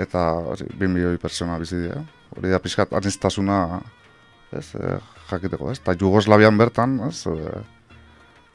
Eta 0.00 0.24
hori, 0.54 0.66
bi 0.78 0.88
milioi 0.90 1.18
persona 1.22 1.58
bizi 1.58 1.78
dira. 1.84 2.02
Hori 2.34 2.50
da 2.50 2.58
pixkat 2.62 2.92
anistasuna 2.98 3.58
ez, 4.52 4.74
e, 4.74 4.98
jakiteko, 5.30 5.70
ez? 5.70 5.78
Eta 5.80 5.94
Jugoslavian 5.98 6.58
bertan, 6.58 6.98
ez, 7.08 7.26
e, 7.30 7.62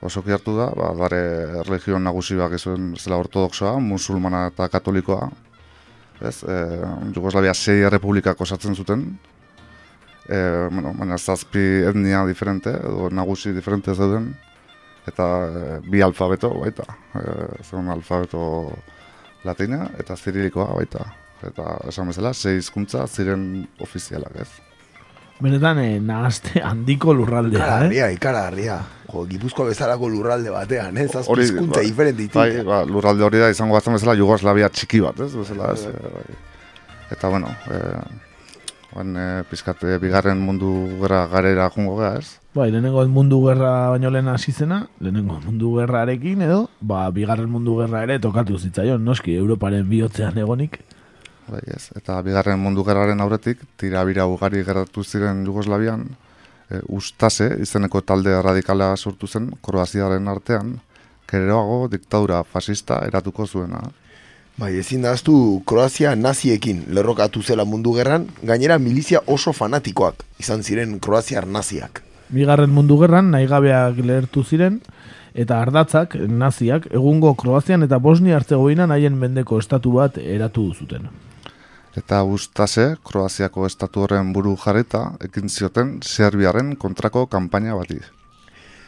oso 0.02 0.24
hartu 0.26 0.56
da, 0.58 0.70
ba, 0.76 0.92
dare 0.96 1.64
religion 1.64 2.04
nagusi 2.04 2.36
bak 2.40 2.56
izuen 2.56 2.94
zela 2.98 3.20
ortodoxoa, 3.20 3.78
musulmana 3.80 4.48
eta 4.52 4.70
katolikoa, 4.70 5.30
ez? 6.22 6.44
E, 6.44 6.60
Jugoslavia 7.16 7.54
sei 7.54 7.88
republikak 7.90 8.42
osatzen 8.42 8.76
zuten, 8.76 9.08
e, 10.28 10.68
bueno, 10.72 10.94
baina 10.98 11.18
zazpi 11.18 11.66
etnia 11.88 12.26
diferente, 12.28 12.70
edo 12.70 13.10
nagusi 13.10 13.54
diferente 13.56 13.96
zeuden, 13.96 14.34
eta 15.08 15.26
bi 15.88 16.04
alfabeto 16.04 16.52
baita, 16.60 16.86
e, 17.16 17.80
alfabeto 17.96 18.44
latina 19.44 19.88
eta 19.98 20.16
zirilikoa 20.16 20.74
baita 20.76 21.06
eta 21.48 21.78
esan 21.88 22.10
bezala, 22.12 22.34
sei 22.34 22.58
hizkuntza 22.60 23.06
ziren 23.08 23.68
ofizialak, 23.80 24.36
ez? 24.44 24.50
Benetan, 25.40 25.80
eh, 25.80 26.00
nahazte 26.04 26.60
handiko 26.64 27.14
lurraldea, 27.16 27.86
eh? 27.88 28.14
ikaragarria. 28.14 28.80
Jo, 29.10 29.24
Gipuzkoa 29.26 29.72
bezalako 29.72 30.10
lurralde 30.12 30.52
batean, 30.54 30.98
eh? 31.00 31.08
Zazpi 31.08 31.46
hizkuntza 31.46 31.80
ba, 31.80 31.86
diferente 31.86 32.28
Bai, 32.34 32.64
ba, 32.68 32.84
lurralde 32.86 33.24
hori 33.26 33.40
da 33.42 33.50
izango 33.50 33.78
batzen 33.78 33.96
bezala 33.96 34.18
Jugoslavia 34.20 34.70
txiki 34.70 35.00
bat, 35.02 35.24
ez? 35.26 35.32
Bezala, 35.34 35.72
ez? 35.74 35.88
Bai. 35.88 36.12
bai. 36.18 36.40
Eta, 37.10 37.30
bueno, 37.32 37.48
eh, 37.72 39.00
oen, 39.00 39.16
eh, 39.18 39.44
pizkat, 39.50 39.84
eh, 39.84 39.98
bigarren 39.98 40.38
mundu 40.44 41.00
gara 41.02 41.26
garera 41.32 41.70
jungo 41.74 41.96
gara, 41.98 42.20
ez? 42.20 42.38
Bai, 42.54 42.70
lehenengo 42.72 43.08
mundu 43.08 43.40
gerra 43.48 43.90
baino 43.90 44.12
lehen 44.12 44.28
hasi 44.28 44.52
zena, 44.52 44.88
lehenengo 45.00 45.40
mundu 45.46 45.76
gerrarekin 45.80 46.42
edo, 46.42 46.70
ba, 46.82 47.10
bigarren 47.16 47.50
mundu 47.50 47.80
gerra 47.80 48.04
ere 48.04 48.20
tokatu 48.20 48.60
zitzaion, 48.60 49.04
noski, 49.06 49.36
Europaren 49.40 49.90
bihotzean 49.90 50.38
egonik. 50.38 50.82
Bai, 51.50 51.62
ez. 51.74 51.90
Eta 51.98 52.20
bigarren 52.22 52.60
mundu 52.62 52.84
gerraren 52.86 53.22
aurretik, 53.24 53.62
tirabira 53.80 54.28
ugari 54.30 54.62
geratu 54.66 55.04
ziren 55.04 55.42
Jugoslavian, 55.48 56.06
e, 56.70 56.82
ustase, 56.94 57.50
izeneko 57.64 58.02
talde 58.02 58.36
radikala 58.42 58.92
sortu 58.98 59.28
zen, 59.28 59.50
Kroaziaren 59.66 60.28
artean, 60.30 60.76
kereroago 61.30 61.88
diktadura 61.90 62.44
fascista 62.44 63.02
eratuko 63.08 63.48
zuena. 63.48 63.82
Bai, 64.60 64.74
ezin 64.82 65.06
daztu 65.06 65.34
Kroazia 65.66 66.12
naziekin 66.20 66.84
lerrokatu 66.94 67.42
zela 67.42 67.66
mundu 67.66 67.94
gerran, 67.96 68.28
gainera 68.44 68.78
milizia 68.78 69.22
oso 69.26 69.54
fanatikoak 69.56 70.26
izan 70.44 70.64
ziren 70.64 70.98
Kroaziar 71.00 71.48
naziak. 71.48 72.04
Bigarren 72.30 72.74
mundu 72.76 72.98
gerran 73.00 73.32
nahigabeak 73.32 74.02
lehertu 74.04 74.44
ziren, 74.44 74.82
eta 75.34 75.62
ardatzak, 75.64 76.18
naziak, 76.44 76.90
egungo 76.92 77.34
Kroazian 77.40 77.88
eta 77.88 77.98
Bosnia 78.04 78.36
Herzegovinan 78.38 78.92
haien 78.92 79.18
mendeko 79.18 79.62
estatu 79.64 79.96
bat 79.96 80.20
eratu 80.20 80.68
zuten. 80.76 81.08
Eta 81.98 82.22
ustase, 82.24 82.96
Kroaziako 83.04 83.66
estatu 83.66 84.04
horren 84.06 84.34
buru 84.34 84.56
jarrita, 84.62 85.16
ekin 85.26 85.50
zioten 85.50 85.98
Serbiaren 86.06 86.76
kontrako 86.76 87.26
kanpaina 87.28 87.74
bati. 87.76 87.98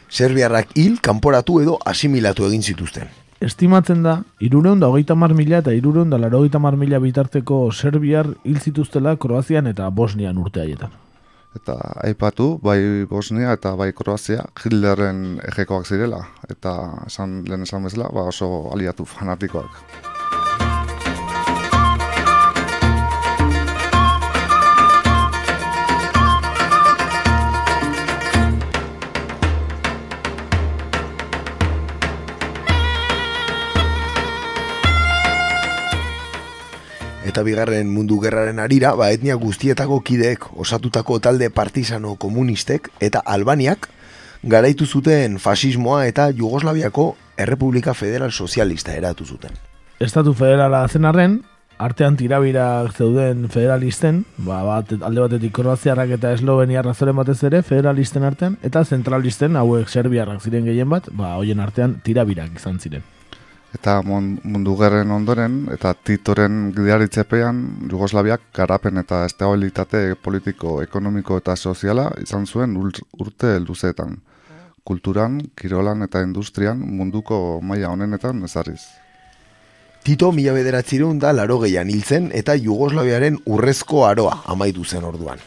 Serbiarrak 0.08 0.76
hil, 0.76 0.98
kanporatu 1.02 1.58
edo 1.62 1.78
asimilatu 1.84 2.46
egin 2.46 2.62
zituzten. 2.62 3.10
Estimatzen 3.42 4.04
da, 4.04 4.20
irureun 4.38 4.78
da 4.78 4.86
hogeita 4.92 5.16
mar 5.18 5.32
mila 5.34 5.58
eta 5.58 5.72
irureun 5.74 6.12
da 6.12 6.18
larogeita 6.20 6.60
mar 6.62 6.76
mila 6.78 7.00
bitarteko 7.02 7.64
Serbiar 7.72 8.28
hil 8.44 8.60
zituztela 8.60 9.16
Kroazian 9.16 9.66
eta 9.66 9.88
Bosnian 9.90 10.38
urte 10.38 10.62
haietan. 10.62 10.94
Eta 11.56 11.74
aipatu, 12.06 12.54
bai 12.62 13.04
Bosnia 13.10 13.52
eta 13.58 13.74
bai 13.76 13.90
Kroazia 13.92 14.46
Hitlerren 14.62 15.40
ejekoak 15.50 15.90
zirela. 15.90 16.22
Eta 16.48 16.78
esan, 17.08 17.42
lehen 17.48 17.66
esan 17.66 17.84
bezala, 17.88 18.08
ba 18.14 18.28
oso 18.30 18.70
aliatu 18.72 19.04
fanatikoak. 19.04 20.11
Eta 37.32 37.46
bigarren 37.46 37.88
mundu 37.88 38.18
gerraren 38.20 38.58
arira, 38.60 38.90
ba, 38.92 39.06
etnia 39.08 39.38
guztietako 39.40 40.02
kideek 40.04 40.42
osatutako 40.60 41.14
talde 41.24 41.46
partisano 41.48 42.10
komunistek 42.20 42.90
eta 43.00 43.22
Albaniak 43.24 43.86
garaitu 44.44 44.84
zuten 44.84 45.38
fasismoa 45.40 46.02
eta 46.10 46.26
Jugoslaviako 46.36 47.06
Errepublika 47.40 47.94
Federal 47.96 48.34
Sozialista 48.36 48.92
eratu 48.92 49.24
zuten. 49.24 49.56
Estatu 49.96 50.34
federala 50.36 50.82
zen 50.88 51.08
arren, 51.08 51.38
artean 51.80 52.20
tirabirak 52.20 52.92
zeuden 52.92 53.48
federalisten, 53.48 54.26
ba, 54.36 54.60
bat, 54.68 54.92
alde 55.00 55.24
batetik 55.24 55.56
Kroaziarrak 55.56 56.12
eta 56.18 56.34
Esloveniarrak 56.36 57.00
zoren 57.00 57.16
batez 57.16 57.38
ere, 57.48 57.62
federalisten 57.64 58.28
artean, 58.28 58.60
eta 58.60 58.84
zentralisten, 58.84 59.56
hauek 59.56 59.88
serbiarrak 59.88 60.44
ziren 60.44 60.68
gehien 60.68 60.92
bat, 60.92 61.08
ba, 61.16 61.38
hoien 61.40 61.64
artean 61.64 61.96
tirabirak 62.04 62.60
izan 62.60 62.76
ziren. 62.76 63.08
Eta 63.72 64.02
mundu 64.04 64.74
gerren 64.76 65.10
ondoren, 65.14 65.62
eta 65.72 65.94
titoren 65.96 66.74
gidaritzepean, 66.76 67.62
Jugoslaviak 67.88 68.50
garapen 68.54 69.00
eta 69.00 69.22
estabilitate 69.24 70.14
politiko, 70.20 70.82
ekonomiko 70.84 71.38
eta 71.40 71.56
soziala 71.56 72.10
izan 72.20 72.44
zuen 72.46 72.76
urte 72.76 73.54
luzeetan. 73.64 74.18
Kulturan, 74.84 75.40
kirolan 75.56 76.02
eta 76.04 76.20
industrian 76.26 76.82
munduko 76.98 77.60
maila 77.62 77.94
honenetan 77.94 78.44
ezarriz. 78.44 78.82
Tito 80.02 80.32
mila 80.34 80.52
bederatzirun 80.52 81.20
da 81.22 81.30
laro 81.32 81.60
gehian 81.62 81.88
hiltzen 81.88 82.30
eta 82.34 82.58
Jugoslaviaren 82.58 83.38
urrezko 83.46 84.04
aroa 84.04 84.40
amaitu 84.50 84.84
zen 84.84 85.04
orduan. 85.06 85.38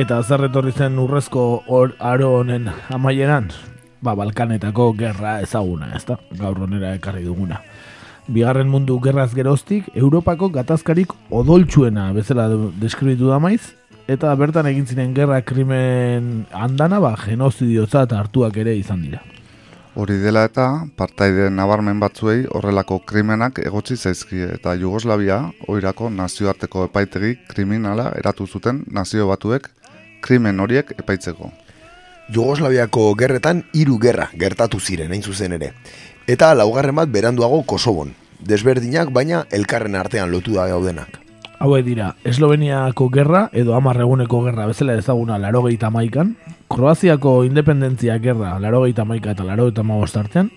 Eta 0.00 0.20
zer 0.22 0.46
etorri 0.46 0.70
zen 0.72 0.98
urrezko 1.02 1.42
or, 1.68 1.90
aro 1.98 2.30
honen 2.38 2.68
amaieran, 2.94 3.50
ba, 4.00 4.14
Balkanetako 4.16 4.92
gerra 4.96 5.40
ezaguna, 5.44 5.90
ezta? 5.98 6.16
Gaur 6.38 6.62
honera 6.64 6.94
ekarri 6.96 7.24
duguna. 7.26 7.58
Bigarren 8.30 8.70
mundu 8.70 8.96
gerraz 9.02 9.32
geroztik, 9.34 9.90
Europako 9.98 10.48
gatazkarik 10.54 11.12
odoltsuena 11.34 12.12
bezala 12.16 12.46
de- 12.48 12.70
deskribitu 12.80 13.28
da 13.28 13.40
maiz, 13.42 13.74
eta 14.08 14.30
bertan 14.40 14.70
egin 14.70 14.86
ziren 14.86 15.12
gerra 15.14 15.42
krimen 15.42 16.46
handana, 16.52 17.00
ba, 17.02 17.12
genozidiozat 17.26 18.14
hartuak 18.16 18.56
ere 18.56 18.76
izan 18.78 19.02
dira. 19.02 19.20
Hori 19.98 20.20
dela 20.22 20.44
eta 20.46 20.86
partaide 20.96 21.48
nabarmen 21.50 21.98
batzuei 22.00 22.44
horrelako 22.46 23.00
krimenak 23.04 23.58
egotzi 23.58 23.96
zaizkie 23.98 24.46
eta 24.54 24.76
Jugoslavia 24.78 25.40
oirako 25.68 26.08
nazioarteko 26.14 26.84
epaitegi 26.86 27.34
kriminala 27.50 28.12
eratu 28.16 28.46
zuten 28.46 28.84
nazio 28.86 29.26
batuek 29.26 29.66
krimen 30.20 30.60
horiek 30.60 30.92
epaitzeko. 30.98 31.50
Jugoslaviako 32.30 33.08
gerretan 33.18 33.64
hiru 33.74 33.98
gerra 33.98 34.28
gertatu 34.38 34.78
ziren 34.80 35.10
hain 35.10 35.22
zuzen 35.22 35.56
ere. 35.56 35.72
Eta 36.30 36.52
laugarren 36.54 36.94
bat 36.94 37.10
beranduago 37.10 37.64
Kosobon. 37.66 38.14
Desberdinak 38.40 39.10
baina 39.12 39.44
elkarren 39.50 39.96
artean 39.98 40.30
lotu 40.30 40.54
da 40.54 40.68
gaudenak. 40.70 41.18
Hauek 41.60 41.84
dira, 41.84 42.14
Esloveniako 42.24 43.10
gerra 43.12 43.42
edo 43.52 43.74
hamar 43.76 43.98
eguneko 44.00 44.38
gerra 44.46 44.64
bezala 44.70 44.94
ezaguna 44.96 45.36
larogeita 45.38 45.90
maikan, 45.92 46.36
Kroaziako 46.72 47.42
independentzia 47.44 48.16
gerra 48.22 48.54
larogeita 48.62 49.04
maika 49.04 49.34
eta 49.34 49.44
larogeita 49.44 49.84
magost 49.84 50.16
artean, 50.16 50.48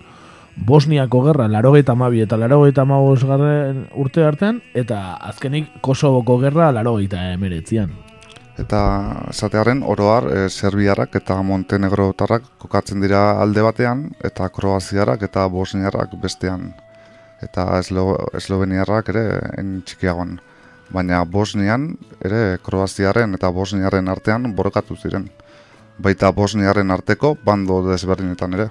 Bosniako 0.56 1.20
gerra 1.26 1.48
larogeita 1.50 1.96
mabi 1.98 2.22
eta 2.22 2.38
larogeita 2.40 2.86
magost 2.88 3.26
garren 3.26 3.84
urte 4.00 4.24
artean, 4.24 4.62
eta 4.72 5.18
azkenik 5.28 5.82
Kosoboko 5.82 6.38
gerra 6.40 6.70
larogeita 6.72 7.32
emeretzian. 7.34 7.92
Eta 8.54 8.80
esatearen 9.32 9.82
oroar 9.82 10.28
e, 10.30 10.48
Serbiarrak 10.48 11.16
eta 11.18 11.40
Montenegrotarrak 11.42 12.44
kokatzen 12.62 13.02
dira 13.02 13.40
alde 13.42 13.64
batean 13.66 14.04
eta 14.22 14.46
Kroaziarrak 14.48 15.24
eta 15.26 15.46
Bosniarrak 15.50 16.14
bestean. 16.22 16.68
Eta 17.42 17.66
Eslo, 17.80 18.14
Esloveniarrak 18.38 19.10
ere 19.10 19.24
en 19.58 19.80
txikiagoan. 19.82 20.38
Baina 20.94 21.24
Bosnian 21.24 21.96
ere 22.22 22.60
Kroaziaren 22.62 23.34
eta 23.34 23.50
Bosniaren 23.50 24.08
artean 24.08 24.52
borrokatu 24.54 24.94
ziren. 24.96 25.26
Baita 25.98 26.30
Bosniaren 26.30 26.90
arteko 26.94 27.34
bando 27.44 27.82
desberdinetan 27.88 28.54
ere. 28.54 28.68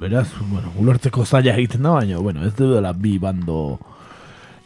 Beraz, 0.00 0.28
bueno, 0.48 0.72
ulertzeko 0.80 1.24
zaila 1.24 1.54
egiten 1.54 1.86
da, 1.86 1.94
baina, 2.00 2.18
bueno, 2.18 2.42
ez 2.46 2.54
dela 2.56 2.92
bi 2.96 3.18
bando 3.20 3.78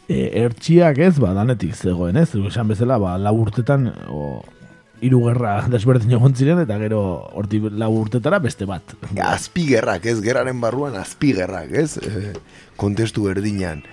e, 0.07 0.29
ertxiak 0.45 0.99
ez, 1.03 1.15
ba, 1.19 1.33
danetik 1.35 1.75
zegoen, 1.75 2.17
ez? 2.17 2.29
Esan 2.35 2.69
bezala, 2.71 2.97
ba, 3.01 3.17
lau 3.21 3.35
urtetan, 3.41 3.89
o, 4.07 4.41
hiru 5.01 5.21
gerra 5.27 5.55
desberdin 5.73 6.15
egon 6.17 6.35
ziren, 6.35 6.61
eta 6.63 6.77
gero 6.81 7.01
hortik 7.35 7.69
lau 7.71 7.91
urtetara 7.97 8.39
beste 8.43 8.67
bat. 8.69 8.95
Azpigerrak, 9.15 10.05
ez 10.05 10.19
gerraren 10.23 10.61
barruan 10.61 10.97
azpigerrak, 10.99 11.71
ez? 11.71 11.97
E, 11.97 12.33
kontestu 12.79 13.27
berdinean. 13.29 13.83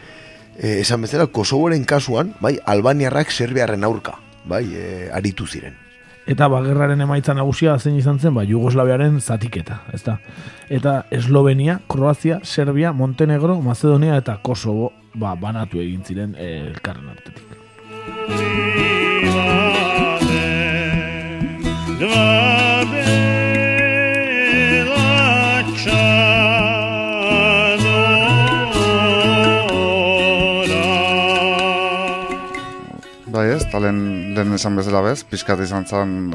E, 0.59 0.81
esan 0.81 1.03
bezala, 1.03 1.29
Kosovoren 1.33 1.85
kasuan, 1.89 2.35
bai, 2.41 2.59
Albaniarrak 2.67 3.33
Serbiarren 3.33 3.85
aurka, 3.89 4.19
bai, 4.45 4.67
e, 4.75 5.09
aritu 5.15 5.47
ziren. 5.47 5.79
Eta 6.27 6.47
ba, 6.47 6.61
gerraren 6.63 7.01
emaitza 7.03 7.35
nagusia 7.35 7.75
zein 7.81 7.97
izan 7.99 8.21
zen, 8.21 8.35
ba, 8.37 8.45
Jugoslaviaren 8.47 9.19
zatiketa, 9.21 9.81
ezta? 9.97 10.21
Eta 10.71 11.07
Eslovenia, 11.11 11.81
Kroazia, 11.91 12.39
Serbia, 12.45 12.93
Montenegro, 12.93 13.59
Macedonia 13.61 14.17
eta 14.21 14.39
Kosovo 14.43 14.93
ba, 15.15 15.35
banatu 15.35 15.83
egin 15.83 16.07
ziren 16.07 16.39
elkarren 16.39 17.11
artetik. 17.17 18.92
Dva 22.03 22.83
bela 22.91 23.63
čadora 25.79 26.43
Bai 33.31 33.47
ez, 33.53 33.63
eta 33.63 33.79
lehen, 33.79 34.35
esan 34.59 34.75
bezala 34.75 35.05
bez, 35.07 35.23
pixkat 35.31 35.63
izan 35.63 35.87
zen, 35.87 36.35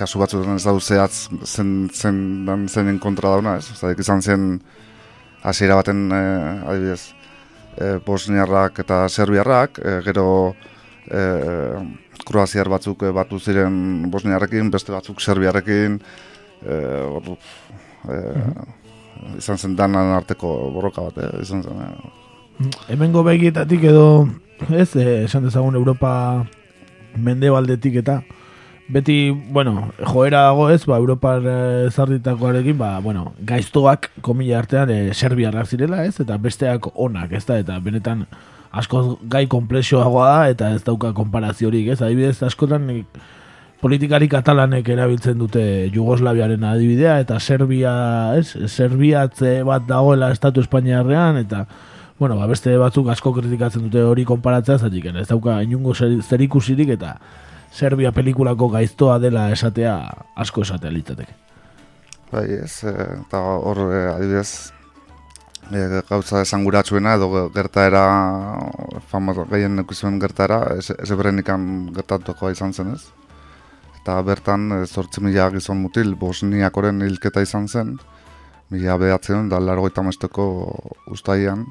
kasu 0.00 0.18
batzuetan 0.18 0.58
ez 0.58 0.66
dau 0.66 0.80
zehatz 0.80 1.30
zen, 1.46 1.86
zen, 1.94 2.42
dan 2.50 2.66
zenen 2.66 2.98
kontra 2.98 3.30
dauna, 3.36 3.62
ez? 3.62 3.70
Zadik 3.78 4.02
izan 4.02 4.18
zen 4.18 4.60
hasiera 5.46 5.78
baten, 5.78 6.10
e, 6.10 6.22
adibidez, 6.66 7.14
e, 7.78 8.02
bosniarrak 8.02 8.82
eta 8.82 9.06
serbiarrak, 9.06 9.78
e, 9.78 10.00
gero 10.10 10.26
e, 11.06 11.22
kroaziar 12.28 12.70
batzuk 12.72 13.02
e, 13.02 13.12
batu 13.14 13.38
ziren 13.40 14.10
bosniarrekin, 14.10 14.70
beste 14.70 14.92
batzuk 14.94 15.20
serbiarrekin, 15.20 16.00
e, 16.62 16.80
hor, 17.12 17.36
e, 18.08 18.18
izan 19.38 19.58
zen 19.58 19.76
danan 19.76 20.16
arteko 20.16 20.70
borroka 20.74 21.08
bat, 21.08 21.22
e, 21.22 21.42
izan 21.46 21.62
zen, 21.62 21.86
e, 21.86 22.18
Hemengo 22.92 23.22
begietatik 23.26 23.84
edo, 23.90 24.28
ez, 24.70 24.94
eh, 24.96 25.24
esan 25.24 25.46
dezagun 25.46 25.74
Europa 25.74 26.44
mendebaldetik 27.16 27.98
eta 28.02 28.22
beti, 28.92 29.30
bueno, 29.30 29.92
joera 30.04 30.42
dago 30.48 30.68
ez, 30.70 30.82
ba, 30.86 30.98
Europar 31.00 31.46
eh, 31.46 31.86
ezarritakoarekin, 31.88 32.76
ba, 32.78 32.98
bueno, 33.00 33.32
gaiztoak, 33.48 34.10
komila 34.20 34.58
artean, 34.60 34.90
e, 34.90 35.14
serbiarrak 35.14 35.70
zirela 35.70 36.02
ez, 36.04 36.18
eta 36.20 36.36
besteak 36.36 36.90
onak, 36.92 37.32
ez 37.32 37.44
da, 37.48 37.58
eta 37.62 37.78
benetan 37.80 38.26
asko 38.72 39.02
gai 39.28 39.44
komplexoagoa 39.50 40.26
da, 40.30 40.48
eta 40.54 40.72
ez 40.76 40.82
dauka 40.86 41.12
konparaziorik, 41.16 41.92
ez, 41.92 42.00
adibidez, 42.00 42.38
askotan 42.46 42.86
nik, 42.88 43.22
politikari 43.82 44.28
katalanek 44.30 44.88
erabiltzen 44.94 45.38
dute 45.40 45.62
Jugoslaviaren 45.92 46.64
adibidea, 46.64 47.18
eta 47.24 47.38
Serbia, 47.42 47.92
ez, 48.38 48.54
Serbiatze 48.70 49.58
bat 49.68 49.84
dagoela 49.88 50.30
Estatu 50.32 50.62
Espainiarrean, 50.64 51.40
eta, 51.42 51.66
bueno, 52.18 52.38
ba, 52.38 52.46
beste 52.50 52.76
batzuk 52.80 53.10
asko 53.12 53.34
kritikatzen 53.36 53.88
dute 53.88 54.04
hori 54.06 54.24
konparatzea, 54.28 54.78
zatik, 54.86 55.10
ez 55.12 55.28
dauka 55.28 55.60
inungo 55.66 55.94
zer, 55.94 56.20
zerikusirik, 56.22 56.94
eta 56.96 57.16
Serbia 57.72 58.12
pelikulako 58.12 58.68
gaiztoa 58.72 59.18
dela 59.18 59.48
esatea 59.52 59.96
asko 60.36 60.64
esatea 60.64 60.92
litzateke. 60.92 61.34
Bai, 62.32 62.46
ez, 62.62 62.84
e, 62.88 62.92
eta 63.18 63.40
hor 63.42 63.82
e, 63.88 64.06
adibidez, 64.14 64.72
e, 65.74 66.02
gauza 66.08 66.42
esanguratsuena 66.44 67.16
edo 67.18 67.48
gertaera, 67.54 68.04
fama 69.10 69.34
gehien 69.50 69.76
nekuzuen 69.80 70.18
gertaera, 70.22 70.62
ez, 70.76 70.90
ez 70.94 71.10
eberenikan 71.10 71.64
gertatuko 71.96 72.50
izan 72.50 72.72
zen 72.72 72.94
ez. 72.94 73.02
Eta 74.00 74.18
bertan, 74.26 74.68
e, 74.78 74.82
zortzi 74.86 75.22
mila 75.24 75.48
gizon 75.54 75.80
mutil, 75.82 76.14
Bosniakoren 76.18 77.02
hilketa 77.06 77.42
izan 77.44 77.68
zen, 77.68 77.96
mila 78.70 78.98
behatzen 78.98 79.48
da 79.52 79.60
largoita 79.60 80.04
mesteko 80.06 80.46
ustaian, 81.10 81.66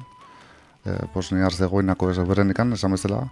e, 0.84 0.98
Bosniar 1.14 1.52
zegoenako 1.52 2.10
ez 2.10 2.18
eberenikan, 2.22 2.72
esan 2.78 2.98
bezala, 2.98 3.26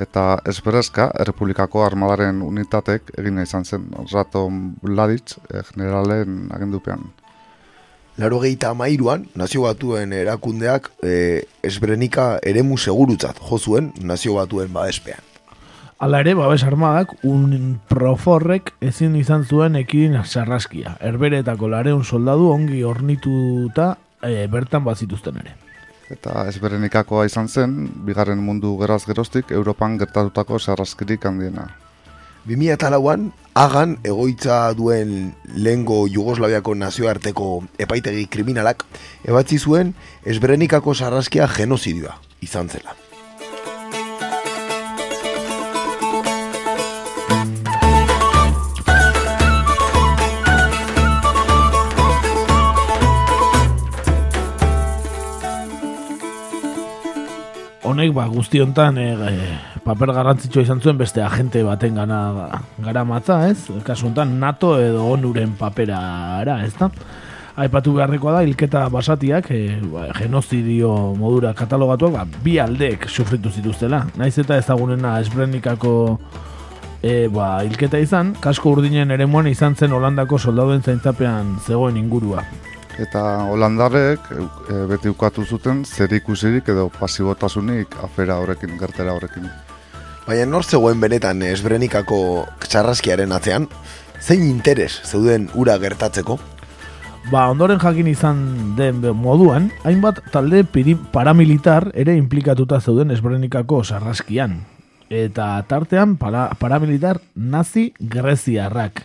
eta 0.00 0.38
esberezka 0.48 1.08
Errepublikako 1.22 1.84
Armadaren 1.86 2.42
unitatek 2.44 3.14
egina 3.18 3.44
izan 3.46 3.64
zen 3.64 3.88
Rato 4.12 4.46
Mladic 4.50 5.36
eh, 5.50 5.62
generalen 5.72 6.50
agendupean. 6.52 7.06
Laro 8.16 8.38
gehieta 8.40 8.70
amairuan, 8.72 9.26
nazio 9.36 9.66
batuen 9.66 10.14
erakundeak 10.16 10.88
e, 11.04 11.44
esbrenika 11.66 12.38
eremu 12.40 12.78
segurutzat 12.80 13.42
jo 13.44 13.58
zuen 13.58 13.90
nazio 14.00 14.38
batuen 14.38 14.72
badespean. 14.72 15.20
Hala 16.00 16.22
ere, 16.24 16.32
babes 16.36 16.62
armadak, 16.64 17.12
un 17.24 17.76
proforrek 17.88 18.72
ezin 18.84 19.16
izan 19.16 19.44
zuen 19.44 19.76
ekidin 19.76 20.16
sarraskia. 20.24 20.96
Herberetako 21.00 21.68
lareun 21.72 22.04
soldadu 22.04 22.50
ongi 22.52 22.82
ornituta 22.84 23.94
e, 24.22 24.46
bertan 24.52 24.84
bazituzten 24.84 25.40
ere. 25.44 25.56
Eta 26.12 26.46
ezberenikakoa 26.48 27.24
izan 27.28 27.48
zen, 27.48 27.80
bigarren 28.06 28.40
mundu 28.40 28.76
geraz 28.80 29.02
geroztik, 29.04 29.50
Europan 29.50 29.98
gertatutako 30.00 30.60
sarraskirik 30.60 31.24
handiena. 31.26 31.68
2008an, 32.46 33.30
agan 33.56 33.96
egoitza 34.04 34.72
duen 34.78 35.32
lehengo 35.54 36.04
Jugoslaviako 36.12 36.74
nazioarteko 36.78 37.48
epaitegi 37.82 38.26
kriminalak 38.30 38.84
ebatzi 39.24 39.58
zuen 39.58 39.94
esberenikako 40.24 40.94
sarraskia 40.94 41.48
genozidioa 41.56 42.20
izan 42.44 42.68
zela. 42.68 43.05
Honek 57.86 58.10
ba, 58.10 58.24
guzti 58.26 58.58
hontan 58.58 58.96
e, 58.98 59.12
paper 59.84 60.10
garrantzitsua 60.16 60.64
izan 60.64 60.80
zuen 60.82 60.98
beste 60.98 61.22
agente 61.22 61.62
baten 61.62 61.94
gana 61.94 62.18
gara 62.82 63.04
matza, 63.06 63.38
ez? 63.46 63.68
Kasu 63.86 64.08
hontan 64.08 64.32
NATO 64.42 64.74
edo 64.82 65.04
onuren 65.12 65.54
paperara, 65.58 66.58
ez 66.66 66.74
da? 66.80 66.90
Aipatu 67.56 67.94
beharrekoa 67.96 68.34
da, 68.34 68.42
hilketa 68.44 68.82
basatiak, 68.92 69.52
e, 69.54 69.78
ba, 69.92 70.08
genozidio 70.18 70.92
modura 71.16 71.54
katalogatuak, 71.56 72.18
ba, 72.18 72.42
bi 72.42 72.58
aldeek 72.60 73.06
sufritu 73.08 73.54
zituztela. 73.54 74.02
Naiz 74.18 74.34
eta 74.42 74.58
ezagunena 74.58 75.20
esbrenikako 75.22 75.94
e, 77.06 77.28
ba, 77.32 77.52
hilketa 77.62 78.02
izan, 78.02 78.34
kasko 78.42 78.74
urdinen 78.74 79.14
ere 79.14 79.30
izan 79.50 79.76
zen 79.76 79.92
Holandako 79.92 80.38
soldaduen 80.38 80.82
zaintzapean 80.82 81.58
zegoen 81.66 81.96
ingurua. 81.96 82.42
Eta 82.96 83.22
Holandarrek 83.52 84.30
e, 84.32 84.76
beti 84.88 85.10
ukatu 85.12 85.44
zuten 85.44 85.84
zer 85.84 86.12
ikusirik 86.16 86.68
edo 86.72 86.88
pasibotasunik 86.88 87.96
afera 88.02 88.38
horrekin, 88.40 88.78
gertera 88.80 89.12
horrekin. 89.12 89.50
Baina 90.26 90.46
nor 90.48 90.64
zegoen 90.64 91.00
benetan 91.00 91.42
esbrenikako 91.44 92.18
txarraskiaren 92.64 93.32
atzean, 93.36 93.68
zein 94.20 94.46
interes 94.48 94.94
zeuden 95.04 95.50
ura 95.54 95.76
gertatzeko? 95.78 96.38
Ba, 97.26 97.48
ondoren 97.50 97.80
jakin 97.82 98.06
izan 98.06 98.40
den 98.78 99.02
moduan, 99.18 99.68
hainbat 99.84 100.20
talde 100.32 100.62
paramilitar 101.12 101.90
ere 101.94 102.14
implikatuta 102.16 102.80
zeuden 102.80 103.10
esbrenikako 103.10 103.82
sarraskian. 103.84 104.60
Eta 105.10 105.62
tartean 105.68 106.16
para, 106.16 106.48
paramilitar 106.58 107.20
nazi 107.34 107.92
greziarrak. 108.00 109.04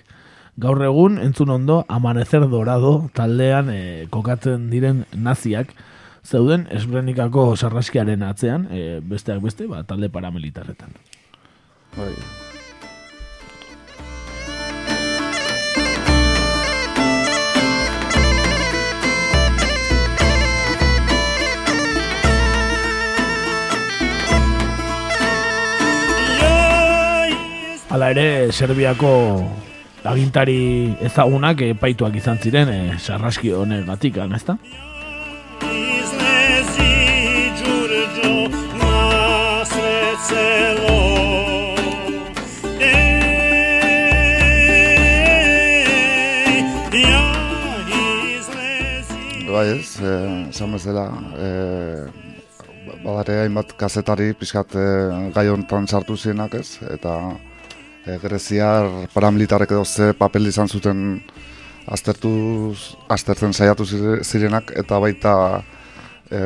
Gaur 0.61 0.77
egun, 0.85 1.15
entzun 1.17 1.49
ondo, 1.49 1.79
amanecer 1.89 2.43
dorado 2.45 3.09
taldean 3.17 3.71
e, 3.73 4.05
kokatzen 4.13 4.67
diren 4.69 5.07
naziak, 5.17 5.71
zeuden 6.21 6.67
esbrenikako 6.69 7.55
sarraskiaren 7.55 8.21
atzean, 8.21 8.67
e, 8.69 8.99
besteak 9.01 9.41
beste, 9.41 9.65
ba, 9.65 9.81
talde 9.89 10.11
paramilitarretan. 10.13 10.93
Bai. 11.97 12.13
Hala 27.91 28.13
ere, 28.13 28.29
Serbiako 28.53 29.11
agintari 30.03 30.93
ezagunak 31.05 31.61
epaituak 31.61 32.15
izan 32.17 32.39
ziren 32.41 32.69
e, 32.69 32.79
sarraski 32.99 33.53
honegatik, 33.53 34.17
ezta? 34.17 34.57
Bai 49.51 49.67
ez, 49.67 49.99
eh, 49.99 50.47
esan 50.49 50.71
bezala, 50.71 51.03
e, 51.37 51.47
badare 53.03 53.41
hainbat 53.43 53.75
kazetari 53.77 54.31
pixkat 54.33 54.73
e, 54.79 54.85
gai 55.35 55.43
honetan 55.51 55.85
sartu 55.91 56.15
zirenak 56.15 56.55
ez, 56.55 56.79
eta 56.89 57.17
e, 58.05 58.17
Greziar 58.23 58.89
paramilitarek 59.13 59.71
edo 59.71 59.85
ze 59.85 60.11
papel 60.17 60.47
izan 60.47 60.67
zuten 60.67 61.21
aztertu, 61.91 62.31
aztertzen 63.09 63.53
saiatu 63.53 63.85
zire- 63.85 64.23
zirenak, 64.23 64.71
eta 64.77 64.99
baita 64.99 65.35
e, 66.29 66.41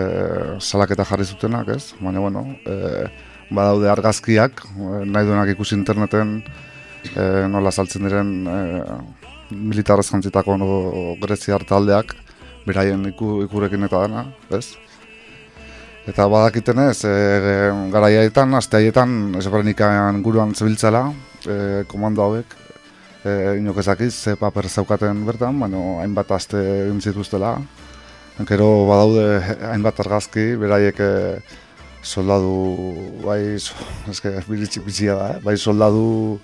salaketa 0.59 1.05
jarri 1.05 1.25
zutenak 1.25 1.69
ez, 1.75 1.93
baina 1.99 2.19
bueno, 2.23 2.45
e, 2.65 3.07
badaude 3.51 3.89
argazkiak, 3.91 4.63
nahi 5.05 5.27
duenak 5.27 5.51
ikusi 5.53 5.75
interneten 5.77 6.39
e, 7.13 7.23
nola 7.51 7.71
saltzen 7.71 8.07
diren 8.07 8.31
e, 8.47 8.59
militarrez 9.51 10.07
jantzitako 10.09 10.57
no, 10.57 10.69
Greziar 11.21 11.63
taldeak, 11.67 12.15
beraien 12.65 13.05
iku, 13.11 13.43
ikurekin 13.45 13.85
eta 13.85 14.01
dena, 14.07 14.25
ez? 14.49 14.73
Eta 16.05 16.27
badakiten 16.29 16.77
ez, 16.83 16.99
e, 17.09 17.13
garaiaetan, 17.89 18.53
aste 18.53 18.77
haietan, 18.77 19.33
esbrenikan 19.39 20.19
guruan 20.21 20.53
zebiltzala, 20.53 21.07
e, 21.49 21.55
komando 21.89 22.21
hauek, 22.21 22.53
e, 23.25 23.31
inok 23.57 23.79
ezakiz, 23.81 24.11
ze 24.13 24.35
paper 24.37 24.69
zaukaten 24.69 25.23
bertan, 25.25 25.57
baina 25.59 25.81
hainbat 26.03 26.29
aste 26.37 26.61
egin 26.85 27.01
zituztela. 27.01 27.55
Gero 28.45 28.67
badaude 28.85 29.55
hainbat 29.71 30.03
argazki, 30.05 30.45
beraiek 30.61 31.01
e, 31.01 31.11
soldadu, 32.05 32.53
bai, 33.25 33.57
eske, 34.13 34.37
biritsi 34.45 34.85
bitxia 34.85 35.17
da, 35.17 35.29
eh? 35.33 35.41
bai 35.41 35.57
soldadu 35.57 36.37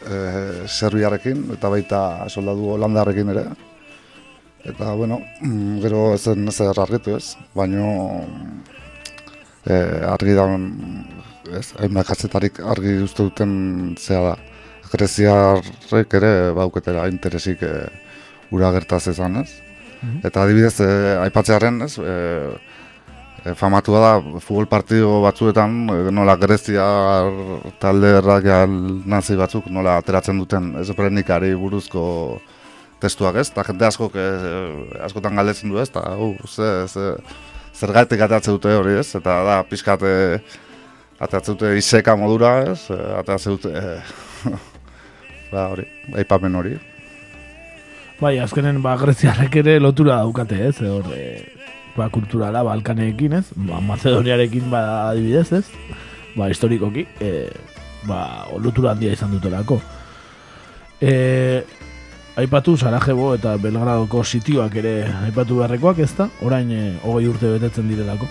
e, 0.00 0.16
serbiarekin, 0.64 1.50
eta 1.58 1.68
baita 1.68 2.00
soldadu 2.32 2.72
holandarrekin 2.78 3.36
ere. 3.36 3.44
Eta, 4.64 4.94
bueno, 4.94 5.20
mm, 5.40 5.80
gero 5.84 6.14
ez 6.14 6.22
zen 6.24 6.48
ezer 6.48 6.80
argitu 6.80 7.16
ez, 7.16 7.36
baino 7.56 8.14
e, 9.66 9.76
argi 10.08 10.36
da, 10.38 10.46
ez, 11.58 11.66
hainbat 11.80 12.10
kazetarik 12.12 12.60
argi 12.60 12.98
uste 13.04 13.26
duten 13.28 13.96
zea 13.98 14.22
da. 14.30 14.36
Greziarrek 14.90 16.14
ere 16.18 16.32
bauketera 16.56 17.06
interesik 17.08 17.62
e, 17.62 17.74
ura 18.50 18.72
gertaz 18.74 19.06
ezan 19.12 19.42
ez. 19.44 19.50
Eta 20.24 20.42
adibidez, 20.42 20.80
e, 20.80 20.90
aipatzearen 21.26 21.82
ez, 21.86 21.94
e, 21.98 22.16
E, 23.40 23.54
famatua 23.56 24.00
da, 24.04 24.40
futbol 24.44 24.66
partido 24.68 25.22
batzuetan, 25.24 25.76
e, 25.88 25.98
nola 26.12 26.34
Grezia 26.36 26.84
talde 27.80 28.10
errak 28.18 28.48
nazi 29.08 29.36
batzuk, 29.38 29.70
nola 29.72 29.96
ateratzen 30.00 30.42
duten 30.42 30.74
ezoprenikari 30.82 31.54
buruzko 31.56 32.02
testuak 33.00 33.38
ez, 33.40 33.46
eta 33.48 33.64
jende 33.70 33.86
askok, 33.88 34.18
e, 34.20 34.26
askotan 35.06 35.40
galdetzen 35.40 35.72
du 35.72 35.80
ez, 35.80 35.88
eta 35.88 36.02
uh, 36.20 36.34
ze, 36.44 36.68
ze, 36.92 37.06
zergatik 37.80 38.20
atatzen 38.24 38.58
dute 38.58 38.74
hori 38.76 38.98
ez, 39.00 39.08
eta 39.16 39.40
da 39.46 39.60
pixkat 39.68 40.04
e, 40.04 40.14
atatzen 41.20 41.56
dute 41.56 41.72
iseka 41.78 42.16
modura 42.20 42.52
ez, 42.68 42.82
e, 42.92 42.98
atatzen 43.20 43.56
dute, 43.56 43.72
e, 43.72 44.52
ba 45.52 45.70
hori, 45.72 45.86
aipamen 46.20 46.60
hori. 46.60 46.76
Bai, 48.20 48.36
azkenen 48.42 48.82
ba 48.84 48.98
Greziarrek 49.00 49.54
ere 49.62 49.78
lotura 49.80 50.18
daukate, 50.20 50.58
ez? 50.68 50.76
Hor 50.84 51.08
e, 51.16 51.24
ba 51.96 52.10
kulturala 52.12 52.62
Balkaneekin, 52.66 53.38
ez? 53.40 53.46
Ba 53.56 53.80
Macedoniarekin 53.80 54.68
ba 54.72 54.82
adibidez, 55.08 55.48
ez? 55.56 55.64
Ba 56.36 56.50
historikoki, 56.52 57.06
e, 57.16 57.48
ba 58.04 58.44
lotura 58.60 58.92
handia 58.92 59.16
izan 59.16 59.32
dutelako. 59.32 59.80
Eh, 61.00 61.64
aipatu 62.40 62.76
Sarajevo 62.76 63.34
eta 63.36 63.56
Belgradoko 63.60 64.22
sitioak 64.24 64.76
ere 64.80 64.94
aipatu 65.26 65.58
beharrekoak, 65.60 65.98
ezta? 66.04 66.30
Orain 66.46 66.70
e, 66.72 66.80
hogei 67.04 67.28
urte 67.28 67.50
betetzen 67.52 67.88
direlako. 67.90 68.28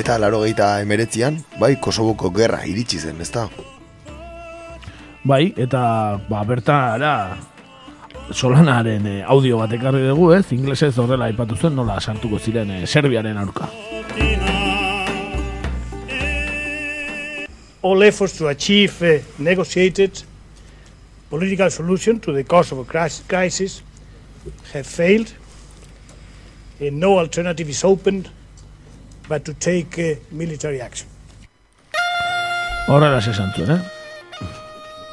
Eta 0.00 0.16
laro 0.18 0.44
emeretzian, 0.46 1.42
bai, 1.58 1.76
Kosoboko 1.76 2.30
gerra 2.30 2.64
iritsi 2.64 2.98
zen, 2.98 3.20
ezta? 3.20 3.48
Bai, 5.24 5.52
eta 5.56 6.18
ba, 6.30 6.44
bertara 6.44 7.36
Solanaren 8.30 9.06
eh, 9.06 9.22
audio 9.26 9.58
bat 9.58 9.72
ekarri 9.74 10.04
dugu, 10.06 10.32
ez? 10.36 10.44
Inglesez 10.54 10.92
horrela 10.98 11.26
aipatu 11.30 11.56
zen 11.56 11.74
nola 11.74 11.98
sartuko 12.00 12.38
ziren 12.38 12.70
eh, 12.70 12.86
Serbiaren 12.86 13.38
aurka. 13.38 13.68
all 17.82 18.02
efforts 18.02 18.36
to 18.36 18.46
achieve 18.48 18.92
a 19.02 19.22
negotiated 19.38 20.22
political 21.30 21.70
solution 21.70 22.20
to 22.20 22.30
the 22.32 22.44
Kosovo 22.44 22.84
cris- 22.84 23.22
crisis 23.26 23.82
have 24.74 24.86
failed. 24.86 25.32
And 26.78 27.00
no 27.00 27.18
alternative 27.18 27.68
is 27.70 27.82
open 27.84 28.26
but 29.28 29.44
to 29.46 29.54
take 29.54 29.98
uh, 29.98 30.16
military 30.30 30.80
action. 30.80 31.08
Horrela 32.88 33.18
esan 33.22 33.52
zuen, 33.56 33.70
eh? 33.70 33.99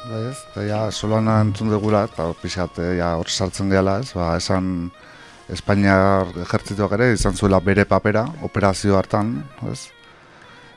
Bai 0.08 0.22
ez, 0.30 0.38
eta 0.48 0.62
ja, 0.64 0.78
solana 0.88 1.34
entzun 1.44 1.68
dugula, 1.68 2.06
eta 2.08 2.30
pixat, 2.40 2.78
eh, 2.80 2.94
ja, 2.96 3.10
hor 3.20 3.28
sartzen 3.28 3.68
gehala, 3.68 3.98
ez, 4.00 4.14
ba, 4.16 4.30
esan 4.40 4.88
Espainiar 5.52 6.28
ejertzituak 6.44 6.94
ere 6.96 7.10
izan 7.12 7.36
zuela 7.36 7.60
bere 7.64 7.84
papera, 7.88 8.22
operazio 8.44 8.96
hartan, 8.96 9.34
ez, 9.68 9.90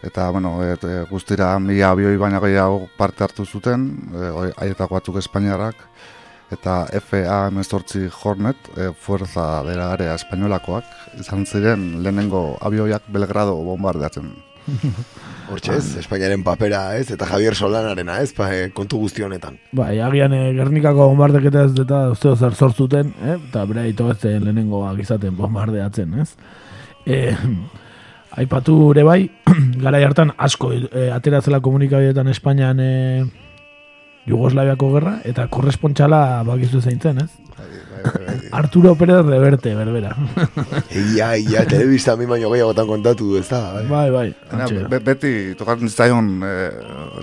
eta, 0.04 0.30
bueno, 0.36 0.54
et, 0.64 0.84
e, 0.84 1.02
guztira 1.10 1.54
mila 1.64 1.94
abioi 1.96 2.18
baina 2.20 2.40
gehiago 2.44 2.86
parte 2.98 3.24
hartu 3.24 3.46
zuten, 3.46 3.88
e, 4.16 4.52
aietako 4.66 5.00
batzuk 5.00 5.20
Espainiarrak, 5.24 5.88
eta 6.52 6.78
FA 7.00 7.42
emezortzi 7.54 8.08
Hornet, 8.12 8.72
e, 8.76 8.92
Fuerza 9.00 9.50
dela 9.68 9.94
Area 9.96 10.16
Espainolakoak, 10.20 10.88
izan 11.24 11.48
ziren 11.48 12.04
lehenengo 12.04 12.46
abioiak 12.60 13.12
Belgrado 13.12 13.60
bombardeatzen. 13.68 14.34
Hortxe 15.52 15.76
ez, 15.76 15.86
Espainiaren 16.00 16.44
papera 16.46 16.82
ez, 16.96 17.10
eta 17.12 17.28
Javier 17.28 17.56
Solanarena 17.58 18.20
ez, 18.24 18.32
pa, 18.36 18.48
eh, 18.56 18.70
kontu 18.76 19.02
guzti 19.02 19.26
honetan. 19.26 19.58
Bai, 19.76 20.00
agian 20.00 20.34
eh, 20.38 20.54
Gernikako 20.56 21.10
bombardeketa 21.12 21.66
ez 21.68 21.74
eta 21.84 22.02
uste 22.14 22.36
zer 22.38 22.56
sortzuten, 22.56 23.14
eh? 23.20 23.38
eta 23.50 23.66
bere 23.70 23.86
aito 23.90 24.10
ez 24.14 24.18
zen 24.20 24.46
lehenengoak 24.46 25.02
izaten 25.04 25.36
bombardeatzen, 25.38 26.16
ez? 26.24 26.30
E, 27.06 27.36
aipatu 28.42 28.78
ere 28.94 29.04
bai, 29.08 29.22
gara 29.84 30.02
hartan 30.08 30.32
asko 30.38 30.72
e, 30.78 31.10
ateratzela 31.12 31.60
komunikabideetan 31.64 32.32
Espainian 32.32 32.80
e, 32.80 32.92
Jugoslaviako 34.30 34.92
gerra, 34.94 35.16
eta 35.26 35.48
korrespontxala 35.50 36.44
bakizu 36.48 36.82
zein 36.82 37.00
zen, 37.02 37.24
ez? 37.26 37.30
Arturo 38.52 38.96
Pérez 38.98 39.24
Reverte, 39.26 39.76
berbera. 39.76 40.16
Ia, 41.14 41.38
ia, 41.38 41.62
telebista 41.70 42.16
mi 42.18 42.26
baino 42.26 42.50
gehiagotan 42.50 42.88
kontatu 42.90 43.28
du, 43.32 43.38
ez 43.38 43.46
da? 43.50 43.60
Bai, 43.76 43.86
bai. 43.86 44.10
bai. 44.10 44.26
Baina, 44.50 44.66
Antxe. 44.66 44.88
be- 44.90 45.00
beti 45.06 45.34
tokatzen 45.60 45.92
zitzaion 45.92 46.32
e, 46.44 46.52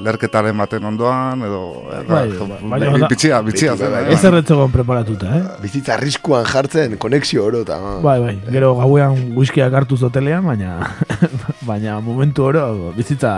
lerketaren 0.07 0.57
baten 0.57 0.87
ondoan, 0.87 1.43
edo... 1.49 1.61
Bai, 2.07 2.25
ba, 2.31 2.47
bai, 2.63 2.81
bai. 2.87 3.03
bitxia, 3.11 3.43
bitxia 3.43 3.75
bai, 3.75 4.05
eh? 4.07 4.15
Ez 4.15 4.23
erretzegon 4.31 4.71
preparatuta, 4.75 5.35
eh? 5.37 5.45
Bizitza 5.63 5.97
arriskuan 5.99 6.47
jartzen, 6.47 6.97
konexio 7.03 7.45
oro, 7.51 7.65
eta... 7.67 7.79
Bai, 8.05 8.19
bai, 8.23 8.37
gero 8.49 8.75
gauean 8.79 9.33
whiskiak 9.37 9.75
hartu 9.75 9.99
zotelean, 9.99 10.47
baina 10.47 10.79
baina 11.69 11.99
momentu 12.01 12.47
oro 12.53 12.93
bizitza 12.97 13.33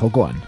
jokoan. 0.00 0.40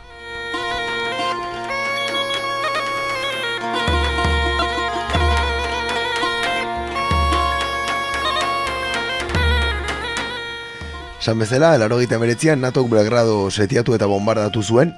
San 11.20 11.38
bezala, 11.38 11.76
larogeita 11.76 12.16
emeretzian 12.16 12.62
NATOk 12.64 12.86
Belgrado 12.88 13.50
setiatu 13.50 13.92
eta 13.92 14.06
bombardatu 14.08 14.62
zuen, 14.64 14.94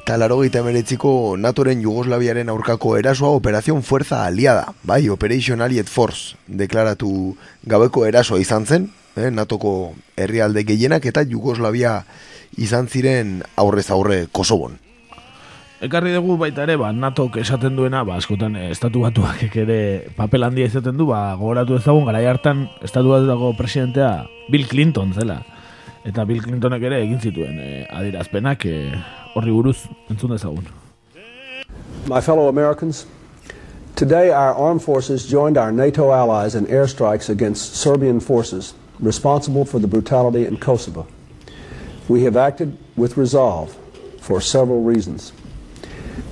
eta 0.00 0.14
larogeita 0.16 0.62
emeretziko 0.62 1.36
NATOren 1.36 1.82
Jugoslaviaren 1.84 2.48
aurkako 2.48 2.94
erasoa 2.96 3.34
Operación 3.36 3.82
Fuerza 3.84 4.24
Aliada, 4.24 4.72
bai, 4.82 5.10
Operation 5.12 5.60
Allied 5.60 5.92
Force, 5.92 6.38
deklaratu 6.48 7.36
gabeko 7.68 8.06
erasoa 8.08 8.40
izan 8.40 8.64
zen, 8.64 8.88
eh, 9.14 9.28
NATOko 9.28 9.92
herrialde 10.16 10.64
gehienak 10.64 11.04
eta 11.04 11.26
Jugoslavia 11.28 11.98
izan 12.56 12.88
ziren 12.88 13.42
aurrez 13.54 13.90
aurre 13.90 14.24
Kosovon. 14.32 14.80
Ekarri 15.82 16.12
dugu 16.14 16.36
baita 16.38 16.62
ere, 16.62 16.76
ba, 16.78 16.92
NATOk 16.94 17.40
esaten 17.42 17.74
duena, 17.74 18.04
ba, 18.06 18.14
askotan 18.20 18.54
eh, 18.54 18.68
estatu 18.70 19.00
batuak 19.02 19.56
ere 19.64 19.78
papel 20.14 20.46
handia 20.46 20.68
izaten 20.70 20.94
du, 20.94 21.08
ba, 21.08 21.32
gogoratu 21.40 21.74
ezagun, 21.74 22.04
garai 22.06 22.20
hartan 22.30 22.68
estatu 22.86 23.10
batuako 23.10 23.48
presidentea 23.58 24.28
Bill 24.52 24.68
Clinton 24.70 25.10
zela. 25.16 25.40
Eta 26.06 26.22
Bill 26.28 26.38
Clintonek 26.44 26.86
ere 26.86 27.02
egin 27.02 27.18
zituen 27.18 27.58
eh, 27.58 27.82
adierazpenak 27.90 28.68
eh, 28.70 28.94
horri 29.34 29.50
buruz 29.50 29.88
entzun 30.06 30.36
dezagun. 30.36 30.70
My 32.06 32.22
fellow 32.22 32.46
Americans, 32.46 33.04
today 33.96 34.30
our 34.30 34.54
armed 34.54 34.86
forces 34.86 35.26
joined 35.26 35.58
our 35.58 35.72
NATO 35.72 36.12
allies 36.12 36.54
in 36.54 36.70
airstrikes 36.70 37.28
against 37.28 37.74
Serbian 37.74 38.20
forces 38.20 38.74
responsible 39.00 39.64
for 39.64 39.80
the 39.80 39.88
brutality 39.88 40.46
in 40.46 40.58
Kosovo. 40.58 41.08
We 42.08 42.22
have 42.22 42.36
acted 42.36 42.78
with 42.96 43.16
resolve 43.16 43.74
for 44.20 44.40
several 44.40 44.84
reasons. 44.84 45.32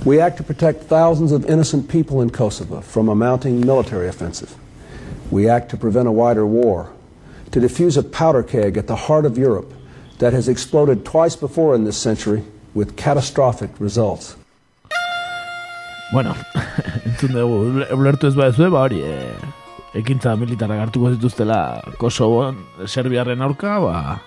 We 0.04 0.20
act 0.20 0.36
to 0.38 0.42
protect 0.42 0.84
thousands 0.84 1.32
of 1.32 1.44
innocent 1.48 1.88
people 1.88 2.20
in 2.22 2.30
Kosovo 2.30 2.80
from 2.80 3.08
a 3.08 3.14
mounting 3.14 3.60
military 3.60 4.08
offensive. 4.08 4.54
We 5.30 5.48
act 5.48 5.70
to 5.70 5.76
prevent 5.76 6.08
a 6.08 6.12
wider 6.12 6.46
war, 6.46 6.90
to 7.52 7.60
defuse 7.60 7.96
a 7.96 8.02
powder 8.02 8.42
keg 8.42 8.76
at 8.76 8.86
the 8.86 8.96
heart 8.96 9.24
of 9.26 9.36
Europe 9.38 9.72
that 10.18 10.32
has 10.32 10.48
exploded 10.48 11.04
twice 11.04 11.36
before 11.36 11.74
in 11.74 11.84
this 11.84 11.96
century 11.96 12.42
with 12.74 12.96
catastrophic 12.96 13.70
results. 13.78 14.36
Bueno, 16.12 16.34
entzun 17.06 17.30
dugu, 17.30 17.58
ule- 17.70 17.86
ulertu 17.94 18.26
ez 18.26 18.34
badezue, 18.34 18.70
ba 18.70 18.80
hori, 18.84 18.98
e, 19.06 19.34
ekintza 19.94 20.34
militarrak 20.36 20.80
hartuko 20.86 21.12
zituztela 21.14 21.60
Kosovon, 22.00 22.56
Serbiarren 22.86 23.42
aurka, 23.46 23.78
ba, 23.80 24.20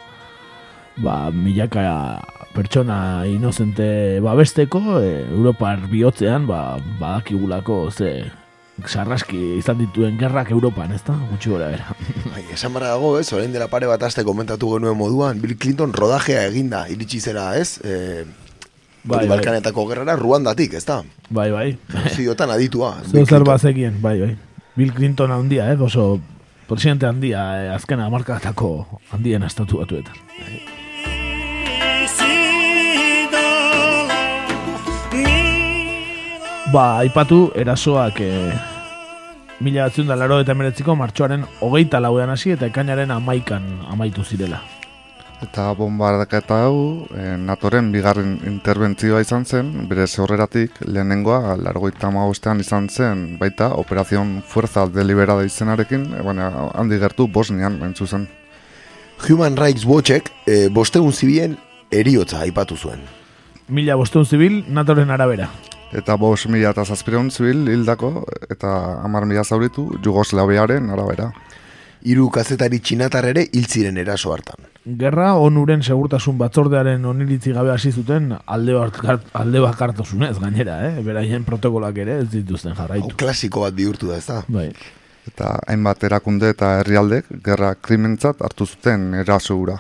ba 0.97 1.31
milaka 1.31 2.21
pertsona 2.53 3.25
inozente 3.25 4.19
babesteko, 4.21 4.99
e, 5.01 5.25
Europar 5.31 5.87
bihotzean, 5.89 6.45
ba, 6.47 6.77
badakigulako 6.99 7.89
ze 7.91 8.29
sarraski 8.85 9.57
izan 9.57 9.77
dituen 9.77 10.17
gerrak 10.17 10.51
Europan, 10.51 10.91
ez 10.93 11.01
da? 11.05 11.15
Gutxi 11.31 11.49
gora 11.49 11.69
bera. 11.73 11.95
Bai, 12.33 12.43
esan 12.53 12.73
barra 12.73 12.93
dago, 12.93 13.15
ez, 13.19 13.27
orain 13.33 13.53
dela 13.53 13.67
pare 13.69 13.89
bat 13.89 14.01
aste 14.05 14.25
komentatu 14.25 14.71
genuen 14.75 14.97
moduan, 14.97 15.41
Bill 15.41 15.57
Clinton 15.57 15.93
rodajea 15.93 16.45
eginda, 16.49 16.85
iritsi 16.93 17.21
zera, 17.21 17.51
ez? 17.57 17.77
E, 17.83 18.25
Bai, 19.03 19.25
bai. 19.25 19.33
Balkanetako 19.33 19.83
gerrara 19.89 20.15
Ruandatik, 20.15 20.77
ez 20.79 20.85
da? 20.87 21.01
Bai, 21.27 21.49
bai. 21.51 21.73
Ziotan 22.15 22.53
aditua. 22.53 22.95
Zer 23.27 23.43
bazekien, 23.43 23.97
bai, 24.01 24.15
bai. 24.21 24.35
Bill 24.77 24.93
Clinton 24.95 25.33
handia, 25.35 25.67
eh? 25.73 25.75
oso 25.77 26.21
presidente 26.69 27.05
handia, 27.05 27.43
eh? 27.59 27.73
azkena 27.75 28.07
markatako 28.09 28.71
handien 29.11 29.43
estatu 29.43 29.83
batuetan. 29.83 30.15
Ba, 36.73 36.97
aipatu 37.03 37.51
erasoak 37.53 38.17
e, 38.25 38.29
mila 39.61 39.83
batzun 39.85 40.07
da 40.09 40.15
laro 40.17 40.39
eta 40.41 40.55
emeretziko 40.55 40.95
martxoaren 40.97 41.43
hogeita 41.61 41.99
lauean 42.01 42.31
hasi 42.33 42.55
eta 42.55 42.65
ekainaren 42.65 43.11
amaikan 43.13 43.67
amaitu 43.93 44.23
zirela. 44.25 44.57
Eta 45.45 45.67
bombardaketa 45.77 46.57
hau, 46.65 46.79
e, 47.13 47.35
NATOren 47.37 47.91
bigarren 47.93 48.31
interbentzioa 48.49 49.21
izan 49.21 49.45
zen, 49.45 49.69
bere 49.91 50.07
zorreratik 50.07 50.79
lehenengoa 50.87 51.59
largoita 51.61 52.09
magostean 52.09 52.63
izan 52.63 52.87
zen, 52.89 53.21
baita 53.37 53.67
Operazion 53.77 54.39
Fuerza 54.41 54.87
Deliberada 54.89 55.45
izenarekin, 55.45 56.07
e, 56.09 56.23
baina 56.25 56.47
handi 56.73 56.97
gertu 57.03 57.27
Bosnian 57.27 57.83
entzu 57.85 58.07
zen. 58.07 58.25
Human 59.27 59.61
Rights 59.61 59.85
Watchek 59.85 60.33
e, 60.47 60.69
bostegun 60.73 61.13
zibien 61.13 61.53
eriotza 61.91 62.41
aipatu 62.47 62.79
zuen. 62.81 63.05
Mila 63.69 63.93
bostun 64.01 64.25
zibil, 64.25 64.63
natoren 64.73 65.13
arabera. 65.13 65.51
Eta 65.93 66.15
bos 66.17 66.47
mila 66.49 66.71
eta 66.73 66.83
zazpireun 66.89 67.29
zibil 67.31 67.67
hildako, 67.69 68.25
eta 68.49 68.69
amar 69.05 69.27
mila 69.29 69.43
zauritu 69.43 69.91
Jugoslaviaren 70.03 70.89
arabera. 70.89 71.29
Hiru 72.03 72.25
kazetari 72.33 72.81
txinatar 72.83 73.29
ere 73.29 73.45
hil 73.53 73.67
ziren 73.69 73.97
eraso 74.01 74.33
hartan. 74.33 74.65
Gerra 74.99 75.35
onuren 75.39 75.83
segurtasun 75.85 76.35
batzordearen 76.41 77.05
oniritzi 77.07 77.53
gabe 77.55 77.71
hasi 77.71 77.93
zuten 77.93 78.33
alde, 78.45 78.73
bakar, 78.75 79.21
alde 79.31 79.61
bakartasunez 79.63 80.33
gainera, 80.41 80.81
eh? 80.89 81.03
beraien 81.05 81.45
protokolak 81.47 82.01
ere 82.03 82.17
ez 82.25 82.27
dituzten 82.33 82.73
Hau 82.73 82.81
jarraitu. 82.81 83.15
klasiko 83.15 83.63
bat 83.63 83.77
bihurtu 83.77 84.09
da, 84.11 84.17
ez 84.17 84.25
da? 84.27 84.41
Bai. 84.49 84.67
Eta 85.29 85.53
hainbat 85.71 86.03
erakunde 86.03 86.49
eta 86.51 86.79
herrialdek 86.81 87.31
gerra 87.45 87.75
krimentzat 87.79 88.41
hartu 88.43 88.65
zuten 88.65 89.13
eraso 89.13 89.55
hura. 89.55 89.77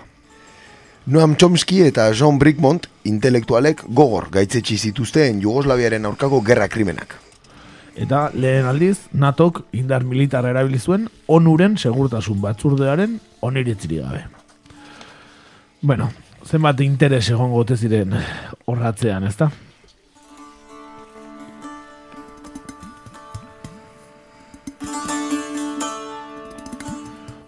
Noam 1.05 1.35
Chomsky 1.35 1.81
eta 1.83 2.05
John 2.15 2.37
Brickmont 2.39 2.85
intelektualek 3.03 3.81
gogor 3.91 4.29
gaitzetsi 4.31 4.77
zituzten 4.77 5.41
Jugoslaviaren 5.43 6.05
aurkako 6.07 6.39
gerra 6.47 6.69
krimenak. 6.71 7.17
Eta 7.99 8.29
lehen 8.31 8.63
aldiz, 8.63 9.09
NATOk 9.11 9.65
indar 9.75 10.05
militar 10.07 10.47
erabili 10.47 10.79
zuen 10.79 11.09
onuren 11.27 11.75
segurtasun 11.75 12.39
batzurdearen 12.39 13.17
oniritzirik 13.43 13.99
gabe. 13.99 14.23
Bueno, 15.81 16.07
zenbat 16.47 16.79
interes 16.79 17.27
egongo 17.35 17.59
ote 17.65 17.75
ziren 17.75 18.15
horratzean, 18.63 19.27
ezta? 19.27 19.51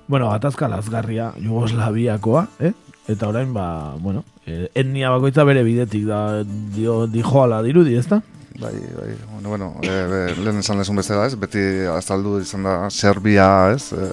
Bueno, 0.07 0.33
atazka 0.35 0.67
lazgarria 0.67 1.31
Jugoslaviakoa, 1.39 2.49
eh? 2.59 2.73
Eta 3.07 3.27
orain, 3.29 3.51
ba, 3.53 3.93
bueno, 4.01 4.23
eh, 4.47 4.69
etnia 4.73 5.11
bakoitza 5.13 5.43
bere 5.45 5.61
bidetik 5.63 6.07
da 6.09 6.41
dio 6.43 7.05
dijoala 7.05 7.61
dirudi, 7.61 7.93
ezta? 7.99 8.21
Bai, 8.57 8.71
bai, 8.71 9.11
bueno, 9.33 9.49
bueno, 9.49 9.75
e, 9.83 9.89
be, 10.07 10.19
lehen 10.39 10.61
esan 10.61 10.79
lezun 10.79 10.95
bezala, 10.95 11.25
ez, 11.27 11.35
beti 11.35 11.61
azaldu 11.91 12.37
izan 12.39 12.63
da 12.63 12.75
Serbia, 12.89 13.47
ez, 13.75 13.91
e, 13.91 14.05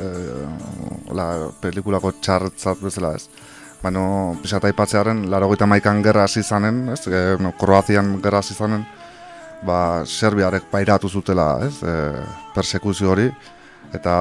hola, 1.12 1.26
pelikulako 1.62 2.10
txartzat 2.18 2.82
bezala, 2.82 3.14
ez. 3.14 3.28
Baina, 3.82 4.02
pixat 4.42 4.66
aipatzearen, 4.66 5.28
laro 5.30 5.48
maikan 5.66 6.02
gerra 6.02 6.24
hasi 6.24 6.42
zanen, 6.42 6.88
ez, 6.90 7.06
e, 7.06 7.36
no, 7.38 7.52
Kroazian 7.52 8.20
gerra 8.20 8.38
hasi 8.38 8.54
zanen, 8.54 8.84
ba, 9.62 10.04
Serbiarek 10.04 10.64
pairatu 10.70 11.08
zutela, 11.08 11.60
ez, 11.62 11.78
e, 11.82 11.94
persekuzio 12.54 13.10
hori, 13.10 13.30
eta, 13.94 14.16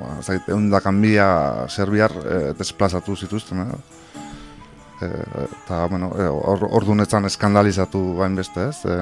ba, 0.00 0.16
zait, 0.22 0.48
eundakan 0.48 0.94
mila 0.94 1.68
Serbiar 1.68 2.16
e, 2.24 2.40
desplazatu 2.58 3.14
zituzten, 3.14 3.60
eh? 3.60 3.95
E, 5.00 5.08
eta, 5.46 5.86
bueno, 5.92 6.12
e, 6.16 6.28
or, 6.28 6.68
ordunetzan 6.80 7.28
eskandalizatu 7.28 8.02
bain 8.16 8.36
beste, 8.38 8.70
ez? 8.70 8.84
E, 8.84 8.96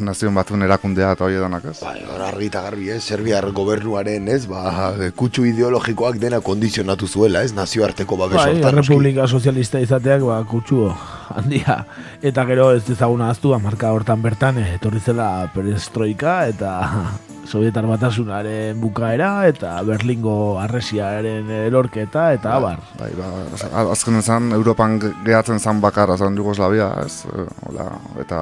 Nazion 0.00 0.32
batuen 0.34 0.64
erakundea 0.64 1.10
eta 1.12 1.26
hori 1.26 1.36
edanak, 1.36 1.66
ez? 1.72 1.76
Bai, 1.84 1.98
hor 2.08 2.22
argi 2.24 2.48
eta 2.48 2.62
garbi, 2.64 2.88
ez? 2.94 3.00
Serbiar 3.04 3.50
gobernuaren, 3.56 4.28
ez? 4.32 4.44
Ba, 4.48 4.92
kutsu 5.16 5.44
ideologikoak 5.48 6.16
dena 6.22 6.40
kondizionatu 6.44 7.08
zuela, 7.08 7.44
ez? 7.44 7.52
Nazioarteko 7.56 8.16
babes 8.20 8.38
Bai, 8.38 8.54
hortan. 8.56 8.80
Republika 8.80 9.28
Sozialista 9.28 9.82
izateak 9.82 10.24
ba, 10.24 10.40
kutsu 10.48 10.88
handia. 11.36 11.82
Eta 12.22 12.46
gero 12.48 12.70
ez 12.76 12.86
ezaguna 12.88 13.28
aztu, 13.34 13.52
marka 13.60 13.92
hortan 13.92 14.24
bertan, 14.24 14.62
eh, 14.62 14.76
etorri 14.78 15.04
zela 15.04 15.50
perestroika 15.54 16.40
eta 16.48 16.72
Sovietar 17.50 17.82
batasunaren 17.90 18.78
bukaera 18.78 19.30
eta 19.48 19.72
Berlingo 19.82 20.58
arresiaren 20.62 21.48
erorketa 21.50 22.28
eta 22.36 22.52
abar. 22.60 22.78
Bai, 22.98 23.08
ba, 23.18 23.26
az- 23.56 23.90
azken 23.96 24.20
ezan, 24.20 24.52
Europan 24.54 24.98
ge- 25.02 25.10
gehatzen 25.26 25.58
zan 25.58 25.80
bakarra 25.82 26.16
zan 26.16 26.36
Jugoslavia, 26.38 26.92
ez? 27.04 27.24
E, 27.26 27.46
hola, 27.66 27.88
eta, 28.22 28.38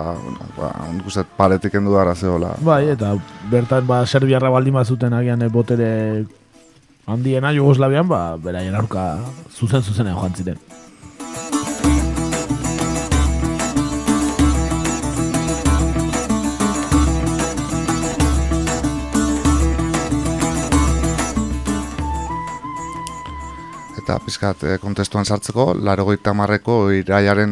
ba, 0.58 0.72
nik 0.92 1.06
uste 1.08 1.24
dut 1.24 1.32
paretik 1.40 1.74
endu 1.80 1.94
dara 1.96 2.14
ze, 2.14 2.26
hola. 2.28 2.52
Bai, 2.60 2.82
eta 2.92 3.14
bertan 3.50 3.86
ba, 3.88 4.02
Serbiarra 4.06 4.50
baldin 4.52 4.74
bazuten 4.76 5.12
agian 5.16 5.40
eh, 5.42 5.48
botere 5.48 6.26
handiena 7.06 7.54
Jugoslavian, 7.56 8.06
ba, 8.08 8.36
beraien 8.36 8.74
aurka 8.76 9.06
zuzen 9.56 9.82
zuzenean 9.82 10.16
joan 10.20 10.34
ziren. 10.36 10.58
Eta 24.08 24.22
pizkat 24.24 24.62
e, 24.64 24.76
kontestuan 24.80 25.26
sartzeko, 25.28 25.74
larogeita 25.84 26.32
marreko 26.32 26.74
iraiaren, 26.96 27.50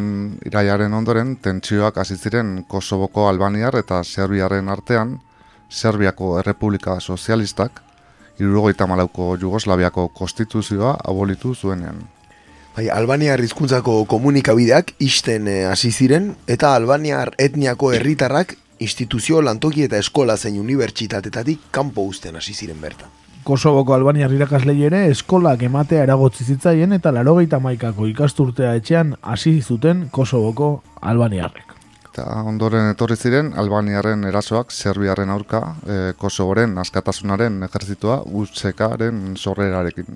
iraiaren 0.48 0.94
ondoren 0.96 1.34
tentsioak 1.44 1.98
hasi 2.00 2.14
ziren 2.16 2.62
Kosovoko 2.64 3.26
Albaniar 3.28 3.76
eta 3.76 3.98
Serbiaren 4.00 4.70
artean, 4.72 5.10
Serbiako 5.68 6.30
Errepublika 6.40 6.94
Sozialistak, 6.96 7.82
irurogeita 8.40 8.86
malauko 8.88 9.26
Jugoslaviako 9.36 10.06
konstituzioa 10.16 10.94
abolitu 11.04 11.52
zuenean. 11.54 12.00
Bai, 12.78 12.88
Albaniar 12.88 13.44
hizkuntzako 13.44 13.98
komunikabideak 14.08 14.94
isten 15.10 15.52
eh, 15.52 15.66
hasi 15.68 15.92
ziren 15.92 16.32
eta 16.48 16.72
Albaniar 16.72 17.34
etniako 17.36 17.92
herritarrak 17.92 18.56
instituzio, 18.80 19.44
lantoki 19.44 19.84
eta 19.90 20.00
eskola 20.00 20.40
zein 20.40 20.56
unibertsitatetatik 20.64 21.68
kanpo 21.70 22.08
uzten 22.08 22.40
hasi 22.40 22.56
ziren 22.56 22.80
bertan. 22.80 23.12
Kosovoko 23.46 23.94
Albaniar 23.94 24.32
irakaslei 24.34 24.80
ere 24.88 25.04
eskolak 25.06 25.60
ematea 25.62 26.02
eragotzi 26.02 26.42
zitzaien 26.50 26.90
eta 26.96 27.12
larogeita 27.14 27.60
maikako 27.62 28.08
ikasturtea 28.10 28.72
etxean 28.80 29.12
hasi 29.22 29.60
zuten 29.62 30.08
Kosovoko 30.10 30.70
Albaniarrek. 31.00 31.74
Eta 32.08 32.24
ondoren 32.42 32.88
etorri 32.90 33.14
ziren 33.14 33.52
Albaniaren 33.54 34.24
erasoak 34.26 34.72
Serbiaren 34.74 35.30
aurka, 35.30 35.60
e, 35.86 35.98
Kosovoren 36.18 36.74
askatasunaren 36.82 37.60
ejertzitoa 37.68 38.16
UCK-aren 38.26 39.20
sorrerarekin. 39.36 40.08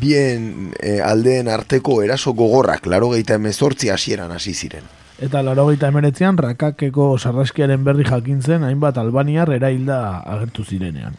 Bien 0.00 0.74
eh, 0.82 0.98
aldeen 1.00 1.48
arteko 1.48 2.02
eraso 2.02 2.34
gogorrak 2.34 2.84
larogeita 2.90 3.38
emezortzi 3.40 3.88
hasieran 3.94 4.34
hasi 4.34 4.52
ziren. 4.52 4.84
Eta 5.22 5.40
larogeita 5.46 5.88
emeretzean 5.88 6.36
rakakeko 6.36 7.08
sarraskiaren 7.16 7.86
berri 7.86 8.04
jakin 8.04 8.42
zen 8.42 8.68
hainbat 8.68 8.98
Albaniar 9.00 9.54
erailda 9.56 10.18
agertu 10.34 10.66
zirenean. 10.68 11.16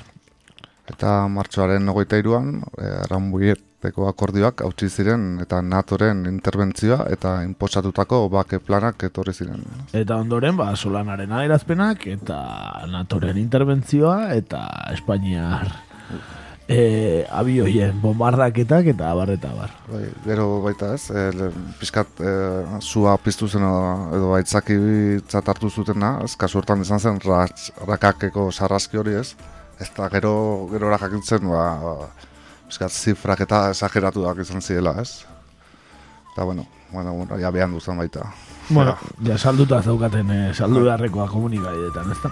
Eta 0.87 1.27
martxoaren 1.31 1.89
hogeita 1.91 2.19
iruan, 2.21 2.61
e, 2.79 2.91
Rambuieteko 3.11 4.07
akordioak 4.07 4.63
hautsi 4.63 4.87
ziren 4.89 5.41
eta 5.43 5.59
NATOren 5.61 6.23
interbentzioa 6.29 7.09
eta 7.11 7.41
inposatutako 7.47 8.21
bake 8.31 8.61
planak 8.63 9.03
etorri 9.09 9.35
ziren. 9.35 9.65
Eta 9.91 10.21
ondoren, 10.23 10.55
ba, 10.59 10.71
Solanaren 10.75 11.35
adierazpenak 11.35 12.07
eta 12.15 12.39
Natoren 12.93 13.37
interbentzioa 13.43 14.31
eta 14.37 14.63
Espainiar 14.93 15.75
e, 16.67 17.25
abioien 17.31 17.99
bombardaketak 18.01 18.91
eta 18.93 19.11
abar 19.11 19.31
eta 19.33 19.51
abar. 19.51 19.73
Bai, 19.87 20.05
gero 20.25 20.47
baita 20.63 20.93
ez, 20.95 21.09
e, 21.11 21.51
pizkat 21.79 22.19
e, 22.19 22.33
zua 22.81 23.17
piztu 23.23 23.47
zen 23.47 23.63
edo, 23.63 23.83
edo 24.19 24.33
aitzaki 24.37 24.79
hartu 25.43 25.69
zutena, 25.69 26.17
ez 26.23 26.35
kasu 26.39 26.59
hortan 26.61 26.83
izan 26.83 26.99
zen 26.99 27.21
ras, 27.23 27.71
rakakeko 27.87 28.51
sarraski 28.51 28.99
hori 28.99 29.15
ez, 29.19 29.33
ez 29.79 29.89
da 29.95 30.09
gero, 30.09 30.67
gero 30.71 30.91
jakintzen, 30.97 31.49
ba, 31.49 32.09
pizkat 32.67 32.91
zifrak 32.91 33.41
eta 33.45 33.69
esageratuak 33.71 34.43
izan 34.43 34.61
zirela 34.61 34.95
ez. 35.01 35.23
Eta 36.33 36.43
bueno, 36.43 36.67
bueno, 36.91 37.13
bueno, 37.13 37.37
ja 37.39 37.51
behan 37.51 37.73
duzen 37.73 37.97
baita. 37.97 38.31
Bueno, 38.69 38.97
ja 39.25 39.37
salduta 39.37 39.81
zaukaten 39.81 40.31
eh, 40.31 40.53
saldu 40.53 40.83
beharrekoa 40.85 41.27
komunikabideetan, 41.31 42.11
ezta? 42.11 42.31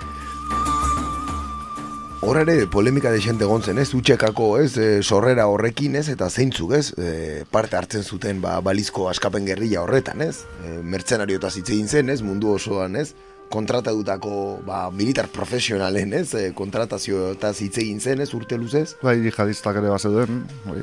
Hor 2.26 2.40
ere 2.42 2.66
polemika 2.72 3.12
desente 3.14 3.46
egon 3.46 3.62
zen, 3.62 3.78
ez? 3.78 3.92
Utxekako, 3.94 4.48
ez? 4.58 4.72
E, 4.82 4.86
sorrera 5.04 5.44
horrekin, 5.52 5.94
ez? 6.00 6.08
Eta 6.10 6.26
zeintzuk, 6.32 6.72
ez? 6.74 6.88
E, 6.98 7.44
parte 7.52 7.78
hartzen 7.78 8.02
zuten 8.02 8.40
ba, 8.42 8.56
balizko 8.66 9.06
askapen 9.12 9.46
gerrilla 9.46 9.84
horretan, 9.84 10.24
ez? 10.26 10.40
E, 10.66 10.80
mertzenariotaz 10.82 11.52
hitz 11.60 11.68
egin 11.70 11.92
zen, 11.92 12.10
ez? 12.10 12.24
Mundu 12.26 12.56
osoan, 12.56 12.98
ez? 12.98 13.12
Kontratatutako 13.54 14.62
ba, 14.66 14.90
militar 14.92 15.28
profesionalen, 15.32 16.14
ez? 16.18 16.34
E, 16.36 16.50
kontratazioetaz 16.58 17.56
hitz 17.62 17.78
egin 17.84 18.02
zen, 18.02 18.24
ez? 18.24 18.34
Urte 18.34 18.58
luzez. 18.58 18.96
Bai, 19.04 19.20
jihadistak 19.24 19.78
ere 19.82 19.94
bazeuden, 19.94 20.44
bai, 20.66 20.82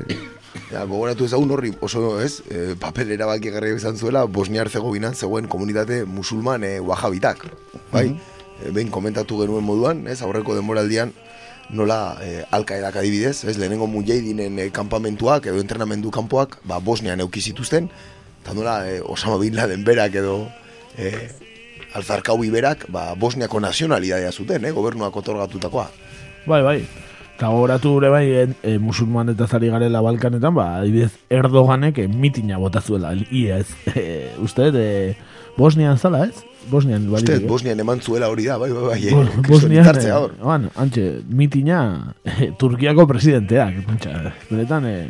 Ja, 0.69 0.83
gogoratu 0.85 1.25
ezagun 1.25 1.51
horri 1.53 1.71
oso, 1.81 2.19
ez? 2.21 2.41
E, 2.49 2.75
papel 2.79 3.11
erabaki 3.15 3.49
izan 3.75 3.97
zuela, 3.97 4.25
Bosnia 4.25 4.61
Herzegovinan 4.61 5.15
zegoen 5.15 5.47
komunitate 5.47 6.05
musulman 6.05 6.63
e, 6.63 6.79
wahabitak, 6.79 7.45
bai? 7.91 8.15
E, 8.61 8.71
behin 8.71 8.91
komentatu 8.91 9.39
genuen 9.41 9.63
moduan, 9.63 10.07
ez? 10.07 10.21
Aurreko 10.21 10.55
denboraldian, 10.55 11.11
nola 11.69 12.17
e, 12.21 12.43
alkaedak 12.51 12.95
adibidez, 12.95 13.43
ez, 13.45 13.57
lehenengo 13.57 13.87
mujaidinen 13.87 14.59
e, 14.59 14.69
kanpamentuak 14.69 15.47
edo 15.47 15.59
entrenamendu 15.59 16.11
kanpoak, 16.11 16.59
ba, 16.65 16.79
Bosnian 16.79 17.19
euki 17.19 17.41
zituzten, 17.41 17.89
eta 18.43 18.53
nola 18.53 18.83
e, 18.89 19.01
Osama 19.01 19.39
Bin 19.41 19.55
Laden 19.55 19.83
berak 19.83 20.15
edo 20.21 20.47
e, 20.97 21.29
Alzarkaui 21.93 22.49
berak, 22.49 22.87
ba, 22.89 23.13
Bosniako 23.15 23.59
nazionalidadea 23.59 24.31
zuten, 24.31 24.65
eh, 24.65 24.71
gobernuak 24.71 25.15
otorgatutakoa. 25.15 25.87
Bai, 26.47 26.61
bai. 26.65 26.79
Eta 27.35 27.47
gogoratu 27.49 27.91
gure 27.95 28.09
bai, 28.13 28.25
e, 28.29 28.47
e, 28.63 28.77
musulman 28.79 29.29
eta 29.29 29.47
zari 29.47 29.69
garela 29.73 30.01
Balkanetan, 30.05 30.53
ba, 30.53 30.75
adibidez, 30.79 31.11
Erdoganek 31.29 31.97
e, 31.99 32.07
mitina 32.07 32.57
bota 32.61 32.81
zuela, 32.81 33.13
ia 33.31 33.57
ez. 33.59 33.67
E, 33.95 34.31
uste, 34.41 34.69
e, 34.73 35.15
Bosnian 35.57 35.97
zala, 35.97 36.25
ez? 36.27 36.43
Bosnian, 36.69 37.01
Uste, 37.03 37.11
baliteke. 37.11 37.47
Bosnian 37.49 37.79
eman 37.83 37.99
zuela 38.01 38.29
hori 38.31 38.45
da, 38.45 38.57
bai, 38.57 38.71
bai, 38.71 38.83
bai, 38.87 38.99
Bo- 39.11 39.23
eh, 39.23 39.41
Bosnian, 39.49 39.89
eh, 39.99 40.11
hor. 40.15 40.31
oan, 40.41 40.69
antxe, 40.79 41.21
mitina 41.29 42.13
eh, 42.23 42.51
Turkiako 42.57 43.05
presidenteak, 43.09 43.81
pentsa, 43.85 44.33
benetan, 44.49 44.85
eh, 44.87 45.09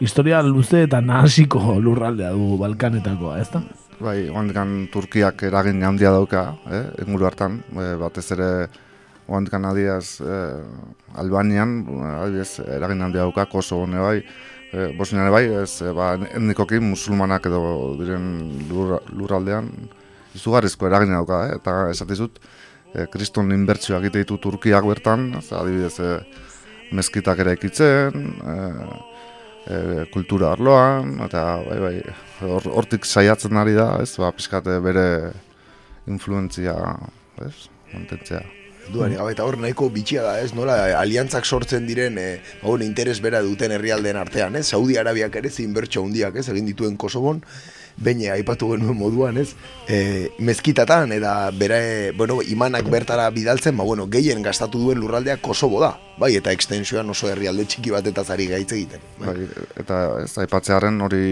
historia 0.00 0.42
luze 0.42 0.82
eta 0.84 1.00
nahasiko 1.00 1.78
lurraldea 1.80 2.30
du 2.36 2.58
Balkanetakoa, 2.60 3.40
ez 3.40 3.48
da? 3.54 3.62
Bai, 3.98 4.28
oandikan 4.30 4.86
Turkiak 4.94 5.42
eragin 5.42 5.82
handia 5.82 6.12
dauka, 6.14 6.42
eh, 6.70 6.84
inguru 7.02 7.26
hartan, 7.26 7.56
eh, 7.74 7.96
batez 7.98 8.30
ere 8.30 8.68
oandikan 9.26 9.64
adiaz 9.66 10.20
eh, 10.22 11.18
Albanian, 11.18 11.72
adibidez, 12.20 12.60
eragin 12.76 13.02
handia 13.02 13.24
dauka, 13.24 13.46
Kosovo 13.50 13.88
ne 13.90 13.98
bai, 13.98 14.22
eh, 14.70 14.92
Bosnia 14.96 15.24
ere 15.24 15.32
bai, 15.34 15.42
ez, 15.64 15.82
eh, 15.82 15.90
ba, 15.90 16.12
etnikoki 16.14 16.78
musulmanak 16.78 17.50
edo 17.50 17.96
diren 17.98 18.30
lur, 18.70 19.00
lurraldean, 19.10 19.66
izugarrizko 20.38 20.86
eragin 20.86 21.16
dauka, 21.18 21.48
eh, 21.48 21.58
eta 21.58 21.90
esatizut, 21.90 22.38
eh, 22.94 23.06
kriston 23.10 23.50
inbertsioak 23.50 24.06
egite 24.06 24.22
ditu 24.22 24.38
Turkiak 24.38 24.86
bertan, 24.86 25.32
ez, 25.42 25.48
adibidez, 25.50 25.98
eh, 25.98 26.20
mezkitak 26.92 27.42
eraikitzen, 27.42 28.30
eh, 28.46 29.17
e, 29.68 30.06
kultura 30.12 30.52
arloan, 30.56 31.18
eta 31.26 31.44
bai, 31.68 31.78
bai, 31.84 31.94
hor- 32.48 32.70
hortik 32.80 33.04
saiatzen 33.06 33.56
ari 33.60 33.76
da, 33.76 33.98
ez, 34.02 34.14
ba, 34.18 34.32
pixkate 34.32 34.78
bere 34.84 35.06
influentzia, 36.08 36.74
ez, 37.44 37.68
mantentzea. 37.92 38.42
Duari 38.88 39.18
gabe 39.18 39.34
eta 39.34 39.44
hor 39.44 39.58
nahiko 39.60 39.90
bitxia 39.92 40.22
da, 40.24 40.38
ez? 40.40 40.54
Nola 40.56 40.78
aliantzak 40.96 41.44
sortzen 41.44 41.84
diren, 41.86 42.16
e, 42.16 42.40
bueno, 42.62 42.86
interes 42.86 43.18
bera 43.20 43.42
duten 43.44 43.74
herrialdeen 43.76 44.16
artean, 44.16 44.56
ez? 44.56 44.66
Saudi 44.72 44.96
Arabiak 44.96 45.36
ere 45.36 45.50
zein 45.52 45.74
bertso 45.76 46.00
handiak, 46.04 46.38
ez? 46.40 46.46
Egin 46.48 46.70
dituen 46.70 46.96
Kosobon, 46.96 47.42
baina 47.98 48.32
aipatu 48.36 48.70
genuen 48.72 48.96
moduan, 48.96 49.38
ez? 49.40 49.52
E, 49.90 50.30
mezkitatan 50.38 51.12
eta 51.16 51.50
bere, 51.58 52.12
bueno, 52.16 52.38
imanak 52.42 52.88
bertara 52.90 53.28
bidaltzen, 53.34 53.76
ba, 53.76 53.84
bueno, 53.84 54.06
gehien 54.10 54.42
gastatu 54.42 54.80
duen 54.82 55.00
lurraldea 55.02 55.38
Kosobo 55.42 55.80
da, 55.82 55.92
bai, 56.18 56.34
eta 56.38 56.54
extensioan 56.54 57.10
oso 57.10 57.30
herrialde 57.30 57.66
txiki 57.66 57.94
batetaz 57.94 58.28
ari 58.34 58.46
gaitz 58.50 58.70
egiten. 58.72 59.02
Bai, 59.22 59.48
eta 59.82 60.02
ez, 60.22 60.30
aipatzearen 60.44 61.00
hori 61.02 61.24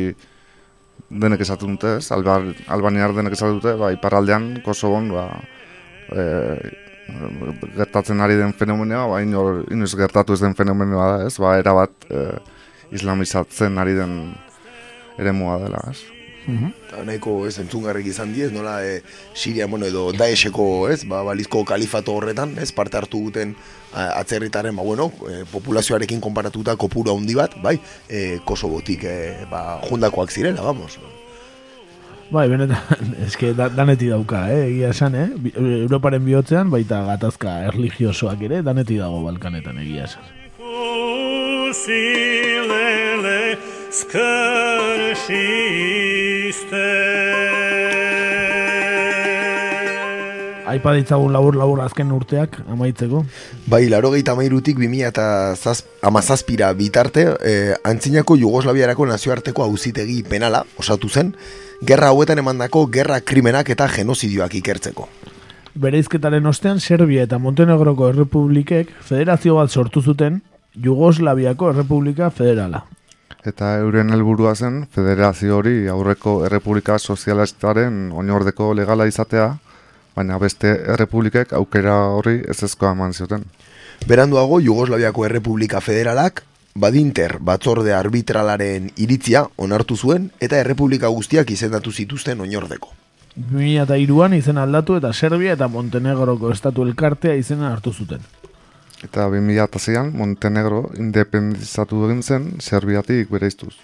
denek 1.10 1.44
esaten 1.46 1.76
dute, 1.76 1.98
ez, 2.00 2.10
Albar, 2.14 2.48
Albaniar 2.72 3.14
denek 3.14 3.36
esaten 3.38 3.60
dute, 3.60 3.76
ba, 3.78 3.92
iparraldean, 3.94 4.56
Kosovon, 4.66 5.12
ba, 5.14 5.28
e, 6.10 6.26
gertatzen 7.76 8.20
ari 8.24 8.34
den 8.40 8.56
fenomenoa, 8.58 9.06
ba, 9.12 9.22
inor, 9.22 9.62
inoiz 9.70 9.94
gertatu 9.94 10.34
ez 10.34 10.42
den 10.42 10.58
fenomenoa 10.58 11.06
da, 11.12 11.30
ez, 11.30 11.36
ba, 11.38 11.54
erabat 11.62 12.10
e, 12.10 12.26
islamizatzen 12.96 13.78
ari 13.78 13.94
den 13.94 14.18
eremua 15.16 15.60
dela, 15.62 15.86
ez. 15.94 16.15
Eta 16.46 17.02
nahiko 17.04 17.46
ez 17.48 17.58
entzungarrik 17.58 18.06
izan 18.06 18.32
diez, 18.32 18.52
nola 18.52 18.78
e, 18.86 19.02
Siria, 19.34 19.66
bueno, 19.66 19.86
edo 19.86 20.12
Daesheko, 20.12 20.88
ez, 20.88 21.04
ba, 21.04 21.22
balizko 21.26 21.64
kalifato 21.64 22.14
horretan, 22.14 22.56
ez, 22.62 22.70
parte 22.72 22.96
hartu 22.96 23.24
duten 23.26 23.56
atzerritaren, 23.92 24.76
ba, 24.76 24.82
bueno, 24.82 25.10
e, 25.28 25.44
populazioarekin 25.50 26.20
konparatuta 26.20 26.76
kopuru 26.76 27.16
handi 27.16 27.34
bat, 27.34 27.54
bai, 27.62 27.78
e, 28.08 28.38
Kosobotik, 28.44 29.04
e, 29.04 29.46
ba, 29.50 29.80
jundakoak 29.88 30.30
zirela, 30.30 30.62
vamos. 30.62 30.98
Bai, 32.30 32.48
benetan, 32.50 32.82
eske 33.26 33.52
da, 33.54 33.68
daneti 33.70 34.08
dauka, 34.10 34.48
eh, 34.50 34.64
egia 34.70 34.90
esan, 34.90 35.14
eh? 35.14 35.28
Bi- 35.38 35.52
Europaren 35.56 36.24
bihotzean, 36.26 36.70
baita 36.70 37.04
gatazka 37.06 37.60
erligiosoak 37.68 38.42
ere, 38.48 38.62
daneti 38.66 38.98
dago 38.98 39.22
Balkanetan, 39.26 39.78
egia 39.84 40.08
esan. 40.10 40.26
Skršiste. 43.96 45.16
Aipa 50.68 50.92
ditzagun 50.92 51.32
labur-labur 51.32 51.80
azken 51.80 52.10
urteak, 52.12 52.58
amaitzeko. 52.68 53.22
Bai, 53.72 53.86
laro 53.88 54.10
gehi 54.12 54.26
tamairutik 54.26 54.76
2000 54.82 55.06
eta 55.08 55.54
zaz, 55.56 55.78
amazazpira 56.04 56.68
bitarte, 56.76 57.24
e, 57.40 57.54
antzinako 57.88 58.36
Jugoslaviarako 58.42 59.06
nazioarteko 59.08 59.64
auzitegi 59.64 60.18
penala 60.28 60.66
osatu 60.76 61.08
zen, 61.08 61.32
gerra 61.80 62.10
hauetan 62.12 62.42
emandako 62.42 62.84
gerra 62.92 63.22
krimenak 63.24 63.70
eta 63.72 63.88
genozidioak 63.94 64.58
ikertzeko. 64.60 65.08
Bereizketaren 65.72 66.44
ostean, 66.52 66.84
Serbia 66.84 67.24
eta 67.24 67.38
Montenegroko 67.38 68.10
errepublikek 68.12 68.92
federazio 69.00 69.56
bat 69.56 69.72
sortu 69.72 70.02
zuten, 70.02 70.42
Jugoslaviako 70.84 71.72
Errepublika 71.72 72.28
Federala. 72.28 72.84
Eta 73.46 73.76
euren 73.78 74.10
helburua 74.10 74.56
zen 74.56 74.80
federazio 74.90 75.60
hori 75.60 75.86
aurreko 75.86 76.40
errepublika 76.48 76.98
sozialistaren 76.98 78.08
oinordeko 78.10 78.72
legala 78.74 79.06
izatea, 79.06 79.46
baina 80.16 80.38
beste 80.42 80.72
errepublikek 80.94 81.52
aukera 81.54 81.94
horri 82.16 82.40
ezezkoa 82.50 82.90
eman 82.96 83.14
zioten. 83.14 83.44
Beranduago, 84.10 84.58
Jugoslaviako 84.60 85.24
Errepublika 85.28 85.80
Federalak, 85.80 86.42
badinter 86.74 87.38
batzorde 87.40 87.94
arbitralaren 87.94 88.90
iritzia 88.96 89.46
onartu 89.56 89.96
zuen 89.96 90.30
eta 90.40 90.58
errepublika 90.64 91.08
guztiak 91.08 91.50
izendatu 91.50 91.92
zituzten 91.92 92.40
oinordeko. 92.40 92.90
2002an 93.36 94.34
izen 94.36 94.58
aldatu 94.58 94.96
eta 94.98 95.12
Serbia 95.12 95.54
eta 95.54 95.68
Montenegroko 95.68 96.50
estatu 96.50 96.82
elkartea 96.88 97.36
izena 97.36 97.70
hartu 97.72 97.92
zuten. 97.92 98.26
Eta 99.04 99.26
2006an 99.28 100.12
Montenegro 100.16 100.86
independizatu 100.96 102.06
egin 102.06 102.22
zen 102.22 102.46
Serbiatik 102.64 103.28
bereiztuz. 103.30 103.74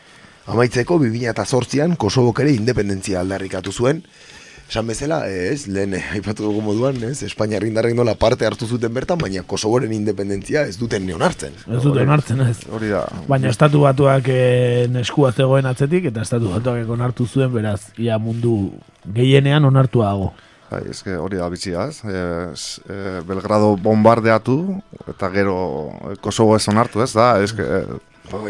Amaitzeko 0.49 0.97
2008an 1.03 1.99
Kosobok 2.01 2.41
ere 2.43 2.55
independentzia 2.57 3.21
aldarrikatu 3.21 3.73
zuen. 3.73 4.01
Esan 4.73 4.87
bezala, 4.89 5.19
ez, 5.29 5.67
lehen 5.69 5.93
eh, 5.99 6.01
aipatu 6.17 6.47
dugu 6.47 6.63
moduan, 6.65 6.97
ez, 7.05 7.19
Espainiar 7.27 7.67
indarrek 7.69 7.93
nola 7.93 8.15
parte 8.17 8.47
hartu 8.49 8.65
zuten 8.65 8.95
bertan, 8.95 9.19
baina 9.21 9.43
Kosoboren 9.45 9.93
independentzia 9.93 10.63
ez 10.65 10.79
duten 10.81 11.05
neonartzen. 11.05 11.59
Ez 11.67 11.83
dute 11.85 12.07
onartzen 12.07 12.41
ez. 12.47 12.57
Hori 12.73 12.89
da. 12.89 13.03
Baina 13.29 13.51
estatu 13.53 13.83
batuak 13.85 14.31
eh, 14.33 14.87
neskua 14.89 15.35
zegoen 15.37 15.69
atzetik 15.69 16.09
eta 16.09 16.25
estatu 16.25 16.55
batuak 16.55 16.89
onartu 16.97 17.27
zuen 17.29 17.53
beraz 17.53 17.83
ia 18.01 18.17
mundu 18.19 18.73
gehienean 19.05 19.69
onartua 19.69 20.09
dago. 20.15 20.33
Bai, 20.73 20.83
eske 20.89 21.13
hori 21.21 21.37
da 21.37 21.51
bitxia, 21.53 21.83
ez? 21.91 21.99
E, 22.09 22.21
s- 22.57 22.81
e, 22.89 23.21
Belgrado 23.29 23.75
bombardeatu 23.77 24.55
eta 25.13 25.29
gero 25.35 25.57
e, 26.09 26.17
Kosovo 26.25 26.57
ez 26.57 26.65
onartu, 26.73 27.03
ez 27.05 27.11
da? 27.13 27.35
Eske, 27.45 27.61
e, 27.63 27.81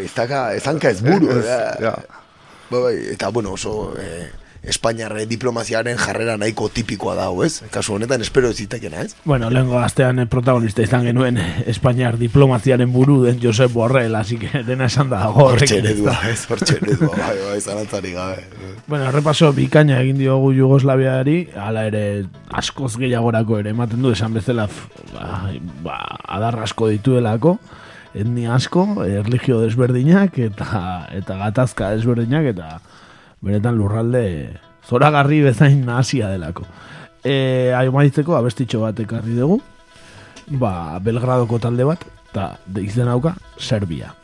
ez 0.05 0.13
daka, 0.15 0.43
ez 0.55 0.63
hanka 0.71 0.91
ez 0.95 1.01
buru, 1.03 1.31
Ez, 1.41 1.47
ja. 1.83 1.97
Bai, 2.71 2.81
bai, 2.85 2.95
eta 3.17 3.29
bueno, 3.35 3.53
oso 3.59 3.93
eh, 3.99 4.29
Espainiar 4.63 5.17
eh, 5.19 5.27
diplomaziaren 5.27 5.99
jarrera 5.99 6.37
nahiko 6.39 6.69
tipikoa 6.71 7.17
dago, 7.19 7.43
ez? 7.43 7.65
Kasu 7.75 7.97
honetan 7.97 8.23
espero 8.23 8.53
ez 8.53 8.57
zitekena, 8.63 9.03
ez? 9.03 9.17
Bueno, 9.25 9.51
lehenko 9.51 9.81
gaztean 9.81 10.23
eh, 10.23 10.27
protagonista 10.31 10.85
izan 10.87 11.03
genuen 11.09 11.41
Espainiar 11.67 12.15
diplomaziaren 12.21 12.93
buru 12.95 13.25
den 13.25 13.41
Josep 13.43 13.73
Borrell, 13.75 14.15
así 14.15 14.39
que 14.39 14.63
dena 14.63 14.87
esan 14.87 15.11
da 15.11 15.25
dago. 15.25 15.49
Hortxe 15.49 15.81
eredua, 15.81 16.15
da. 16.15 16.31
ez? 16.31 16.47
Hortxe 16.47 16.79
eredua, 16.79 17.11
bai, 17.25 17.35
bai, 17.49 17.59
zalantzari 17.61 18.15
gabe. 18.15 18.47
Bueno, 18.87 19.09
errepaso 19.11 19.51
bikaina 19.57 19.99
egin 20.05 20.23
diogu 20.23 20.53
Jugoslaviari, 20.55 21.37
hala 21.59 21.87
ere 21.91 22.05
askoz 22.55 22.95
gehiagorako 23.03 23.59
ere 23.59 23.75
ematen 23.75 24.03
du 24.03 24.15
esan 24.15 24.35
bezala 24.39 24.69
ba, 25.13 25.51
ba, 25.83 25.99
adar 26.39 26.61
asko 26.63 26.93
dituelako, 26.93 27.57
etnia 28.15 28.55
asko, 28.55 28.87
erligio 29.09 29.59
desberdinak 29.65 30.39
eta 30.39 30.87
eta 31.19 31.43
gatazka 31.47 31.91
desberdinak 31.97 32.53
eta 32.55 32.77
benetan 33.43 33.77
lurralde 33.77 34.25
zoragarri 34.89 35.43
bezain 35.43 35.85
nahasia 35.87 36.31
delako. 36.31 36.65
E, 37.23 37.73
Aimaitzeko 37.77 38.37
abestitxo 38.39 38.83
bat 38.83 38.99
ekarri 39.03 39.37
dugu, 39.39 39.61
ba, 40.59 40.99
Belgradoko 41.03 41.61
talde 41.63 41.87
bat, 41.87 42.05
eta 42.31 42.57
de 42.67 42.87
izen 42.87 43.11
hauka, 43.11 43.35
Serbia. 43.59 44.15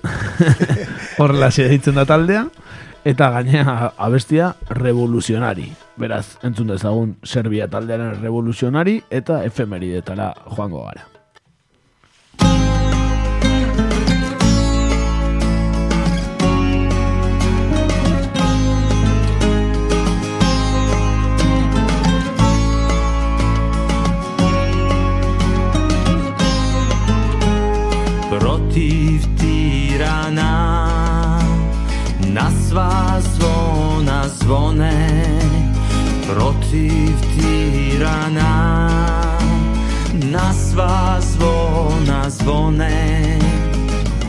Horrela 1.21 1.51
deitzen 1.55 1.99
da 1.99 2.07
taldea, 2.09 2.47
eta 3.05 3.31
gainea 3.37 3.93
abestia 3.97 4.55
revoluzionari. 4.71 5.71
Beraz, 5.99 6.39
entzun 6.47 6.73
dezagun 6.75 7.17
Serbia 7.25 7.69
taldearen 7.69 8.19
revoluzionari 8.23 9.01
eta 9.11 9.45
efemeridetara 9.45 10.33
joango 10.57 10.85
gara. 10.87 11.18
Protiv 28.79 29.21
tirana. 29.39 30.55
Na 32.33 32.51
sva 32.51 33.21
zvona 33.21 34.29
zvone 34.29 35.09
Protiv 36.27 37.15
tirana. 37.35 38.89
Na 40.13 40.53
sva 40.53 41.21
zvona 41.21 42.31
zvone. 42.31 43.39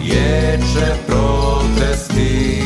Ječe 0.01 0.95
protesti 1.07 2.61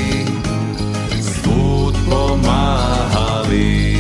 Svud 1.22 1.95
pomahali. 2.10 3.97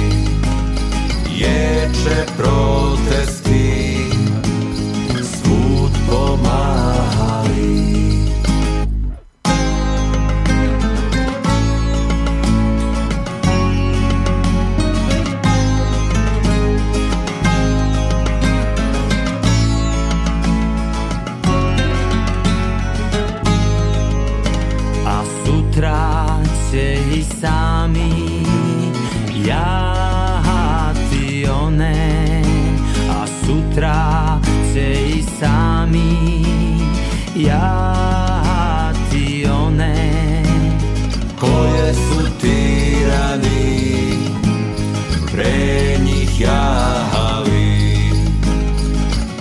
Ječe 1.29 2.25
protesti 2.37 4.02
pomáhali. 6.13 7.73
A 25.05 25.25
sutrácejí 25.45 27.23
sami, 27.41 28.13
já 29.33 30.43
a 33.09 33.25
sutra. 33.45 34.32
mi 35.85 36.45
Ja 37.35 38.93
ti 39.11 39.45
one 39.45 40.43
Koje 41.39 41.93
su 41.93 42.29
ti 42.41 42.95
rani 43.11 44.17
Pre 45.31 45.97
njih 46.05 46.41
jahavi 46.41 48.11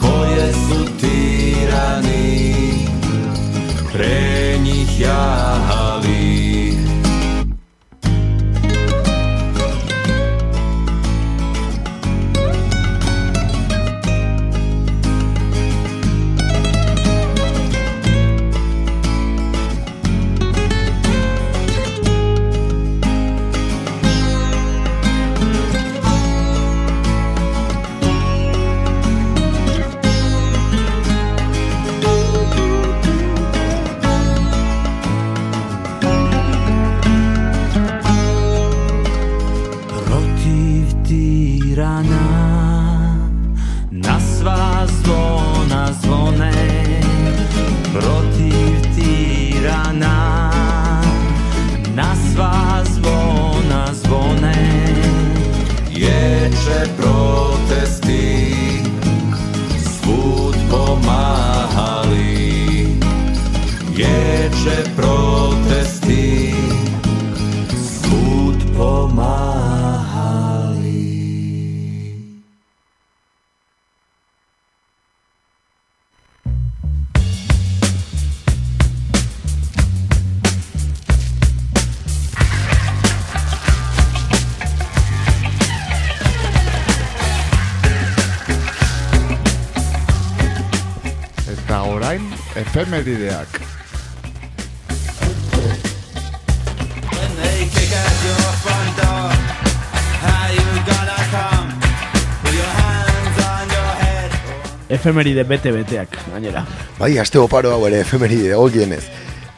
Koje 0.00 0.52
su 0.52 0.84
ti 1.00 1.54
rani 1.72 2.44
Pre 3.92 4.58
njih 4.64 5.00
jahavi 5.00 5.71
head. 92.92 93.46
Efemeride 104.88 105.44
bete-beteak, 105.44 106.08
gainera. 106.32 106.66
Bai, 106.98 107.16
aste 107.18 107.40
oparo 107.40 107.70
hau 107.72 107.86
ere 107.88 108.00
efemeride 108.00 108.58
ogienez. 108.60 109.04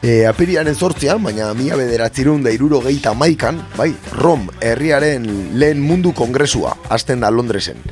E, 0.01 0.23
apiriaren 0.29 0.75
sortzean, 0.75 1.21
baina 1.23 1.49
mila 1.57 1.75
bederatzirun 1.75 2.43
da 2.45 2.53
iruro 2.55 2.79
geita 2.85 3.13
maikan, 3.13 3.59
bai, 3.75 3.91
Rom 4.13 4.47
herriaren 4.61 5.27
lehen 5.59 5.81
mundu 5.81 6.13
kongresua, 6.13 6.77
hasten 6.89 7.19
da 7.19 7.31
Londresen. 7.31 7.83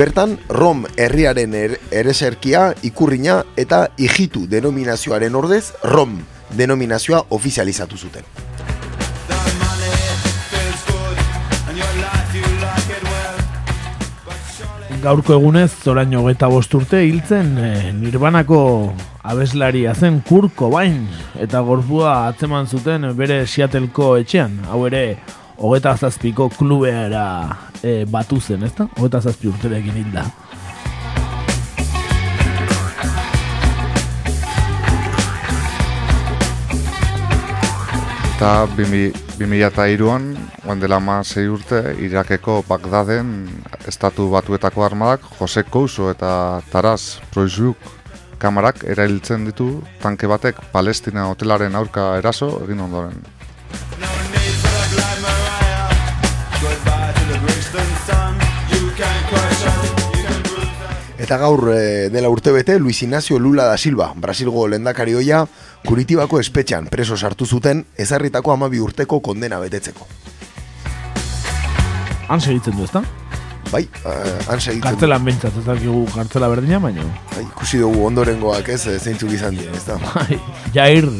Bertan, 0.00 0.38
Rom 0.48 0.86
herriaren 0.96 1.52
er, 1.52 1.74
ereserkia, 1.92 2.70
ikurrina 2.88 3.42
eta 3.60 3.82
igitu 4.00 4.46
denominazioaren 4.48 5.34
ordez, 5.36 5.74
Rom 5.84 6.14
denominazioa 6.56 7.18
ofizializatu 7.36 7.98
zuten. 8.00 8.24
Gaurko 15.02 15.36
egunez, 15.36 15.68
zorain 15.84 16.16
hogeta 16.16 16.48
bost 16.48 16.72
urte 16.78 17.02
hiltzen 17.04 17.52
eh, 17.60 17.92
Nirbanako 17.92 18.62
abeslaria 19.20 19.92
zen 19.92 20.22
Kurt 20.24 20.56
Cobain 20.56 21.02
eta 21.36 21.60
gorpua 21.60 22.14
atzeman 22.30 22.64
zuten 22.68 23.04
bere 23.20 23.42
Seattleko 23.44 24.14
etxean. 24.24 24.62
Hau 24.72 24.86
ere, 24.88 25.18
hogeta 25.60 25.96
zazpiko 25.96 26.48
klubeara 26.48 27.24
eh, 27.82 28.04
batu 28.08 28.40
zen, 28.40 28.64
ezta? 28.64 28.88
Hogeta 28.96 29.20
zazpi 29.20 29.48
urterekin 29.52 29.98
hilda. 30.00 30.24
Eta 38.40 38.64
2002an, 38.72 40.30
oan 40.64 40.80
dela 40.80 40.96
ma 40.96 41.18
sei 41.28 41.44
urte, 41.52 41.82
Irakeko 42.00 42.62
Bagdaden 42.64 43.34
estatu 43.84 44.30
batuetako 44.32 44.86
armadak 44.86 45.26
Jose 45.36 45.66
Kouso 45.68 46.08
eta 46.08 46.62
Taraz 46.72 47.20
Proizuk 47.34 47.76
kamarak 48.40 48.86
erailtzen 48.88 49.44
ditu 49.44 49.68
tanke 50.00 50.30
batek 50.30 50.56
Palestina 50.72 51.26
hotelaren 51.28 51.76
aurka 51.76 52.14
eraso 52.16 52.48
egin 52.64 52.80
ondoren. 52.86 53.20
Eta 61.20 61.36
gaur 61.36 61.68
eh, 61.74 62.08
dela 62.08 62.30
urtebete 62.32 62.78
Luis 62.78 63.02
Ignacio 63.02 63.38
Lula 63.38 63.66
da 63.68 63.76
Silva, 63.76 64.14
Brasilgo 64.16 64.66
lendakari 64.72 65.12
hoia, 65.12 65.42
Kuritibako 65.84 66.40
espetxean 66.40 66.88
preso 66.88 67.16
sartu 67.16 67.44
zuten 67.44 67.84
ezarritako 68.00 68.54
amabi 68.54 68.80
urteko 68.80 69.20
kondena 69.20 69.60
betetzeko. 69.60 70.08
Han 72.30 72.40
segitzen 72.40 72.76
du, 72.78 72.86
ezta? 72.88 73.04
Bai, 73.70 73.84
uh, 74.00 74.38
han 74.48 74.60
segitzen. 74.62 74.86
Kartzelan 74.88 75.26
bentsat, 75.26 75.60
ez 75.60 75.66
dakigu 75.66 76.06
kartzela 76.14 76.48
berdina, 76.50 76.80
baina. 76.80 77.04
Bai, 77.34 77.44
ikusi 77.44 77.82
dugu 77.84 78.06
ondorengoak 78.08 78.72
ez, 78.72 78.86
eh, 78.88 78.98
zeintzuk 78.98 79.34
izan 79.36 79.60
dien, 79.60 79.74
ez 79.76 79.84
da? 79.86 80.00
Bai, 80.14 80.40
Jair, 80.74 81.10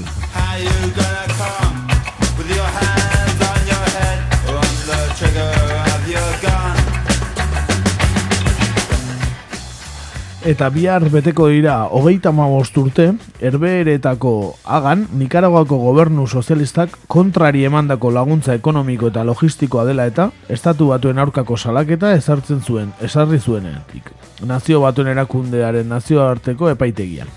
Eta 10.41 10.71
bihar 10.73 11.05
beteko 11.13 11.51
dira 11.53 11.75
hogeita 11.93 12.31
hamabost 12.31 12.79
urte, 12.81 13.11
herbeeretako 13.45 14.55
agan, 14.65 15.03
Nikaraguako 15.21 15.77
gobernu 15.83 16.25
sozialistak 16.27 16.95
kontrari 17.13 17.67
emandako 17.69 18.09
laguntza 18.11 18.55
ekonomiko 18.57 19.11
eta 19.13 19.21
logistikoa 19.29 19.85
dela 19.85 20.07
eta 20.09 20.31
estatu 20.49 20.89
batuen 20.95 21.21
aurkako 21.21 21.59
salaketa 21.59 22.15
ezartzen 22.17 22.65
zuen, 22.65 22.89
esarri 23.05 23.37
zuenetik. 23.39 24.09
Nazio 24.49 24.81
batuen 24.81 25.13
erakundearen 25.13 25.93
nazioarteko 25.93 26.73
epaitegian. 26.73 27.29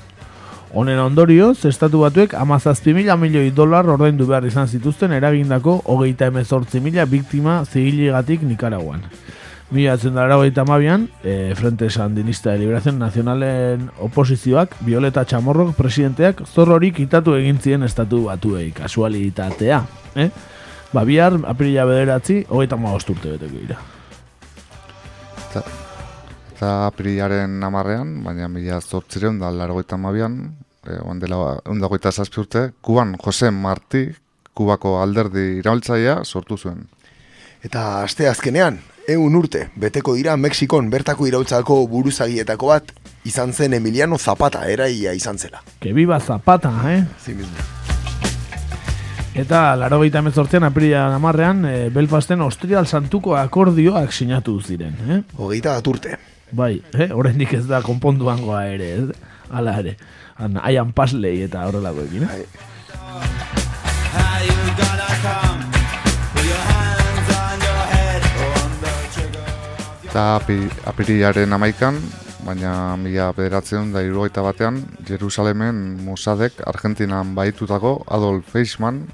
Honen 0.72 1.04
ondorioz, 1.04 1.66
estatu 1.68 2.06
batuek 2.08 2.32
amazazpi 2.40 2.96
mila 2.96 3.20
milioi 3.20 3.52
dolar 3.52 3.90
ordaindu 3.90 4.32
behar 4.32 4.48
izan 4.48 4.72
zituzten 4.72 5.12
eragindako 5.12 5.82
hogeita 5.92 6.32
emezortzi 6.32 6.80
mila 6.80 7.04
biktima 7.06 7.66
zigilegatik 7.66 8.48
Nikaraguan. 8.48 9.04
Mila 9.74 9.96
atzen 9.98 10.14
dara 10.14 10.36
hogeita 10.38 10.62
amabian, 10.62 11.08
e, 11.24 11.56
Frente 11.58 11.90
Sandinista 11.90 12.52
de 12.52 12.60
Liberación 12.60 13.00
Nazionalen 13.00 13.90
oposizioak, 13.98 14.76
Violeta 14.86 15.26
Chamorrok 15.26 15.72
presidenteak 15.74 16.44
zorrorik 16.46 16.94
kitatu 17.00 17.34
egin 17.34 17.58
zien 17.58 17.82
estatu 17.82 18.26
batuei, 18.28 18.68
kasualitatea. 18.72 19.80
Eh? 20.14 20.30
Ba, 20.94 21.04
bihar, 21.10 21.40
apirila 21.50 21.88
bederatzi, 21.90 22.44
hogeita 22.50 22.78
urte 22.78 23.32
beteko 23.32 23.58
dira. 23.58 23.80
Eta, 25.50 25.66
eta 26.54 26.72
aprilaren 26.86 27.64
amarrean, 27.64 28.24
baina 28.24 28.48
mila 28.48 28.80
zortzireun 28.80 29.40
da 29.40 29.50
largoita 29.50 29.98
mabian, 29.98 30.54
e, 30.86 31.02
ondela 31.02 31.58
ondagoita 31.66 32.12
zazpi 32.12 32.42
urte, 32.42 32.74
Kuban 32.80 33.18
Jose 33.18 33.50
Marti, 33.50 34.12
Kubako 34.54 35.00
alderdi 35.02 35.58
iraultzaia 35.58 36.20
sortu 36.24 36.58
zuen. 36.58 36.86
Eta 37.64 38.04
aste 38.04 38.30
azkenean, 38.30 38.78
eun 39.08 39.36
urte, 39.36 39.68
beteko 39.76 40.16
dira 40.16 40.36
Mexikon 40.38 40.90
bertako 40.90 41.28
iraultzako 41.28 41.82
buruzagietako 41.92 42.68
bat, 42.72 42.92
izan 43.28 43.54
zen 43.54 43.74
Emiliano 43.74 44.18
Zapata, 44.18 44.66
eraia 44.70 45.14
izan 45.14 45.38
zela. 45.38 45.64
Que 45.80 45.94
viva 45.94 46.20
Zapata, 46.20 46.72
eh? 46.92 47.04
Zin 47.24 47.38
mismo. 47.38 47.72
Eta 49.34 49.76
laro 49.76 50.00
gaita 50.04 50.22
emezortzean, 50.22 50.64
aprila 50.64 51.08
amarrean, 51.16 51.66
e, 51.66 51.90
Belfasten 51.90 52.42
Austrial 52.46 52.86
Santuko 52.88 53.36
akordioak 53.36 54.14
sinatu 54.14 54.60
ziren, 54.62 54.94
eh? 55.10 55.22
Hogeita 55.38 55.74
bat 55.74 55.88
urte. 55.90 56.18
Bai, 56.52 56.76
eh? 56.94 57.10
Oraindik 57.12 57.54
ez 57.58 57.66
da 57.68 57.82
konponduangoa 57.82 58.68
ere, 58.70 58.92
ez? 59.00 59.10
Hala 59.50 59.80
ere. 59.82 59.98
Han, 60.38 60.60
Aian 60.62 60.94
Pasley 60.94 61.42
eta 61.48 61.66
horrelakoekin, 61.68 62.30
eh? 62.30 62.46
How 65.24 65.63
Eta 70.14 70.36
api, 70.38 70.60
apirilaren 70.86 71.56
amaikan, 71.56 71.96
baina 72.46 72.94
mila 73.02 73.32
bederatzen 73.34 73.88
da 73.96 74.04
irugaita 74.06 74.44
batean, 74.46 74.76
Jerusalemen 75.08 75.80
Mossadek 76.06 76.60
Argentinan 76.70 77.32
baitutako 77.34 77.96
Adolf 78.14 78.54
Eichmann 78.54 79.08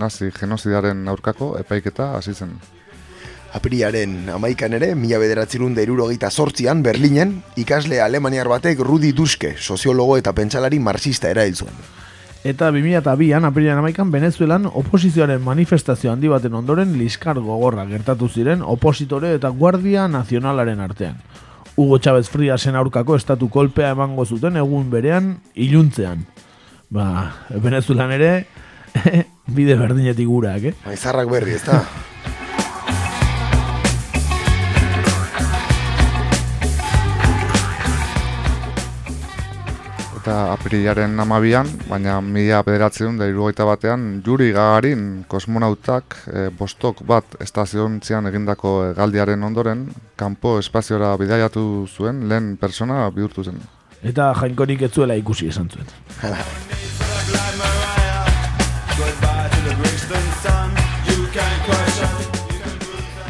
nazi 0.00 0.30
genozidaren 0.32 1.02
aurkako 1.12 1.50
epaiketa 1.60 2.06
hasi 2.16 2.32
zen. 2.32 2.54
Apiriaren 3.52 4.30
amaikan 4.32 4.72
ere, 4.80 4.94
mila 4.96 5.20
bederatzerun 5.20 5.76
da 5.76 5.84
irurogeita 5.84 6.32
sortzian, 6.32 6.80
Berlinen, 6.80 7.42
ikasle 7.60 8.00
alemaniar 8.00 8.48
batek 8.48 8.80
Rudi 8.80 9.12
Duske, 9.12 9.58
soziologo 9.60 10.16
eta 10.16 10.32
pentsalari 10.32 10.80
marxista 10.80 11.28
erail 11.36 11.52
zuen. 11.52 11.76
Eta 12.46 12.68
2002an, 12.70 13.42
apirilan 13.48 13.80
amaikan, 13.80 14.12
Venezuelan 14.12 14.68
oposizioaren 14.70 15.40
manifestazio 15.42 16.12
handi 16.12 16.28
baten 16.30 16.54
ondoren 16.54 16.92
liskar 16.94 17.40
gogorra 17.42 17.82
gertatu 17.90 18.28
ziren 18.30 18.62
opositore 18.62 19.32
eta 19.34 19.50
guardia 19.50 20.06
nazionalaren 20.06 20.84
artean. 20.84 21.18
Hugo 21.74 21.98
Chávez 21.98 22.28
Friasen 22.30 22.78
aurkako 22.78 23.18
estatu 23.18 23.50
kolpea 23.50 23.90
emango 23.96 24.24
zuten 24.24 24.56
egun 24.62 24.90
berean 24.94 25.40
iluntzean. 25.54 26.22
Ba, 26.88 27.32
Venezuelan 27.50 28.14
ere, 28.14 28.32
bide 29.58 29.74
berdinetik 29.80 30.30
gurak, 30.30 30.70
eh? 30.70 30.76
Maizarrak 30.86 31.32
berri, 31.32 31.58
ez 31.58 31.64
da? 31.66 31.82
Eta 40.26 40.50
apirilaren 40.50 41.12
amabian, 41.22 41.68
baina 41.86 42.16
mila 42.18 42.58
bederatzen 42.66 43.14
da 43.20 43.28
irugaita 43.30 43.62
batean, 43.68 44.08
Juri 44.26 44.48
Gagarin 44.56 45.04
kosmonautak 45.30 46.16
e, 46.26 46.42
bostok 46.50 47.04
bat 47.06 47.36
estaziontzian 47.46 48.26
egindako 48.32 48.74
galdiaren 48.98 49.46
ondoren, 49.46 49.86
kanpo 50.18 50.56
espaziora 50.58 51.12
bidaiatu 51.22 51.86
zuen 51.86 52.26
lehen 52.26 52.56
persona 52.58 53.06
bihurtu 53.14 53.46
zen. 53.46 53.62
Eta 54.02 54.32
jainkorik 54.42 54.82
ez 54.82 54.90
zuela 54.98 55.14
ikusi 55.14 55.54
esan 55.54 55.70
zuen. 55.70 55.94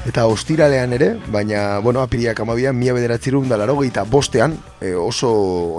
Eta 0.06 0.28
ostiralean 0.30 0.92
ere, 0.94 1.08
baina, 1.34 1.80
bueno, 1.82 1.98
apiriak 2.00 2.38
amabian, 2.38 2.76
mila 2.78 2.92
bederatzerun 2.94 3.48
da 3.50 3.56
larogeita 3.58 4.04
bostean, 4.06 4.52
e, 4.78 4.92
oso 4.94 5.30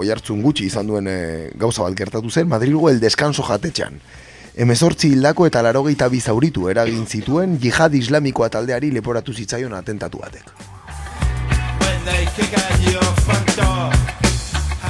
oihartzun 0.02 0.42
gutxi 0.44 0.66
izan 0.68 0.90
duen 0.90 1.06
e, 1.08 1.18
gauza 1.56 1.86
bat 1.86 1.94
gertatu 1.96 2.28
zen, 2.28 2.48
Madrilgo 2.48 2.90
el 2.90 3.00
descanso 3.00 3.42
jatetxean. 3.46 3.96
Hemezortzi 4.60 5.14
hildako 5.14 5.46
eta 5.48 5.62
larogeita 5.64 6.10
bizauritu 6.12 6.68
eragin 6.68 7.06
zituen 7.06 7.56
jihad 7.62 7.94
islamikoa 7.96 8.50
taldeari 8.52 8.90
leporatu 8.92 9.32
zitzaion 9.32 9.72
atentatu 9.72 10.20
batek. 10.20 10.52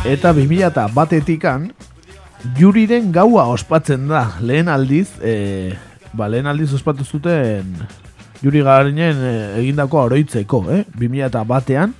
Eta 0.02 0.34
2000 0.34 0.66
eta 0.72 0.88
batetikan, 0.98 1.70
juriren 2.58 3.14
gaua 3.14 3.46
ospatzen 3.54 4.10
da, 4.10 4.26
lehen 4.42 4.66
aldiz, 4.66 5.12
e, 5.22 5.78
ba, 6.12 6.26
lehen 6.26 6.50
aldiz 6.50 6.72
ospatu 6.74 7.06
zuten 7.06 7.76
juri 8.42 8.62
garinen 8.62 9.24
e, 9.24 9.34
egindako 9.62 10.04
oroitzeko, 10.06 10.62
eh? 10.74 10.84
2000 10.94 11.26
eta 11.28 11.44
batean, 11.48 11.94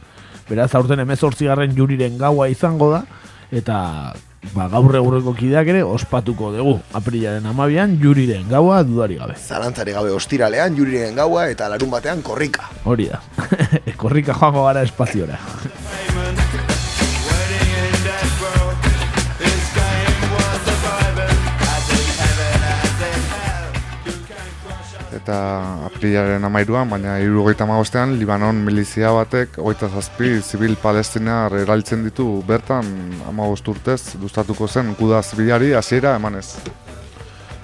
beraz 0.49 0.71
aurten 0.79 1.03
emezortzi 1.05 1.49
garren 1.51 1.75
juriren 1.77 2.19
gaua 2.19 2.49
izango 2.53 2.93
da, 2.95 3.05
eta 3.51 3.79
ba, 4.55 4.69
gaur 4.73 4.97
egurreko 5.01 5.35
kideak 5.37 5.71
ere 5.73 5.83
ospatuko 5.85 6.53
dugu. 6.55 6.77
Aprilaren 6.97 7.47
amabian 7.51 7.97
juriren 8.03 8.47
gaua 8.51 8.83
dudari 8.87 9.19
gabe. 9.21 9.37
Zalantzari 9.39 9.97
gabe 9.97 10.15
ostiralean, 10.15 10.77
juriren 10.79 11.19
gaua 11.19 11.49
eta 11.53 11.69
larun 11.73 11.91
batean 11.93 12.23
korrika. 12.23 12.71
Hori 12.85 13.11
da. 13.13 13.23
Korrika 14.03 14.37
joango 14.37 14.65
gara 14.69 14.85
espaziora. 14.87 15.39
Eta 25.29 25.85
aprilaren 25.85 26.41
amairuan, 26.49 26.89
baina 26.89 27.19
irugaita 27.21 27.67
magostean, 27.69 28.15
Libanon 28.17 28.63
milizia 28.65 29.11
batek, 29.13 29.59
oita 29.61 29.91
zazpi, 29.93 30.39
zibil 30.41 30.73
palestinar 30.81 31.53
eraltzen 31.53 32.07
ditu 32.07 32.39
bertan, 32.49 32.89
amagost 33.29 33.69
urtez, 33.69 34.15
dustatuko 34.23 34.65
zen, 34.73 34.95
guda 34.97 35.21
zibilari 35.21 35.75
hasiera 35.77 36.15
emanez. 36.17 36.47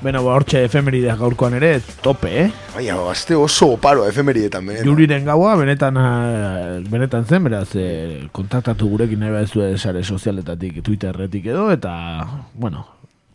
Beno, 0.04 0.20
ba, 0.26 0.34
hortxe 0.34 0.60
efemerideak 0.66 1.16
gaurkoan 1.22 1.56
ere, 1.56 1.78
tope, 2.04 2.34
eh? 2.42 2.50
Baina, 2.74 2.98
azte 3.08 3.32
oso 3.40 3.70
oparo 3.78 4.04
efemerietan, 4.10 4.68
benetan. 4.68 4.90
Juriren 4.90 5.24
gaua, 5.24 5.54
benetan, 5.56 5.96
eh, 5.96 6.82
benetan 6.92 7.24
zen, 7.24 7.48
beraz, 7.48 7.70
eh, 7.80 8.26
kontaktatu 8.30 8.92
gurekin 8.92 9.24
nahi 9.24 9.38
badezu 9.38 9.70
sare 9.78 10.04
sozialetatik, 10.04 10.82
Twitterretik 10.84 11.48
edo, 11.54 11.70
eta, 11.72 11.94
bueno, 12.52 12.84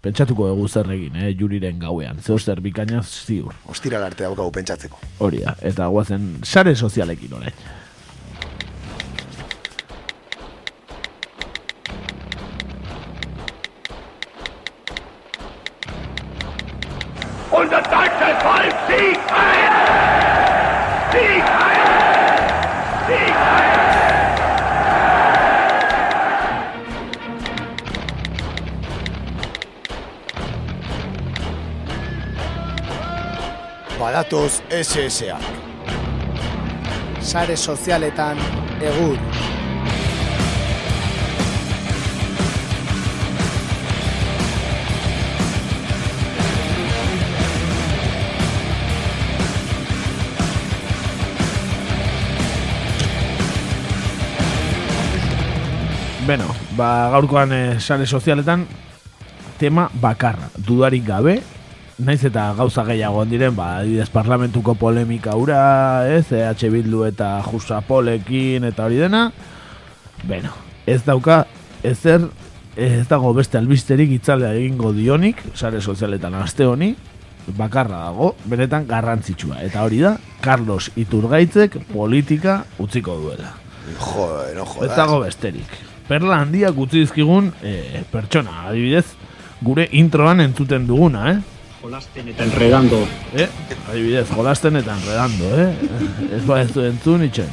pentsatuko 0.01 0.47
dugu 0.51 0.67
zer 0.67 0.89
egin, 0.95 1.15
eh, 1.15 1.34
juriren 1.38 1.80
gauean. 1.80 2.21
Zeo 2.23 2.39
zer 2.39 2.61
bikaina 2.61 3.01
ziur. 3.03 3.53
Ostiral 3.67 4.03
arte 4.03 4.23
daukagu 4.23 4.51
pentsatzeko. 4.51 4.99
Hori 5.19 5.43
da, 5.43 5.55
eta 5.61 5.88
guazen 5.88 6.39
sare 6.43 6.76
sozialekin 6.76 7.34
orain. 7.34 7.53
Badatoz 34.30 34.61
SSA. 34.69 35.39
Sare 37.19 37.56
sozialetan 37.57 38.38
egur. 38.80 39.18
Beno, 56.27 56.45
ba, 56.77 57.10
gaurkoan 57.10 57.51
eh, 57.51 57.80
sare 57.80 58.06
sozialetan 58.06 58.68
tema 59.57 59.89
bakarra, 59.93 60.51
dudarik 60.53 61.07
gabe, 61.07 61.41
naiz 61.99 62.23
eta 62.26 62.53
gauza 62.57 62.85
gehiago 62.88 63.26
diren, 63.27 63.55
ba, 63.55 63.80
adibidez 63.81 64.09
parlamentuko 64.13 64.76
polemika 64.80 65.35
ura, 65.35 65.59
ez, 66.07 66.31
EH 66.31 66.71
Bildu 66.71 67.03
eta 67.07 67.38
Jusapolekin 67.45 68.67
eta 68.69 68.88
hori 68.88 69.01
dena, 69.01 69.27
beno, 70.23 70.53
ez 70.88 71.01
dauka 71.05 71.43
ezer 71.84 72.27
ez 72.80 73.07
dago 73.09 73.34
beste 73.35 73.59
albisterik 73.59 74.11
itzalea 74.15 74.53
egingo 74.55 74.93
dionik, 74.95 75.41
sare 75.55 75.81
sozialetan 75.81 76.38
aste 76.39 76.65
honi, 76.65 76.93
bakarra 77.57 78.05
dago, 78.05 78.34
benetan 78.47 78.85
garrantzitsua. 78.88 79.59
Eta 79.65 79.84
hori 79.84 79.99
da, 80.05 80.15
Carlos 80.41 80.91
Iturgaitzek 80.95 81.76
politika 81.91 82.61
utziko 82.80 83.17
duela. 83.19 83.51
Joder, 83.99 84.55
no 84.55 84.67
Ez 84.85 84.91
dago 84.95 85.19
besterik. 85.26 85.71
Perla 86.07 86.39
handiak 86.43 86.77
utzi 86.77 87.03
dizkigun 87.03 87.51
e, 87.65 88.03
pertsona, 88.11 88.69
adibidez, 88.69 89.05
gure 89.65 89.89
introan 89.99 90.39
entzuten 90.45 90.88
duguna, 90.88 91.34
eh? 91.34 91.59
Jolasten 91.81 92.27
eta 92.27 92.43
enredando. 92.43 93.07
Eh? 93.34 93.47
Adibidez, 93.89 94.27
jolasten 94.35 94.76
eta 94.76 94.97
enredando, 94.97 95.47
eh? 95.56 95.69
Ez 96.35 96.41
ba 96.45 96.60
ez 96.60 96.73
du 96.73 96.84
entzun 96.84 97.23
itxen. 97.23 97.47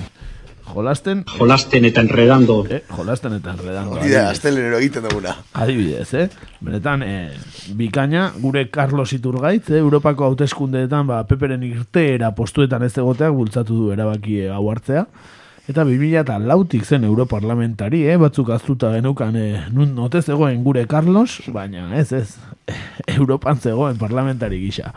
Jolasten... 0.66 1.22
Jolasten 1.30 1.86
eta 1.86 2.02
enredando. 2.02 2.56
Eh? 2.66 2.80
Jolasten 2.90 3.36
eta 3.38 3.54
enredando. 3.54 3.94
Hori 3.94 4.10
da, 4.10 4.24
adibidez. 4.24 4.32
astelero 4.32 4.80
egiten 4.80 5.06
duguna. 5.06 5.36
Adibidez, 5.54 6.08
eh? 6.18 6.26
Benetan, 6.58 7.06
eh, 7.06 7.38
bikaina, 7.78 8.32
gure 8.42 8.66
Carlos 8.74 9.12
Iturgaitz, 9.14 9.70
eh? 9.70 9.78
Europako 9.78 10.26
hauteskundeetan, 10.26 11.06
ba, 11.06 11.22
peperen 11.30 11.62
irteera 11.62 12.34
postuetan 12.34 12.82
ez 12.82 12.96
egoteak 12.98 13.32
bultzatu 13.32 13.78
du 13.78 13.90
erabaki 13.94 14.42
hau 14.50 14.64
hartzea. 14.72 15.06
Eta 15.06 15.06
2000 15.06 15.45
eta 15.68 16.38
lautik 16.38 16.84
zen 16.84 17.04
europarlamentari, 17.04 18.06
eh? 18.06 18.16
batzuk 18.16 18.50
aztuta 18.50 18.92
genukan 18.92 19.36
eh, 19.36 19.64
nun 19.72 19.94
note 19.94 20.22
zegoen 20.22 20.62
gure 20.62 20.86
Carlos, 20.86 21.42
baina 21.52 21.96
ez 21.96 22.12
ez, 22.12 22.36
Europan 23.18 23.58
zegoen 23.58 23.96
parlamentari 23.98 24.60
gisa. 24.60 24.92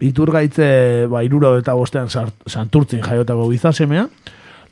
Iturgaitze, 0.00 1.06
ba, 1.06 1.22
iruro 1.22 1.56
eta 1.58 1.74
bostean 1.74 2.08
sart- 2.10 2.42
santurtzin 2.46 3.02
jaiotako 3.02 3.48
gizasemea, 3.50 4.08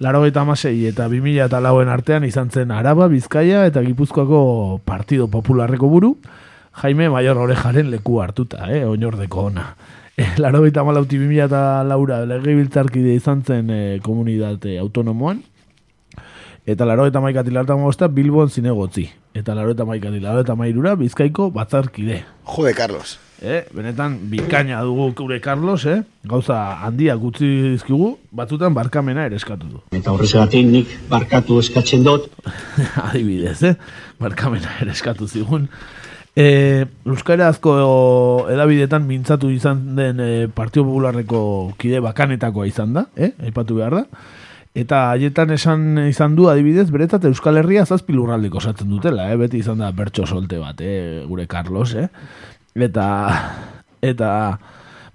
laro 0.01 0.25
eta 0.27 0.43
amasei 0.43 0.87
eta 0.87 1.07
2000 1.09 1.47
eta 1.47 1.61
lauen 1.61 1.89
artean 1.89 2.25
izan 2.25 2.51
zen 2.51 2.73
Araba, 2.73 3.07
Bizkaia 3.09 3.67
eta 3.67 3.83
Gipuzkoako 3.83 4.81
Partido 4.85 5.29
Popularreko 5.29 5.89
buru, 5.89 6.17
Jaime 6.83 7.09
Maior 7.09 7.39
Orejaren 7.39 7.91
leku 7.91 8.21
hartuta, 8.21 8.67
eh, 8.73 8.85
oinordeko 8.85 9.47
ona. 9.53 9.77
Laro 10.43 10.65
eta 10.69 10.85
malauti 10.85 11.19
2000 11.19 11.47
eta 11.47 11.63
laura 11.89 12.21
legebiltzarkide 12.29 13.15
izan 13.17 13.43
zen 13.47 13.71
e, 13.73 13.81
komunidate 14.05 14.77
autonomoan, 14.83 15.41
eta 16.67 16.87
laro 16.87 17.07
eta 17.09 17.21
maikati 17.21 17.51
larta 17.51 17.77
magosta 17.77 18.09
Bilbon 18.09 18.51
zinegotzi. 18.51 19.09
Eta 19.35 19.55
laro 19.57 19.73
eta 19.73 19.87
maikati 19.89 20.21
laro 20.21 20.45
eta 20.45 20.55
mairura 20.55 20.95
Bizkaiko 21.01 21.51
batzarkide. 21.51 22.23
Jode, 22.45 22.75
Carlos. 22.75 23.19
Eh, 23.43 23.65
benetan 23.75 24.19
bikaina 24.31 24.83
dugu 24.87 25.09
gure 25.19 25.41
Carlos, 25.43 25.83
eh? 25.91 26.03
Gauza 26.31 26.59
handiak 26.87 27.25
utzi 27.27 27.49
dizkigu, 27.73 28.13
batzutan 28.31 28.75
barkamena 28.77 29.25
ere 29.27 29.41
eskatu 29.41 29.67
du. 29.67 29.81
Eta 29.91 30.13
horrezagatik 30.13 30.69
nik 30.69 30.93
barkatu 31.11 31.59
eskatzen 31.59 32.05
dut. 32.07 32.29
Adibidez, 33.09 33.59
eh? 33.67 33.75
Barkamena 34.23 34.77
ere 34.85 34.95
eskatu 34.95 35.27
zigun. 35.27 35.67
E, 36.33 36.87
Euskarazko 37.05 37.73
edabidetan 38.49 39.05
mintzatu 39.05 39.51
izan 39.53 39.83
den 39.99 40.21
e, 40.21 40.31
Partio 40.49 40.85
Popularreko 40.87 41.75
kide 41.77 42.01
bakanetakoa 42.01 42.65
izan 42.71 42.95
da, 42.97 43.05
eh? 43.17 43.35
aipatu 43.45 43.77
behar 43.77 43.99
da. 43.99 44.05
Eta 44.73 45.03
haietan 45.11 45.53
esan 45.53 45.99
izan 46.07 46.33
du 46.33 46.47
adibidez, 46.49 46.87
beretzat 46.89 47.27
Euskal 47.29 47.61
Herria 47.61 47.85
zazpi 47.85 48.17
lurraldeko 48.17 48.63
osatzen 48.63 48.89
dutela, 48.89 49.29
eh? 49.29 49.37
beti 49.37 49.61
izan 49.61 49.85
da 49.85 49.91
bertso 49.93 50.25
solte 50.25 50.57
bat, 50.57 50.81
eh? 50.81 51.21
gure 51.29 51.45
Carlos, 51.47 51.93
eh? 52.01 52.09
Eta, 52.73 53.07
eta 54.01 54.31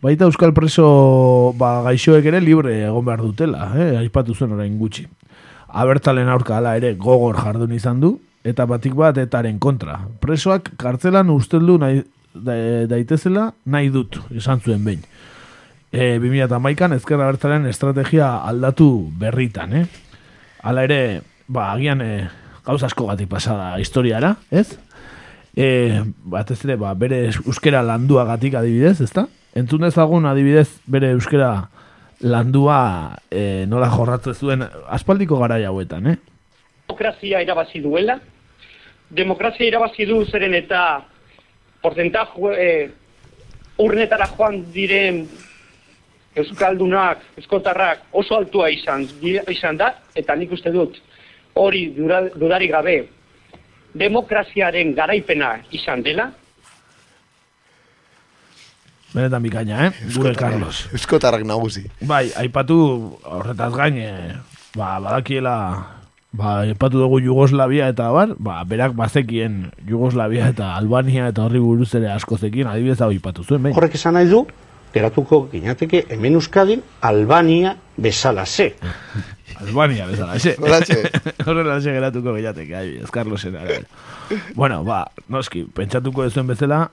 baita 0.06 0.30
Euskal 0.30 0.54
preso 0.54 1.56
ba, 1.58 1.80
gaixoek 1.90 2.30
ere 2.30 2.44
libre 2.46 2.84
egon 2.84 3.10
behar 3.10 3.26
dutela, 3.26 3.72
eh? 3.74 3.96
aipatu 4.04 4.38
zuen 4.38 4.54
orain 4.54 4.78
gutxi. 4.78 5.08
Abertzalen 5.68 6.30
aurka 6.30 6.60
hala 6.60 6.78
ere 6.78 6.94
gogor 6.94 7.42
jardun 7.42 7.74
izan 7.74 8.06
du, 8.06 8.20
eta 8.48 8.66
batik 8.70 8.96
bat 8.96 9.18
etaren 9.20 9.60
kontra. 9.60 10.00
Presoak 10.24 10.72
kartzelan 10.80 11.32
usteldu 11.34 11.78
nahi, 11.82 12.02
da, 12.34 12.56
daitezela 12.90 13.52
nahi 13.68 13.92
dut, 13.94 14.20
esan 14.36 14.64
zuen 14.64 14.84
behin. 14.86 15.04
E, 15.92 16.18
2008an 16.24 16.96
ezkerra 16.98 17.28
abertzalean 17.28 17.68
estrategia 17.68 18.34
aldatu 18.48 18.90
berritan, 19.20 19.74
eh? 19.82 19.86
Hala 20.64 20.84
ere, 20.88 21.00
ba, 21.48 21.72
agian 21.74 22.04
e, 22.04 22.12
gauza 22.68 22.90
asko 22.90 23.08
gatik 23.12 23.30
pasada 23.32 23.74
historiara, 23.82 24.36
ez? 24.52 24.70
E, 25.58 26.04
batez 26.28 26.60
ere, 26.68 26.78
ba, 26.80 26.94
bere 26.96 27.26
euskera 27.32 27.84
landuagatik 27.84 28.56
adibidez, 28.60 29.00
ezta? 29.04 29.28
Entzun 29.58 29.88
dezagun 29.88 30.28
adibidez 30.30 30.70
bere 30.86 31.12
euskera 31.16 31.52
landua 32.22 32.80
e, 33.32 33.66
nola 33.70 33.90
jorratu 33.94 34.34
zuen 34.36 34.64
aspaldiko 34.94 35.40
garai 35.42 35.64
hauetan, 35.68 36.12
eh? 36.14 36.18
demokrazia 36.88 37.42
irabazi 37.42 37.80
duela. 37.80 38.20
Demokrazia 39.10 39.68
irabazi 39.68 40.06
du 40.06 40.24
zeren 40.26 40.54
eta 40.54 41.02
porcentaj 41.82 42.28
eh, 42.58 42.90
urnetara 43.80 44.28
joan 44.36 44.64
diren 44.74 45.22
euskaldunak, 46.38 47.22
eskotarrak 47.38 48.04
oso 48.12 48.36
altua 48.38 48.70
izan, 48.70 49.08
izan 49.50 49.78
da, 49.78 49.94
eta 50.16 50.36
nik 50.36 50.52
uste 50.52 50.72
dut 50.72 51.00
hori 51.58 51.88
dudarik 51.98 52.72
gabe 52.72 52.98
demokraziaren 53.98 54.94
garaipena 54.94 55.56
izan 55.72 56.04
dela, 56.06 56.32
Benetan 59.08 59.42
bikaina, 59.42 59.86
eh? 59.88 59.92
Gure 60.14 60.36
Carlos. 60.36 60.84
Euskotarrak 60.94 61.42
nagusi. 61.48 61.86
Bai, 62.06 62.28
aipatu 62.38 62.76
horretaz 63.26 63.72
gain, 63.74 63.96
eh, 63.98 64.36
ba, 64.76 65.00
badakiela, 65.02 65.54
ba, 66.34 66.60
aipatu 66.62 67.00
dugu 67.00 67.20
Jugoslavia 67.24 67.88
eta 67.92 68.10
bar, 68.12 68.36
ba, 68.38 68.64
berak 68.68 68.96
bazekien 68.98 69.72
Jugoslavia 69.88 70.50
eta 70.54 70.76
Albania 70.76 71.30
eta 71.32 71.46
horri 71.46 71.60
buruz 71.64 71.94
ere 71.96 72.12
asko 72.12 72.38
zekien, 72.38 72.68
adibidez 72.68 73.02
hau 73.02 73.10
aipatu 73.10 73.44
zuen, 73.44 73.64
behin. 73.64 73.78
Horrek 73.78 73.96
esan 73.96 74.18
nahi 74.18 74.30
du, 74.32 74.44
geratuko 74.94 75.48
ginateke 75.52 76.06
hemen 76.10 76.38
Euskadin 76.40 76.84
Albania 77.02 77.78
bezalase. 77.98 78.74
Albania 79.62 80.06
bezala, 80.06 80.36
ese. 80.38 80.56
Holaxe. 80.62 81.00
Horrelaxe 81.46 81.96
geratuko 81.96 82.36
gehiateke, 82.36 82.76
adibidez, 82.76 83.12
Carlosen 83.12 83.56
arabera. 83.56 83.88
Bueno, 84.56 84.84
ba, 84.84 85.06
noski, 85.34 85.64
pentsatuko 85.74 86.28
duzuen 86.28 86.52
bezala, 86.52 86.88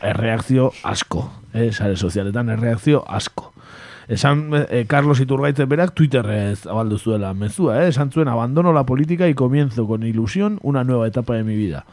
erreakzio 0.00 0.70
asko, 0.86 1.26
eh, 1.52 1.72
sare 1.72 1.96
sozialetan 1.96 2.50
erreakzio 2.54 3.04
asko. 3.06 3.52
Esan 4.08 4.50
eh, 4.54 4.84
Carlos 4.86 5.18
Iturgaitze 5.18 5.64
berak 5.66 5.94
Twitterrez 5.94 6.66
abaldu 6.66 6.98
zuela 6.98 7.34
mezua, 7.34 7.82
eh? 7.82 7.88
esan 7.88 8.12
zuen 8.12 8.28
abandono 8.28 8.72
la 8.72 8.86
política 8.86 9.28
y 9.28 9.34
comienzo 9.34 9.86
con 9.86 10.04
ilusión 10.04 10.60
una 10.62 10.84
nueva 10.84 11.08
etapa 11.08 11.34
de 11.34 11.42
mi 11.42 11.56
vida. 11.56 11.84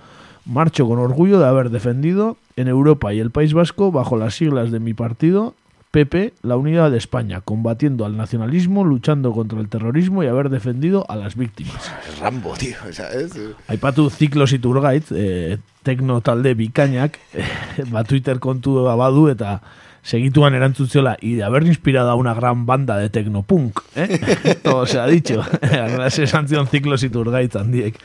Marcho 0.45 0.87
con 0.87 0.99
orgullo 0.99 1.39
de 1.39 1.47
haber 1.47 1.69
defendido 1.71 2.37
en 2.55 2.67
Europa 2.67 3.13
y 3.13 3.19
el 3.19 3.31
País 3.31 3.53
Vasco 3.53 3.91
bajo 3.91 4.17
las 4.17 4.35
siglas 4.35 4.71
de 4.71 4.79
mi 4.79 4.93
partido 4.93 5.55
PP 5.93 6.33
la 6.41 6.57
unidad 6.57 6.89
de 6.89 6.97
España, 6.97 7.41
combatiendo 7.41 8.03
al 8.05 8.17
nacionalismo, 8.17 8.83
luchando 8.83 9.31
contra 9.31 9.59
el 9.59 9.69
terrorismo 9.69 10.23
y 10.23 10.27
haber 10.27 10.49
defendido 10.49 11.05
a 11.07 11.15
las 11.15 11.35
víctimas. 11.35 11.91
Rambo, 12.19 12.55
tío, 12.57 12.75
¿sabes? 12.91 13.39
Aipatu 13.67 14.09
ziklos 14.09 14.53
iturgaitz, 14.53 15.11
e, 15.11 15.59
tekno 15.85 16.21
talde 16.21 16.55
bikainak, 16.57 17.19
ba 17.93 18.03
Twitter 18.09 18.41
kontu 18.41 18.81
badu 18.89 19.29
eta 19.29 19.61
segituan 20.03 20.53
erantzun 20.53 20.89
ziola, 20.89 21.17
y 21.21 21.35
de 21.35 21.43
haber 21.43 21.63
inspirado 21.63 22.11
a 22.11 22.15
una 22.15 22.33
gran 22.33 22.65
banda 22.65 22.97
de 22.97 23.09
tecnopunk, 23.09 23.79
eh? 23.95 24.59
Todo 24.63 24.85
se 24.85 24.99
ha 24.99 25.07
dicho. 25.07 25.41
Esan 26.05 26.47
zion 26.47 26.67
ziklos 26.67 27.03
iturgaitz 27.03 27.55
handiek. 27.55 27.97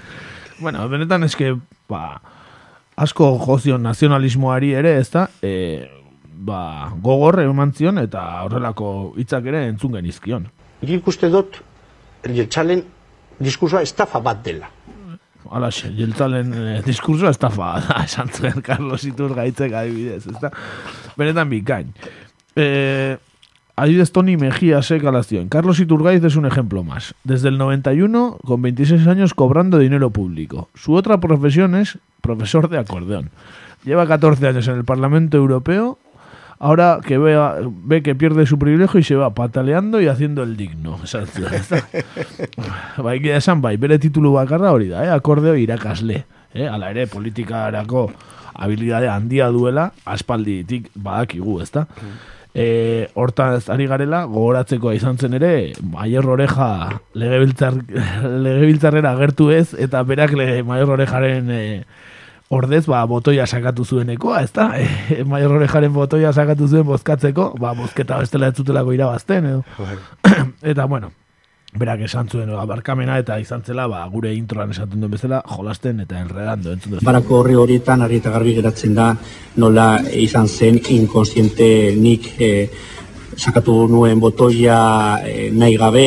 Bueno, 0.61 0.89
benetan 0.89 1.25
eske, 1.25 1.57
ba, 1.91 2.21
asko 2.97 3.37
jozion 3.43 3.83
nazionalismoari 3.83 4.73
ere, 4.79 4.97
ez 5.03 5.11
da, 5.11 5.29
e, 5.43 5.91
ba, 6.23 6.93
gogor 7.03 7.41
eman 7.43 7.75
zion 7.75 7.99
eta 7.99 8.25
horrelako 8.47 9.15
hitzak 9.19 9.51
ere 9.51 9.67
entzun 9.69 9.99
genizkion. 9.99 10.49
Nik 10.87 11.07
uste 11.11 11.31
dut, 11.31 11.61
jeltzalen 12.25 12.85
diskursoa 13.43 13.83
estafa 13.83 14.23
bat 14.23 14.43
dela. 14.45 14.71
Alaxe, 15.51 15.93
jeltzalen 15.97 16.53
eh, 16.53 16.83
diskursoa 16.85 17.31
estafa 17.33 17.79
da, 17.81 18.03
esan 18.09 18.29
zuen 18.35 18.61
Carlos 18.65 19.05
Iturgaitzek 19.09 19.73
adibidez, 19.73 20.27
ezta? 20.27 20.51
Benetan 21.17 21.49
bikain. 21.49 21.95
Eh, 22.57 23.17
adibidez 23.77 24.13
Tony 24.13 24.37
Mejía 24.37 24.83
se 24.83 25.01
calación. 25.01 25.49
Carlos 25.49 25.81
Iturgaiz 25.81 26.23
es 26.25 26.37
un 26.37 26.47
ejemplo 26.47 26.85
más. 26.85 27.15
Desde 27.25 27.49
el 27.49 27.59
91, 27.59 28.39
con 28.45 28.63
26 28.63 29.07
años 29.07 29.35
cobrando 29.35 29.79
dinero 29.79 30.11
público. 30.11 30.69
Su 30.75 30.95
otra 30.95 31.19
profesión 31.19 31.75
es 31.77 31.99
profesor 32.21 32.69
de 32.69 32.79
acordeón. 32.79 33.31
Lleva 33.85 34.07
14 34.07 34.49
años 34.49 34.69
en 34.69 34.77
el 34.77 34.85
Parlamento 34.85 35.37
Europeo. 35.37 35.99
Ahora 36.61 36.99
que 37.05 37.19
ve, 37.19 37.39
ve 37.85 38.03
que 38.03 38.15
pierde 38.17 38.45
su 38.47 38.59
privilegio 38.59 38.99
y 38.99 39.05
se 39.05 39.15
va 39.15 39.33
pataleando 39.35 40.01
y 40.01 40.09
haciendo 40.09 40.43
el 40.43 40.57
digno. 40.57 40.99
Esan 41.05 41.27
zuen, 41.27 41.55
ezta? 41.55 41.87
bai, 43.03 43.19
egia 43.19 43.37
esan 43.37 43.63
bai, 43.63 43.77
bere 43.77 43.99
titulu 43.99 44.33
bakarra 44.33 44.73
hori 44.73 44.89
da, 44.89 45.05
eh? 45.05 45.11
akordeo 45.15 45.55
irakasle. 45.55 46.25
Eh? 46.55 46.67
Ala 46.67 46.91
ere, 46.91 47.07
politikarako 47.07 48.09
habilidade 48.59 49.09
handia 49.09 49.47
duela, 49.55 49.93
aspalditik 50.05 50.91
badakigu, 50.95 51.61
ezta? 51.63 51.87
E, 52.59 53.07
hortaz 53.15 53.69
ari 53.71 53.87
garela, 53.87 54.25
gogoratzeko 54.27 54.91
izan 54.97 55.19
zen 55.19 55.39
ere, 55.39 55.53
Maior 55.93 56.27
Oreja 56.35 56.99
legebiltzar, 57.15 57.79
legebiltzarrera 58.49 59.15
agertu 59.15 59.53
ez, 59.55 59.77
eta 59.79 60.03
berak 60.03 60.35
le, 60.35 60.65
Maior 60.67 60.97
Orejaren 60.97 61.53
e, 61.55 61.63
ordez, 62.49 62.87
ba, 62.87 63.05
botoia 63.07 63.47
sakatu 63.47 63.85
zuenekoa, 63.85 64.43
ez 64.43 64.53
da? 64.53 64.71
E, 65.15 65.23
Maior 65.25 65.59
Orejaren 65.59 65.93
botoia 65.93 66.33
sakatu 66.33 66.69
zuen 66.69 66.87
bozkatzeko, 66.89 67.55
ba, 67.61 67.75
bozketa 67.77 68.19
bestela 68.23 68.49
ez 68.49 68.57
zutelako 68.57 68.93
irabazten, 68.97 69.47
edo. 69.47 69.65
eta, 70.73 70.87
bueno, 70.87 71.13
berak 71.77 72.01
esan 72.07 72.29
zuen 72.29 72.49
ba, 72.49 72.65
barkamena 72.65 73.19
eta 73.21 73.37
izan 73.41 73.63
zela 73.63 73.87
ba, 73.91 74.01
gure 74.09 74.33
introan 74.35 74.71
esaten 74.73 75.03
duen 75.03 75.13
bezala 75.13 75.43
jolasten 75.53 76.01
eta 76.01 76.21
enredando 76.23 76.73
entzun 76.73 76.95
duzu. 76.95 77.05
Barako 77.05 77.43
horri 77.43 77.59
horietan 77.61 78.03
argi 78.03 78.23
eta 78.23 78.33
garbi 78.33 78.55
geratzen 78.57 78.95
da 78.97 79.11
nola 79.61 79.89
izan 80.17 80.49
zen 80.49 80.81
inkonstiente 80.97 81.69
nik 81.99 82.31
eh, 82.41 82.71
sakatu 83.37 83.87
nuen 83.93 84.21
botoia 84.21 84.79
eh, 85.23 85.51
nahi 85.53 85.77
gabe 85.77 86.07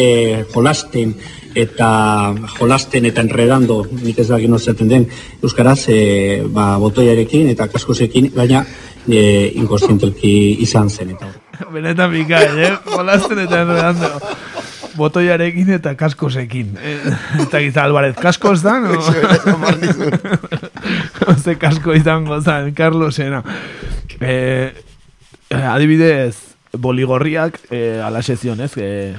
jolasten 0.54 1.14
eta 1.56 2.34
jolasten 2.58 3.06
eta 3.06 3.22
enredando 3.22 3.86
nik 3.92 4.20
ez 4.20 4.28
dakit 4.30 4.50
nozaten 4.50 4.90
den 4.90 5.08
euskaraz 5.44 5.86
eh, 5.90 6.44
ba, 6.48 6.78
botoiarekin 6.80 7.52
eta 7.52 7.68
kaskosekin 7.68 8.32
baina 8.36 8.66
eh, 9.08 9.52
inkonstientelki 9.56 10.34
izan 10.64 10.90
zen 10.90 11.16
eta 11.18 11.32
Benetan 11.74 12.12
bikain, 12.12 12.58
eh? 12.60 12.72
Jolasten 12.90 13.40
eta 13.46 13.62
enredando. 13.62 14.10
Botoiarekin 14.98 15.70
eta 15.78 15.94
kaskosekin. 15.96 16.78
Eh, 16.82 16.98
Eta 17.46 17.62
giza 17.64 17.86
Alvarez, 17.86 18.16
kaskoz 18.20 18.60
da, 18.64 18.80
no? 18.84 18.98
Ze 21.38 21.56
kasko 21.64 21.96
izango 21.96 22.42
zan, 22.42 22.74
Carlosena. 22.76 23.44
Eh, 24.20 24.74
eh, 25.50 25.64
adibidez, 25.64 26.36
boligorriak, 26.78 27.60
eh, 27.72 28.02
alaxe 28.04 28.36
zion, 28.36 28.62
ez? 28.62 28.74
Eh, 28.78 29.16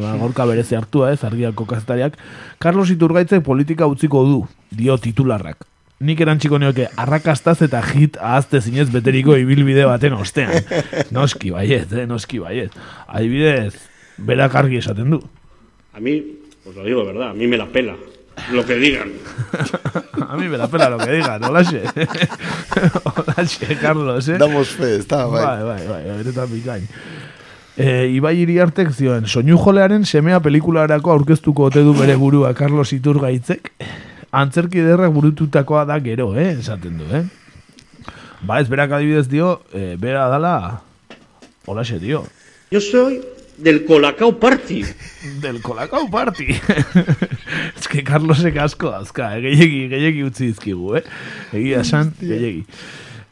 Nola, 0.00 0.16
gorka 0.16 0.46
berezi 0.48 0.76
hartua, 0.78 1.12
ez, 1.12 1.20
argiako 1.28 1.66
kazetariak. 1.68 2.16
Carlos 2.58 2.88
Iturgaitze 2.90 3.42
politika 3.44 3.86
utziko 3.90 4.22
du, 4.24 4.38
dio 4.72 4.96
titularrak. 4.96 5.66
Nik 6.00 6.22
erantxiko 6.24 6.56
nioke, 6.56 6.86
arrakastaz 6.96 7.58
eta 7.66 7.82
hit 7.84 8.16
ahazte 8.16 8.62
zinez 8.64 8.86
beteriko 8.88 9.36
ibilbide 9.36 9.84
baten 9.84 10.16
ostean. 10.16 10.64
Noski 11.16 11.52
baiet, 11.52 11.92
eh, 11.92 12.06
noski 12.08 12.40
baiet. 12.40 12.78
Adibidez, 13.06 13.74
berak 14.16 14.56
argi 14.56 14.80
esaten 14.80 15.12
du. 15.12 15.20
A 15.92 16.00
mí, 16.00 16.16
os 16.64 16.74
lo 16.74 16.84
digo 16.84 17.04
verdad, 17.04 17.30
a 17.30 17.34
mí 17.34 17.46
me 17.46 17.58
la 17.60 17.66
pela 17.66 17.98
lo 18.52 18.64
que 18.64 18.76
digan. 18.76 19.12
A 20.30 20.36
mí 20.36 20.46
me 20.46 20.56
la 20.56 20.68
pela 20.68 20.88
lo 20.88 20.96
que 20.98 21.10
digan, 21.10 21.42
holaxe. 21.42 21.82
holaxe, 23.04 23.76
Carlos, 23.80 24.28
eh? 24.28 24.38
Damos 24.38 24.68
fe, 24.68 24.96
está, 24.96 25.26
bai. 25.26 25.44
Bai, 25.44 25.64
bai, 25.64 25.88
bai, 25.88 26.18
benetan 26.18 26.52
bikain. 26.52 26.88
E, 27.80 28.10
Ibai 28.12 28.34
iriartek 28.42 28.90
zioen, 28.92 29.24
soinu 29.24 29.56
jolearen 29.56 30.04
semea 30.04 30.40
pelikularako 30.44 31.14
aurkeztuko 31.14 31.70
ote 31.70 31.80
du 31.86 31.94
bere 31.96 32.16
burua 32.20 32.52
Carlos 32.58 32.90
Iturgaitzek. 32.92 33.70
Antzerki 34.36 34.82
derrak 34.84 35.14
burututakoa 35.14 35.86
da 35.88 35.96
gero, 36.04 36.28
eh? 36.36 36.50
Esaten 36.58 36.98
du, 37.00 37.08
eh? 37.16 37.24
Ba, 38.44 38.60
ez 38.60 38.68
berak 38.68 38.92
adibidez 38.98 39.26
dio, 39.32 39.54
e, 39.72 39.96
bera 40.00 40.28
dala, 40.28 40.54
holaxe 41.66 41.98
dio. 42.02 42.26
Yo 42.70 42.82
soy 42.84 43.22
del 43.56 43.84
Colacao 43.86 44.38
Party. 44.38 44.84
Del 45.42 45.60
Colacao 45.62 46.08
Party. 46.10 46.46
Ez 47.78 47.88
que 47.88 48.04
Carlosek 48.04 48.56
asko 48.60 48.92
dazka, 48.92 49.34
eh? 49.36 49.42
gehiegi, 49.44 49.86
gehiegi 49.90 50.24
utzi 50.24 50.52
dizkigu, 50.52 50.94
eh? 51.00 51.04
Egia 51.52 51.80
esan, 51.84 52.12
gehiegi. 52.20 52.64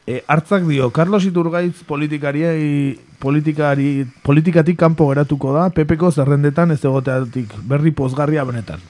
E, 0.09 0.23
hartzak 0.25 0.63
dio, 0.65 0.87
Carlos 0.89 1.21
Iturgaitz 1.21 1.83
politikari, 1.85 2.97
politikari, 3.21 4.07
politikatik 4.25 4.79
kanpo 4.81 5.05
geratuko 5.11 5.51
da, 5.53 5.67
Pepeko 5.69 6.09
zerrendetan 6.09 6.73
ez 6.73 6.79
egoteatik 6.81 7.53
berri 7.69 7.91
pozgarria 7.93 8.41
benetan. 8.47 8.81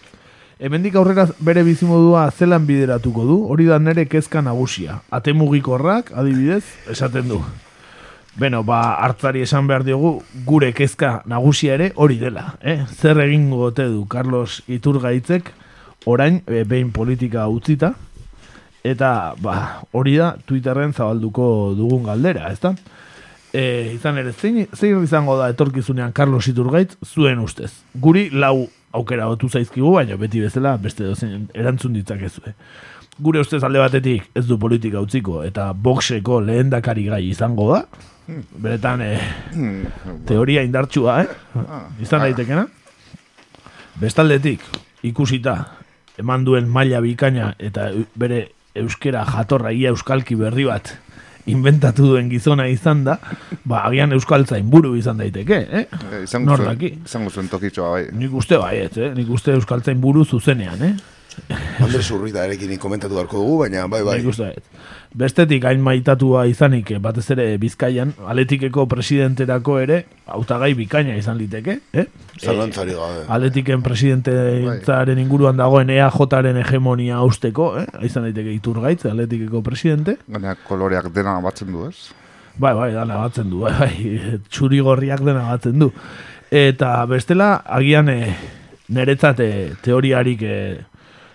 Hemendik 0.64 0.96
aurrera 0.96 1.26
bere 1.44 1.66
bizimodua 1.68 2.24
zelan 2.32 2.64
bideratuko 2.64 3.28
du, 3.28 3.36
hori 3.52 3.68
da 3.68 3.82
nere 3.84 4.08
kezka 4.08 4.40
nagusia. 4.48 5.02
Atemugikorrak, 5.12 6.14
adibidez, 6.16 6.64
esaten 6.96 7.28
du. 7.34 7.42
Beno, 8.40 8.64
ba, 8.64 8.80
hartzari 9.04 9.44
esan 9.44 9.68
behar 9.68 9.84
diogu, 9.84 10.22
gure 10.48 10.72
kezka 10.72 11.18
nagusia 11.28 11.76
ere 11.76 11.92
hori 11.96 12.16
dela. 12.24 12.54
Eh? 12.64 12.86
Zer 12.96 13.20
egingo 13.26 13.66
ote 13.74 13.92
du 13.92 14.06
Carlos 14.08 14.62
Iturgaitzek, 14.72 15.52
orain, 16.08 16.40
e, 16.48 16.64
behin 16.64 16.94
politika 16.96 17.50
utzita, 17.52 17.98
eta 18.84 19.36
ba, 19.42 19.84
hori 19.92 20.16
da 20.18 20.34
Twitterren 20.46 20.94
zabalduko 20.94 21.74
dugun 21.78 22.06
galdera, 22.08 22.52
ezta? 22.54 22.74
E, 23.54 23.94
izan 23.96 24.20
ere, 24.22 24.32
zein, 24.32 24.68
zein 24.76 25.02
izango 25.04 25.38
da 25.40 25.50
etorkizunean 25.50 26.14
Carlos 26.14 26.48
Iturgaitz 26.48 26.96
zuen 27.06 27.40
ustez? 27.42 27.72
Guri 27.98 28.30
lau 28.30 28.68
aukera 28.94 29.28
otu 29.30 29.50
zaizkigu, 29.50 29.92
baina 29.96 30.18
beti 30.18 30.42
bezala 30.44 30.76
beste 30.82 31.04
dozen 31.06 31.48
erantzun 31.58 31.96
ditzakezue. 31.98 32.54
Gure 33.20 33.42
ustez 33.44 33.62
alde 33.66 33.82
batetik 33.82 34.30
ez 34.38 34.46
du 34.48 34.58
politika 34.62 35.02
utziko 35.04 35.42
eta 35.44 35.72
boxeko 35.74 36.40
lehendakari 36.46 37.10
gai 37.10 37.24
izango 37.28 37.74
da. 37.74 37.84
Beretan, 38.30 39.02
eh, 39.02 39.20
teoria 40.30 40.62
indartsua, 40.64 41.24
eh? 41.24 41.64
Izan 42.02 42.22
daitekena. 42.22 42.68
Bestaldetik, 44.00 44.62
ikusita, 45.04 45.56
eman 46.22 46.46
duen 46.46 46.70
maila 46.70 47.02
bikaina 47.02 47.56
eta 47.58 47.90
bere 48.16 48.46
euskera 48.84 49.26
jatorra 49.28 49.72
ia 49.76 49.90
euskalki 49.94 50.36
berri 50.40 50.66
bat 50.70 50.96
inventatu 51.50 52.06
duen 52.12 52.28
gizona 52.30 52.68
izan 52.70 53.04
da, 53.08 53.16
ba, 53.66 53.84
agian 53.88 54.12
euskaltzain 54.14 54.68
buru 54.70 54.92
izan 55.00 55.18
daiteke, 55.18 55.58
eh? 55.72 55.86
Eh, 56.12 56.24
Izango 56.28 56.52
Nor 56.52 56.62
zuen, 56.62 56.76
daki? 56.76 56.90
izango 57.10 57.32
zuen 57.34 57.48
tokitxoa 57.50 57.92
bai. 57.96 58.04
Nik 58.14 58.36
uste 58.38 58.60
baiet, 58.62 58.98
eh? 59.02 59.14
Nik 59.18 59.32
uste 59.34 59.56
euskaltzain 59.58 60.02
buru 60.04 60.26
zuzenean, 60.26 60.84
eh? 60.86 60.94
Andres 61.80 62.10
Urrita 62.12 62.44
erekin 62.46 62.78
komentatu 62.82 63.16
beharko 63.16 63.40
dugu, 63.42 63.58
baina 63.64 63.88
bai, 63.88 64.02
bai. 64.04 64.54
Bestetik 65.16 65.64
hain 65.66 65.82
maitatua 65.82 66.46
izanik, 66.46 66.92
eh, 66.92 67.00
batez 67.02 67.26
ere 67.34 67.58
Bizkaian, 67.58 68.14
aletikeko 68.30 68.86
presidenterako 68.86 69.80
ere, 69.82 70.04
hautagai 70.28 70.74
bikaina 70.78 71.16
izan 71.18 71.40
liteke, 71.40 71.80
eh? 71.94 72.06
Zalantzari 72.38 72.94
gabe. 72.94 73.26
Aletiken 73.28 73.82
presidentetzaren 73.82 75.18
inguruan 75.18 75.58
dagoen 75.58 75.90
EAJaren 75.90 76.62
hegemonia 76.62 77.24
usteko, 77.26 77.72
eh? 77.82 77.88
izan 78.06 78.28
daiteke 78.30 78.54
iturgaitz, 78.54 79.06
aletikeko 79.10 79.64
presidente. 79.66 80.20
Gaina 80.28 80.56
koloreak 80.68 81.10
dena 81.16 81.40
batzen 81.42 81.74
du, 81.74 81.88
ez? 81.90 82.12
Bai, 82.60 82.74
bai, 82.76 82.92
dana 82.92 83.22
batzen 83.24 83.50
du, 83.50 83.64
bai, 83.64 83.74
bai, 83.80 84.20
txuri 84.52 84.82
gorriak 84.84 85.24
dena 85.24 85.48
batzen 85.48 85.80
du. 85.80 85.90
Eta 86.52 87.06
bestela, 87.08 87.54
agian 87.66 88.10
e, 88.12 88.20
niretzat 88.92 89.40
eh, 89.46 89.70
teoriarik 89.86 90.42
e, 90.44 90.56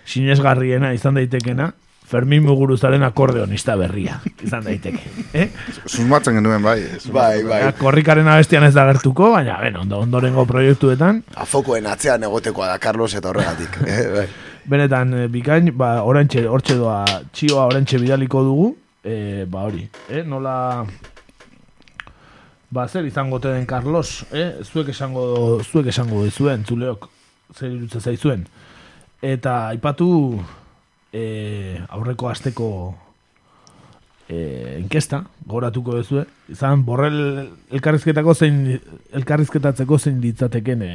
sinesgarriena 0.05 0.93
izan 0.93 1.19
daitekena, 1.19 1.71
Fermin 2.05 2.43
Muguruzaren 2.45 3.03
akordeonista 3.03 3.73
berria 3.79 4.19
izan 4.45 4.65
daiteke. 4.67 5.01
Eh? 5.33 5.47
Susmatzen 5.87 6.37
genuen 6.37 6.61
bai. 6.63 6.77
Bai, 7.09 7.41
bai. 7.47 7.61
Ja, 7.63 7.71
korrikaren 7.79 8.27
abestian 8.29 8.65
ez 8.67 8.73
da 8.75 8.85
gertuko, 8.91 9.31
baina 9.33 9.57
ben, 9.63 9.79
ondo, 9.81 10.03
ondorengo 10.05 10.45
proiektuetan, 10.49 11.23
Afokoen 11.41 11.87
atzean 11.89 12.27
egotekoa 12.27 12.69
da 12.69 12.77
Carlos 12.83 13.09
eta 13.17 13.31
horregatik. 13.31 13.79
eh, 13.89 14.03
bai. 14.13 14.27
benetan 14.69 15.15
eh, 15.17 15.25
bikain, 15.33 15.71
ba, 15.77 15.95
orantxe, 16.05 16.45
hortxe 16.49 16.77
doa, 16.77 17.01
txioa 17.33 17.65
orantxe 17.71 17.97
bidaliko 18.01 18.43
dugu, 18.45 18.69
e, 19.01 19.45
ba 19.49 19.65
hori, 19.65 19.87
eh? 20.09 20.21
nola, 20.25 20.55
ba 22.69 22.85
zer 22.87 23.09
izango 23.09 23.41
te 23.41 23.53
den 23.53 23.65
Carlos, 23.65 24.27
eh? 24.31 24.51
zuek 24.61 24.93
esango, 24.93 25.25
zuek 25.63 25.89
esango 25.89 26.21
duzuen, 26.25 26.65
zuleok, 26.69 27.09
zer 27.57 27.71
irutze 27.71 28.01
zaizuen. 28.01 28.45
Eta 29.21 29.69
aipatu 29.69 30.09
e, 31.13 31.79
aurreko 31.89 32.29
asteko 32.29 32.69
e, 34.27 34.77
inkesta, 34.79 35.23
goratuko 35.47 35.95
duzue, 35.99 36.25
izan 36.51 36.83
borrel 36.85 37.19
elkarrizketako 37.71 38.35
zein, 38.35 38.59
elkarrizketatzeko 39.15 39.99
zein 39.99 40.19
ditzateken 40.23 40.83
e, 40.83 40.93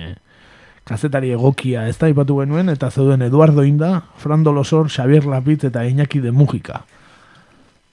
kazetari 0.85 1.33
egokia 1.37 1.87
ez 1.89 1.97
da 2.01 2.11
ipatu 2.11 2.41
genuen, 2.41 2.71
eta 2.73 2.91
zeuden 2.91 3.23
Eduardo 3.23 3.65
Inda, 3.67 4.03
Frando 4.19 4.53
Losor, 4.53 4.91
Xavier 4.91 5.27
Lapitz 5.27 5.65
eta 5.69 5.85
Iñaki 5.87 6.21
de 6.21 6.33
Mujika. 6.33 6.85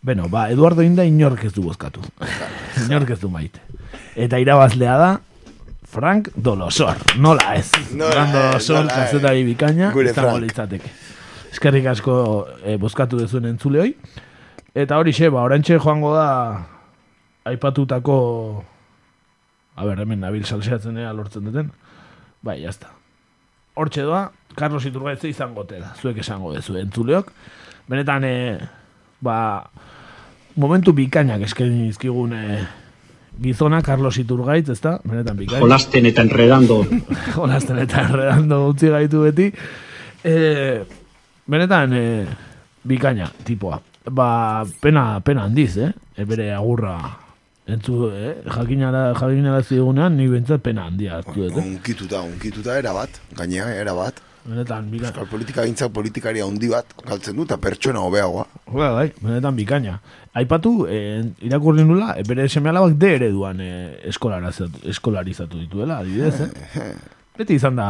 Beno, 0.02 0.30
ba, 0.30 0.50
Eduardo 0.52 0.84
Inda 0.86 1.06
inork 1.06 1.44
ez 1.46 1.54
du 1.54 1.64
bozkatu. 1.66 2.02
inork 2.86 3.12
ez 3.16 3.20
du 3.22 3.30
maite. 3.30 3.62
Eta 4.16 4.40
irabazlea 4.40 4.98
da, 4.98 5.12
Frank 5.88 6.30
Dolosor. 6.36 6.98
Nola 7.18 7.56
ez. 7.56 7.72
Nola 7.96 8.12
Frank 8.12 8.34
Dolosor, 8.36 8.84
nola 8.84 8.96
kazetari 8.96 9.46
bikaina, 9.48 9.92
Gure 9.96 10.12
izango 10.12 10.40
litzateke. 10.44 10.92
Eskerrik 11.54 11.88
asko 11.94 12.16
e, 12.62 12.76
bozkatu 12.82 13.20
duzuen 13.22 13.48
entzuleoi. 13.54 13.94
Eta 14.78 14.98
hori 15.00 15.14
xe, 15.16 15.32
ba, 15.34 15.46
orantxe 15.48 15.80
joango 15.80 16.12
da 16.14 16.28
aipatutako 17.48 18.18
a 19.78 19.86
ber, 19.86 20.02
hemen 20.02 20.20
nabil 20.26 20.44
salseatzen 20.46 20.98
ea 20.98 21.14
lortzen 21.14 21.46
duten. 21.48 21.70
Bai, 22.44 22.60
jazta. 22.64 22.92
Hortxe 23.78 24.04
doa, 24.06 24.26
Carlos 24.58 24.84
Iturgaitze 24.90 25.30
izango 25.30 25.64
da, 25.70 25.94
zuek 26.02 26.20
esango 26.24 26.52
dezu 26.56 26.76
entzuleok. 26.82 27.32
Benetan, 27.88 28.26
e, 28.28 28.58
ba, 29.24 29.38
momentu 30.58 30.92
bikainak 30.98 31.46
eskaini 31.48 31.88
dizkigun 31.92 32.34
e, 32.34 32.60
gizona 33.42 33.82
Carlos 33.82 34.18
Iturgaitz, 34.18 34.70
ez 34.74 34.80
da? 34.82 34.98
Benetan 35.04 35.38
bikain. 35.38 35.62
Jolasten 35.62 36.06
eta 36.10 36.26
enredando. 36.26 36.82
Jolasten 37.36 37.80
eta 37.84 38.04
enredando 38.08 38.64
utzi 38.72 38.92
gaitu 38.94 39.24
beti. 39.28 39.52
E, 40.24 40.36
benetan, 41.48 41.94
e, 41.94 42.26
bikaina, 42.88 43.30
tipoa. 43.46 43.80
Ba, 44.08 44.66
pena, 44.82 45.20
pena 45.22 45.48
handiz, 45.48 45.78
eh? 45.78 45.94
E, 46.16 46.26
bere 46.26 46.52
agurra 46.56 46.98
entzu, 47.68 48.08
eh? 48.16 48.36
Jakinara, 48.48 49.12
jakinara 49.18 49.62
zigunean, 49.64 50.16
ni 50.16 50.30
bentsat 50.32 50.64
pena 50.64 50.88
handia 50.88 51.20
hartu 51.20 51.36
dut, 51.42 51.58
eh? 51.58 51.66
Unkituta, 51.76 52.24
unkituta 52.24 52.78
era 52.80 52.94
bat, 52.96 53.20
gainea 53.36 53.68
era 53.76 53.94
bat. 53.98 54.24
Benetan, 54.48 54.88
bikaina. 54.88 55.12
Euskal 55.12 55.28
politika 55.28 55.66
gintzak 55.68 55.92
politikari 55.92 56.40
handi 56.40 56.70
bat 56.72 56.94
galtzen 57.04 57.36
du, 57.36 57.44
eta 57.44 57.58
pertsona 57.60 58.00
hobeagoa. 58.08 58.46
Bai, 58.72 58.92
bai, 58.96 59.08
benetan 59.20 59.58
bikaina. 59.58 59.98
Aipatu, 60.40 60.72
eh, 60.88 61.20
irakurri 61.44 61.84
nula, 61.84 62.14
eh, 62.16 62.24
bere 62.28 62.48
seme 62.48 62.72
alabak 62.72 62.96
de 63.02 63.14
ereduan 63.18 63.60
eh, 63.60 64.00
eskolarizatu, 64.08 64.88
eskolarizatu 64.88 65.60
dituela, 65.60 66.00
adibidez, 66.00 66.42
eh? 66.48 66.90
Beti 67.38 67.54
izan 67.54 67.76
da 67.78 67.86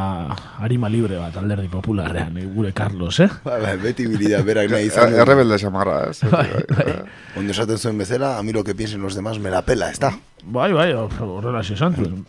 harima 0.59 0.89
libre 0.91 1.15
bat 1.15 1.37
alderdi 1.39 1.69
popularrean, 1.71 2.35
eh, 2.41 2.47
gure 2.51 2.73
Carlos, 2.75 3.19
eh? 3.23 3.29
Bai, 3.45 3.61
bai, 3.63 3.77
beti 3.79 4.07
bilida 4.09 4.41
berak 4.43 4.73
nahi 4.73 4.89
izan. 4.89 5.13
du. 5.13 5.21
Errebelde 5.23 5.59
samarra, 5.61 6.01
ez? 6.09 6.19
Bai, 6.31 6.49
bai. 6.73 6.97
Ondo 7.39 7.53
esaten 7.53 7.77
zuen 7.77 8.01
bezala, 8.01 8.33
a 8.37 8.43
mí 8.43 8.51
lo 8.51 8.65
que 8.65 8.75
piensen 8.75 9.01
los 9.01 9.15
demás 9.15 9.39
me 9.39 9.53
la 9.53 9.61
pela, 9.61 9.91
ez 9.91 10.01
da? 10.03 10.11
Bai, 10.43 10.73
bai, 10.73 10.91
horrela 10.91 11.61
esan 11.61 11.95
zuen. 11.95 12.25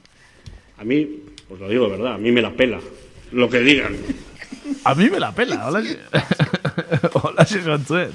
A 0.79 0.85
mí, 0.85 1.01
os 1.51 1.59
lo 1.59 1.69
digo 1.69 1.91
verdad, 1.91 2.15
a 2.15 2.19
mí 2.19 2.31
me 2.31 2.43
la 2.43 2.53
pela. 2.53 2.79
Lo 3.33 3.49
que 3.49 3.61
digan. 3.61 3.97
A 4.85 4.95
mí 4.95 5.11
me 5.11 5.19
la 5.19 5.33
pela, 5.33 5.67
hola 5.67 5.83
Hola 7.23 7.45
zuen. 7.45 8.11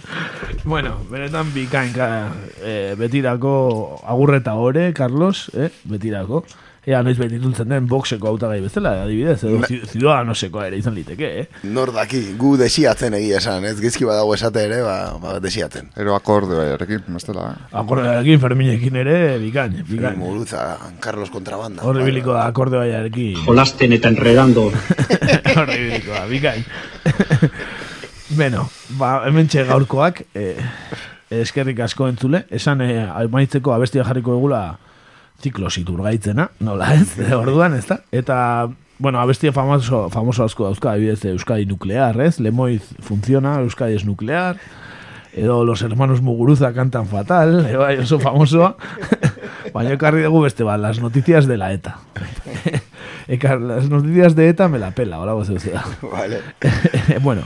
Bueno, 0.64 0.98
benetan 1.10 1.54
bikainka 1.54 2.32
eh, 2.62 2.96
betirako 2.98 4.02
agurreta 4.06 4.56
ore, 4.56 4.94
Carlos, 4.94 5.52
eh, 5.56 5.70
betirako. 5.84 6.46
Ea 6.86 7.00
noiz 7.00 7.16
betitultzen 7.16 7.70
den 7.72 7.86
boxeko 7.88 8.28
hautagai 8.28 8.58
bezala, 8.60 8.92
adibidez, 9.06 9.38
edo 9.48 9.62
Na- 9.62 9.68
ci- 9.70 9.80
ciudadanoseko 9.88 10.66
ere 10.66 10.76
izan 10.82 10.94
liteke, 10.98 11.30
eh? 11.40 11.46
Nor 11.72 11.94
daki, 11.96 12.20
gu 12.36 12.58
desiatzen 12.60 13.14
egia 13.16 13.38
esan, 13.40 13.64
ez 13.64 13.78
gizki 13.80 14.04
badago 14.04 14.34
esate 14.36 14.66
ere, 14.68 14.82
ba, 14.84 14.98
ba 15.22 15.38
desiatzen. 15.40 15.88
Ero 15.96 16.16
akorde 16.18 16.58
baiarekin, 16.60 17.06
bestela. 17.08 17.46
eh? 17.54 17.70
Akordearekin, 17.80 18.42
Ferminekin 18.44 19.00
ere, 19.00 19.38
bikain, 19.40 19.80
bikain. 19.88 20.20
Muruza, 20.20 20.78
Carlos 21.00 21.30
Kontrabanda. 21.32 21.84
Horri 21.88 22.04
biliko 22.04 22.34
da 22.36 22.48
akorde. 22.52 22.84
Jolasten 23.46 23.94
eta 23.94 24.10
enredando. 24.12 24.68
Horri 25.56 25.80
biliko 25.88 26.12
da, 26.12 26.26
bikain. 26.28 26.66
Beno, 28.38 28.68
ba, 29.00 29.22
hemen 29.28 29.48
gaurkoak, 29.48 30.24
eh, 30.36 30.58
eskerrik 31.30 31.80
asko 31.80 32.08
entzule, 32.10 32.44
esan 32.52 32.82
eh, 32.82 33.08
abestia 33.08 34.04
jarriko 34.04 34.36
egula 34.36 34.80
ziklos 35.44 35.78
iturgaitzena, 35.82 36.50
nola 36.64 36.94
ez, 36.96 37.10
orduan, 37.42 37.76
ez 37.78 37.86
da? 37.90 38.00
Eta, 38.12 38.38
bueno, 39.00 39.20
abestia 39.20 39.52
famoso, 39.56 40.08
famoso 40.14 40.46
asko 40.46 40.70
dauzka, 40.70 40.94
adibidez, 40.94 41.26
Euskadi 41.34 41.68
nuklear, 41.68 42.20
ez? 42.24 42.40
Lemoiz 42.40 42.84
funciona, 43.04 43.58
Euskadi 43.62 43.98
es 44.00 44.06
nuclear, 44.06 44.60
edo 45.34 45.66
los 45.66 45.82
hermanos 45.82 46.22
Muguruza 46.22 46.74
cantan 46.74 47.08
fatal, 47.08 47.66
e, 47.70 47.76
bai, 47.76 47.98
oso 48.00 48.20
famosoa, 48.20 48.76
baina 49.76 49.98
ekarri 49.98 50.24
dugu 50.24 50.46
beste 50.46 50.64
bat, 50.64 50.80
las 50.80 51.02
noticias 51.02 51.48
de 51.48 51.58
la 51.58 51.74
ETA. 51.74 51.98
Ekar, 53.28 53.62
las 53.62 53.90
noticias 53.90 54.36
de 54.36 54.50
ETA 54.50 54.68
me 54.68 54.80
la 54.80 54.92
pela, 54.92 55.18
gozo 55.18 55.56
da. 55.56 55.84
Vale. 56.02 56.42
bueno, 57.22 57.44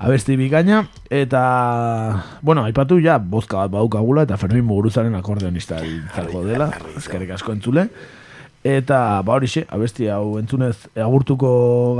abesti 0.00 0.36
bikaina, 0.40 0.86
eta, 1.12 2.24
bueno, 2.40 2.64
aipatu 2.64 2.96
ja, 3.04 3.18
bozka 3.20 3.58
bat 3.60 3.74
baukagula, 3.74 4.24
eta 4.24 4.38
Fermin 4.40 4.64
Muguruzaren 4.64 5.14
akordeonista 5.18 5.82
izango 5.84 6.40
dela, 6.46 6.70
eskerrik 6.96 7.34
asko 7.36 7.52
entzule. 7.52 7.84
Eta, 8.64 9.20
ba 9.24 9.36
horixe, 9.36 9.66
abesti 9.68 10.08
hau 10.12 10.38
entzunez 10.40 10.76
agurtuko 10.96 11.50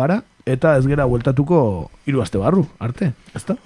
gara, 0.01 0.23
eta 0.49 0.79
ez 0.81 0.87
gera 0.89 1.05
bueltatuko 1.09 1.61
hiru 2.09 2.25
aste 2.25 2.41
barru, 2.41 2.65
arte, 2.81 3.13
ezta? 3.37 3.59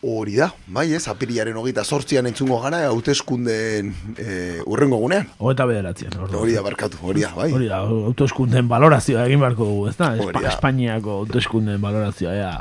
Hori 0.00 0.38
da, 0.38 0.46
bai 0.72 0.86
ez, 0.96 1.02
apirilaren 1.12 1.58
hogeita 1.60 1.82
sortzian 1.84 2.24
entzungo 2.24 2.56
gara, 2.62 2.78
hauteskundeen 2.88 3.90
e, 4.16 4.36
urrengo 4.64 4.96
gunean. 5.02 5.26
Hogeita 5.36 5.66
bederatzean. 5.68 6.14
Hori 6.24 6.54
da, 6.56 6.62
barkatu, 6.64 6.96
hori 7.04 7.20
da, 7.20 7.34
bai. 7.36 7.50
Hori 7.52 7.66
da, 7.68 7.82
autoeskunden 8.08 8.70
valorazioa 8.70 9.26
egin 9.28 9.42
beharko 9.44 9.66
dugu, 9.68 9.90
ez 9.90 9.98
da? 9.98 10.14
Da. 10.16 10.40
Espainiako 10.54 11.18
autoeskunden 11.26 11.82
valorazioa, 11.84 12.32
ea, 12.32 12.54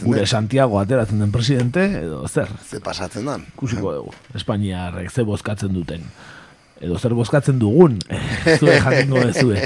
gure 0.00 0.24
den? 0.24 0.26
Santiago 0.26 0.80
ateratzen 0.82 1.22
den 1.22 1.30
presidente, 1.30 1.84
edo 2.00 2.24
zer? 2.26 2.50
Ze 2.66 2.82
pasatzen 2.82 3.30
dan? 3.30 3.46
Kusiko 3.54 3.94
dugu, 3.94 4.14
Espainiarrek 4.34 5.14
ze 5.14 5.22
bozkatzen 5.28 5.70
duten. 5.78 6.02
Edo 6.82 6.98
zer 6.98 7.14
bozkatzen 7.14 7.62
dugun, 7.62 8.00
zue 8.58 8.80
jakingo 8.82 9.22
dezue. 9.28 9.62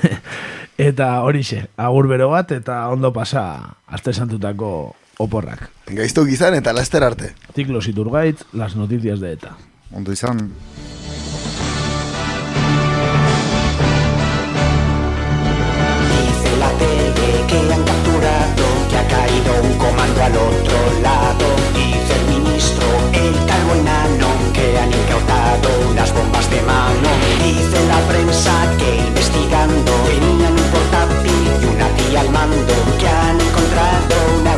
eta 0.90 1.12
horixe, 1.22 1.68
agur 1.78 2.10
bero 2.10 2.32
bat, 2.34 2.50
eta 2.58 2.88
ondo 2.90 3.12
pasa 3.14 3.44
arte 3.86 4.10
santutako 4.10 4.96
oporrak. 5.20 5.68
Gaizto 5.86 6.24
gizan 6.24 6.54
eta 6.56 6.72
laster 6.72 7.04
arte. 7.04 7.34
Las 8.52 8.76
noticias 8.76 9.20
de 9.20 9.32
ETA. 9.32 9.56
Ondo 9.92 10.12
izan. 10.12 10.38
Dice 16.10 16.50
la 16.58 16.70
tele 16.80 17.46
que 17.48 17.58
han 17.74 17.84
capturado, 17.84 18.64
que 18.88 18.96
ha 18.96 19.06
caído 19.08 19.52
un 19.62 19.74
comando 19.78 20.22
al 20.22 20.36
otro 20.36 20.78
lado. 21.02 21.46
Dice 21.74 22.12
el 22.20 22.24
ministro, 22.38 22.86
el 23.12 23.34
calvo 23.46 23.74
enano, 23.74 24.28
que 24.54 24.78
han 24.78 24.92
incautado 24.92 25.68
unas 25.90 26.14
bombas 26.14 26.50
de 26.50 26.62
mano. 26.62 27.10
Dice 27.44 27.78
la 27.92 28.00
prensa 28.08 28.52
que 28.78 28.90
investigando 29.08 29.92
tenían 30.06 30.54
un 30.54 30.68
portátil 30.72 31.44
y 31.60 31.64
una 31.74 31.88
tía 31.96 32.20
al 32.20 32.30
mando, 32.30 32.74
que 32.98 33.08
han 33.08 33.40
encontrado 33.40 34.14
una 34.40 34.49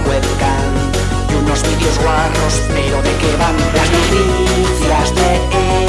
unos 1.53 1.63
vídeos 1.65 1.99
guarros, 1.99 2.63
pero 2.69 3.03
¿de 3.03 3.11
qué 3.17 3.37
van? 3.37 3.57
Las 3.75 3.91
noticias 3.91 5.15
de 5.15 5.37
ETA 5.37 5.82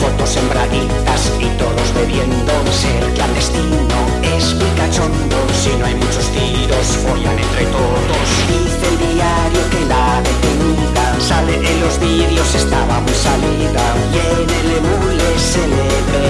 fotos 0.00 0.30
sembraditas 0.30 1.30
y 1.38 1.46
todos 1.60 1.94
bebiendo. 1.94 2.52
Ser 2.72 3.02
clandestino 3.14 3.98
es 4.22 4.54
muy 4.54 4.70
cachondo, 4.80 5.36
si 5.62 5.70
no 5.76 5.84
hay 5.86 5.94
muchos 5.94 6.26
tiros, 6.32 6.86
follan 7.04 7.38
entre 7.38 7.64
todos. 7.66 8.26
Dice 8.48 8.84
el 8.90 8.96
diario 9.14 9.62
que 9.72 9.82
la 9.92 10.22
detenida 10.26 11.04
sale 11.20 11.54
en 11.56 11.80
los 11.80 12.00
vídeos, 12.00 12.54
estaba 12.54 13.00
muy 13.00 13.14
salida. 13.14 13.82
Y 14.12 14.16
en 14.40 14.50
el 14.60 14.68
emule 14.78 15.30
se 15.38 15.64
le 15.68 15.88
ve, 16.10 16.26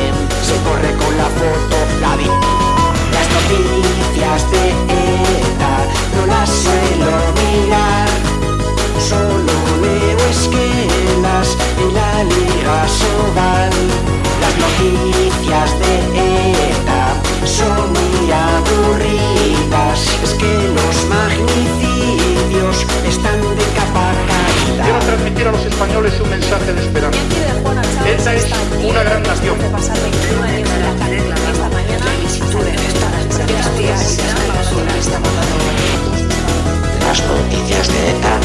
se 0.48 0.56
corre 0.66 0.92
con 1.00 1.16
la 1.16 1.28
foto, 1.38 1.76
la 2.00 2.16
vi. 2.16 2.30
Las 3.14 3.26
noticias 3.36 4.50
de 4.50 4.62
ETA 4.70 5.74
no 6.16 6.26
las 6.26 6.48
suelo 6.50 7.12
mirar. 7.38 8.29
Esquelas 11.30 11.56
en 11.78 11.94
la 11.94 12.24
Liga 12.24 12.88
Sobal. 12.88 13.70
Las 14.40 14.56
noticias 14.58 15.78
de 15.78 16.70
ETA 16.70 17.04
son 17.44 17.92
muy 17.92 18.32
aburridas. 18.32 19.98
Es 20.24 20.34
que 20.34 20.52
los 20.74 20.96
magnicidios 21.08 22.86
están 23.06 23.40
de 23.40 23.64
capa 23.76 24.12
caída. 24.28 24.84
Quiero 24.84 24.98
transmitir 25.00 25.48
a 25.48 25.52
los 25.52 25.64
españoles 25.64 26.20
un 26.20 26.30
mensaje 26.30 26.72
de 26.72 26.80
esperanza. 26.80 27.18
ETA 28.06 28.34
es 28.34 28.46
una 28.82 29.02
gran 29.02 29.22
nación. 29.22 29.56
Las 37.06 37.26
noticias 37.26 37.88
de 37.88 38.10
ETA 38.10 38.38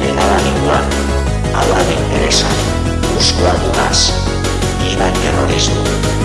me 0.00 0.08
daban 0.08 0.46
igual 0.56 1.27
a 1.54 1.64
la 1.66 1.78
venganza, 1.84 2.46
buscando 3.14 3.72
más. 3.74 4.12
Y 4.88 4.96
no 4.96 5.06
el 5.06 5.12
terrorismo, 5.12 5.82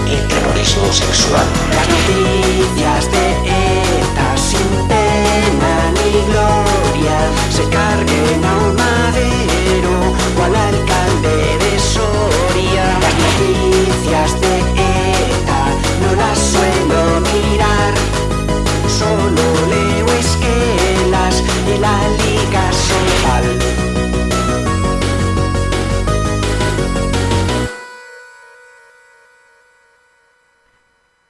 el 0.09 0.27
terrorismo 0.27 0.91
sexual. 0.91 1.45
Las 1.75 1.87
noticias 1.89 3.11
de 3.11 3.25
ETA 3.47 4.37
sin 4.37 4.87
pena 4.87 5.73
ni 5.95 6.11
gloria 6.31 7.17
se 7.49 7.63
carguen 7.69 8.45
a 8.45 8.53
un 8.65 8.75
madero 8.75 9.93
o 10.39 10.43
al 10.43 10.55
alcalde. 10.55 11.02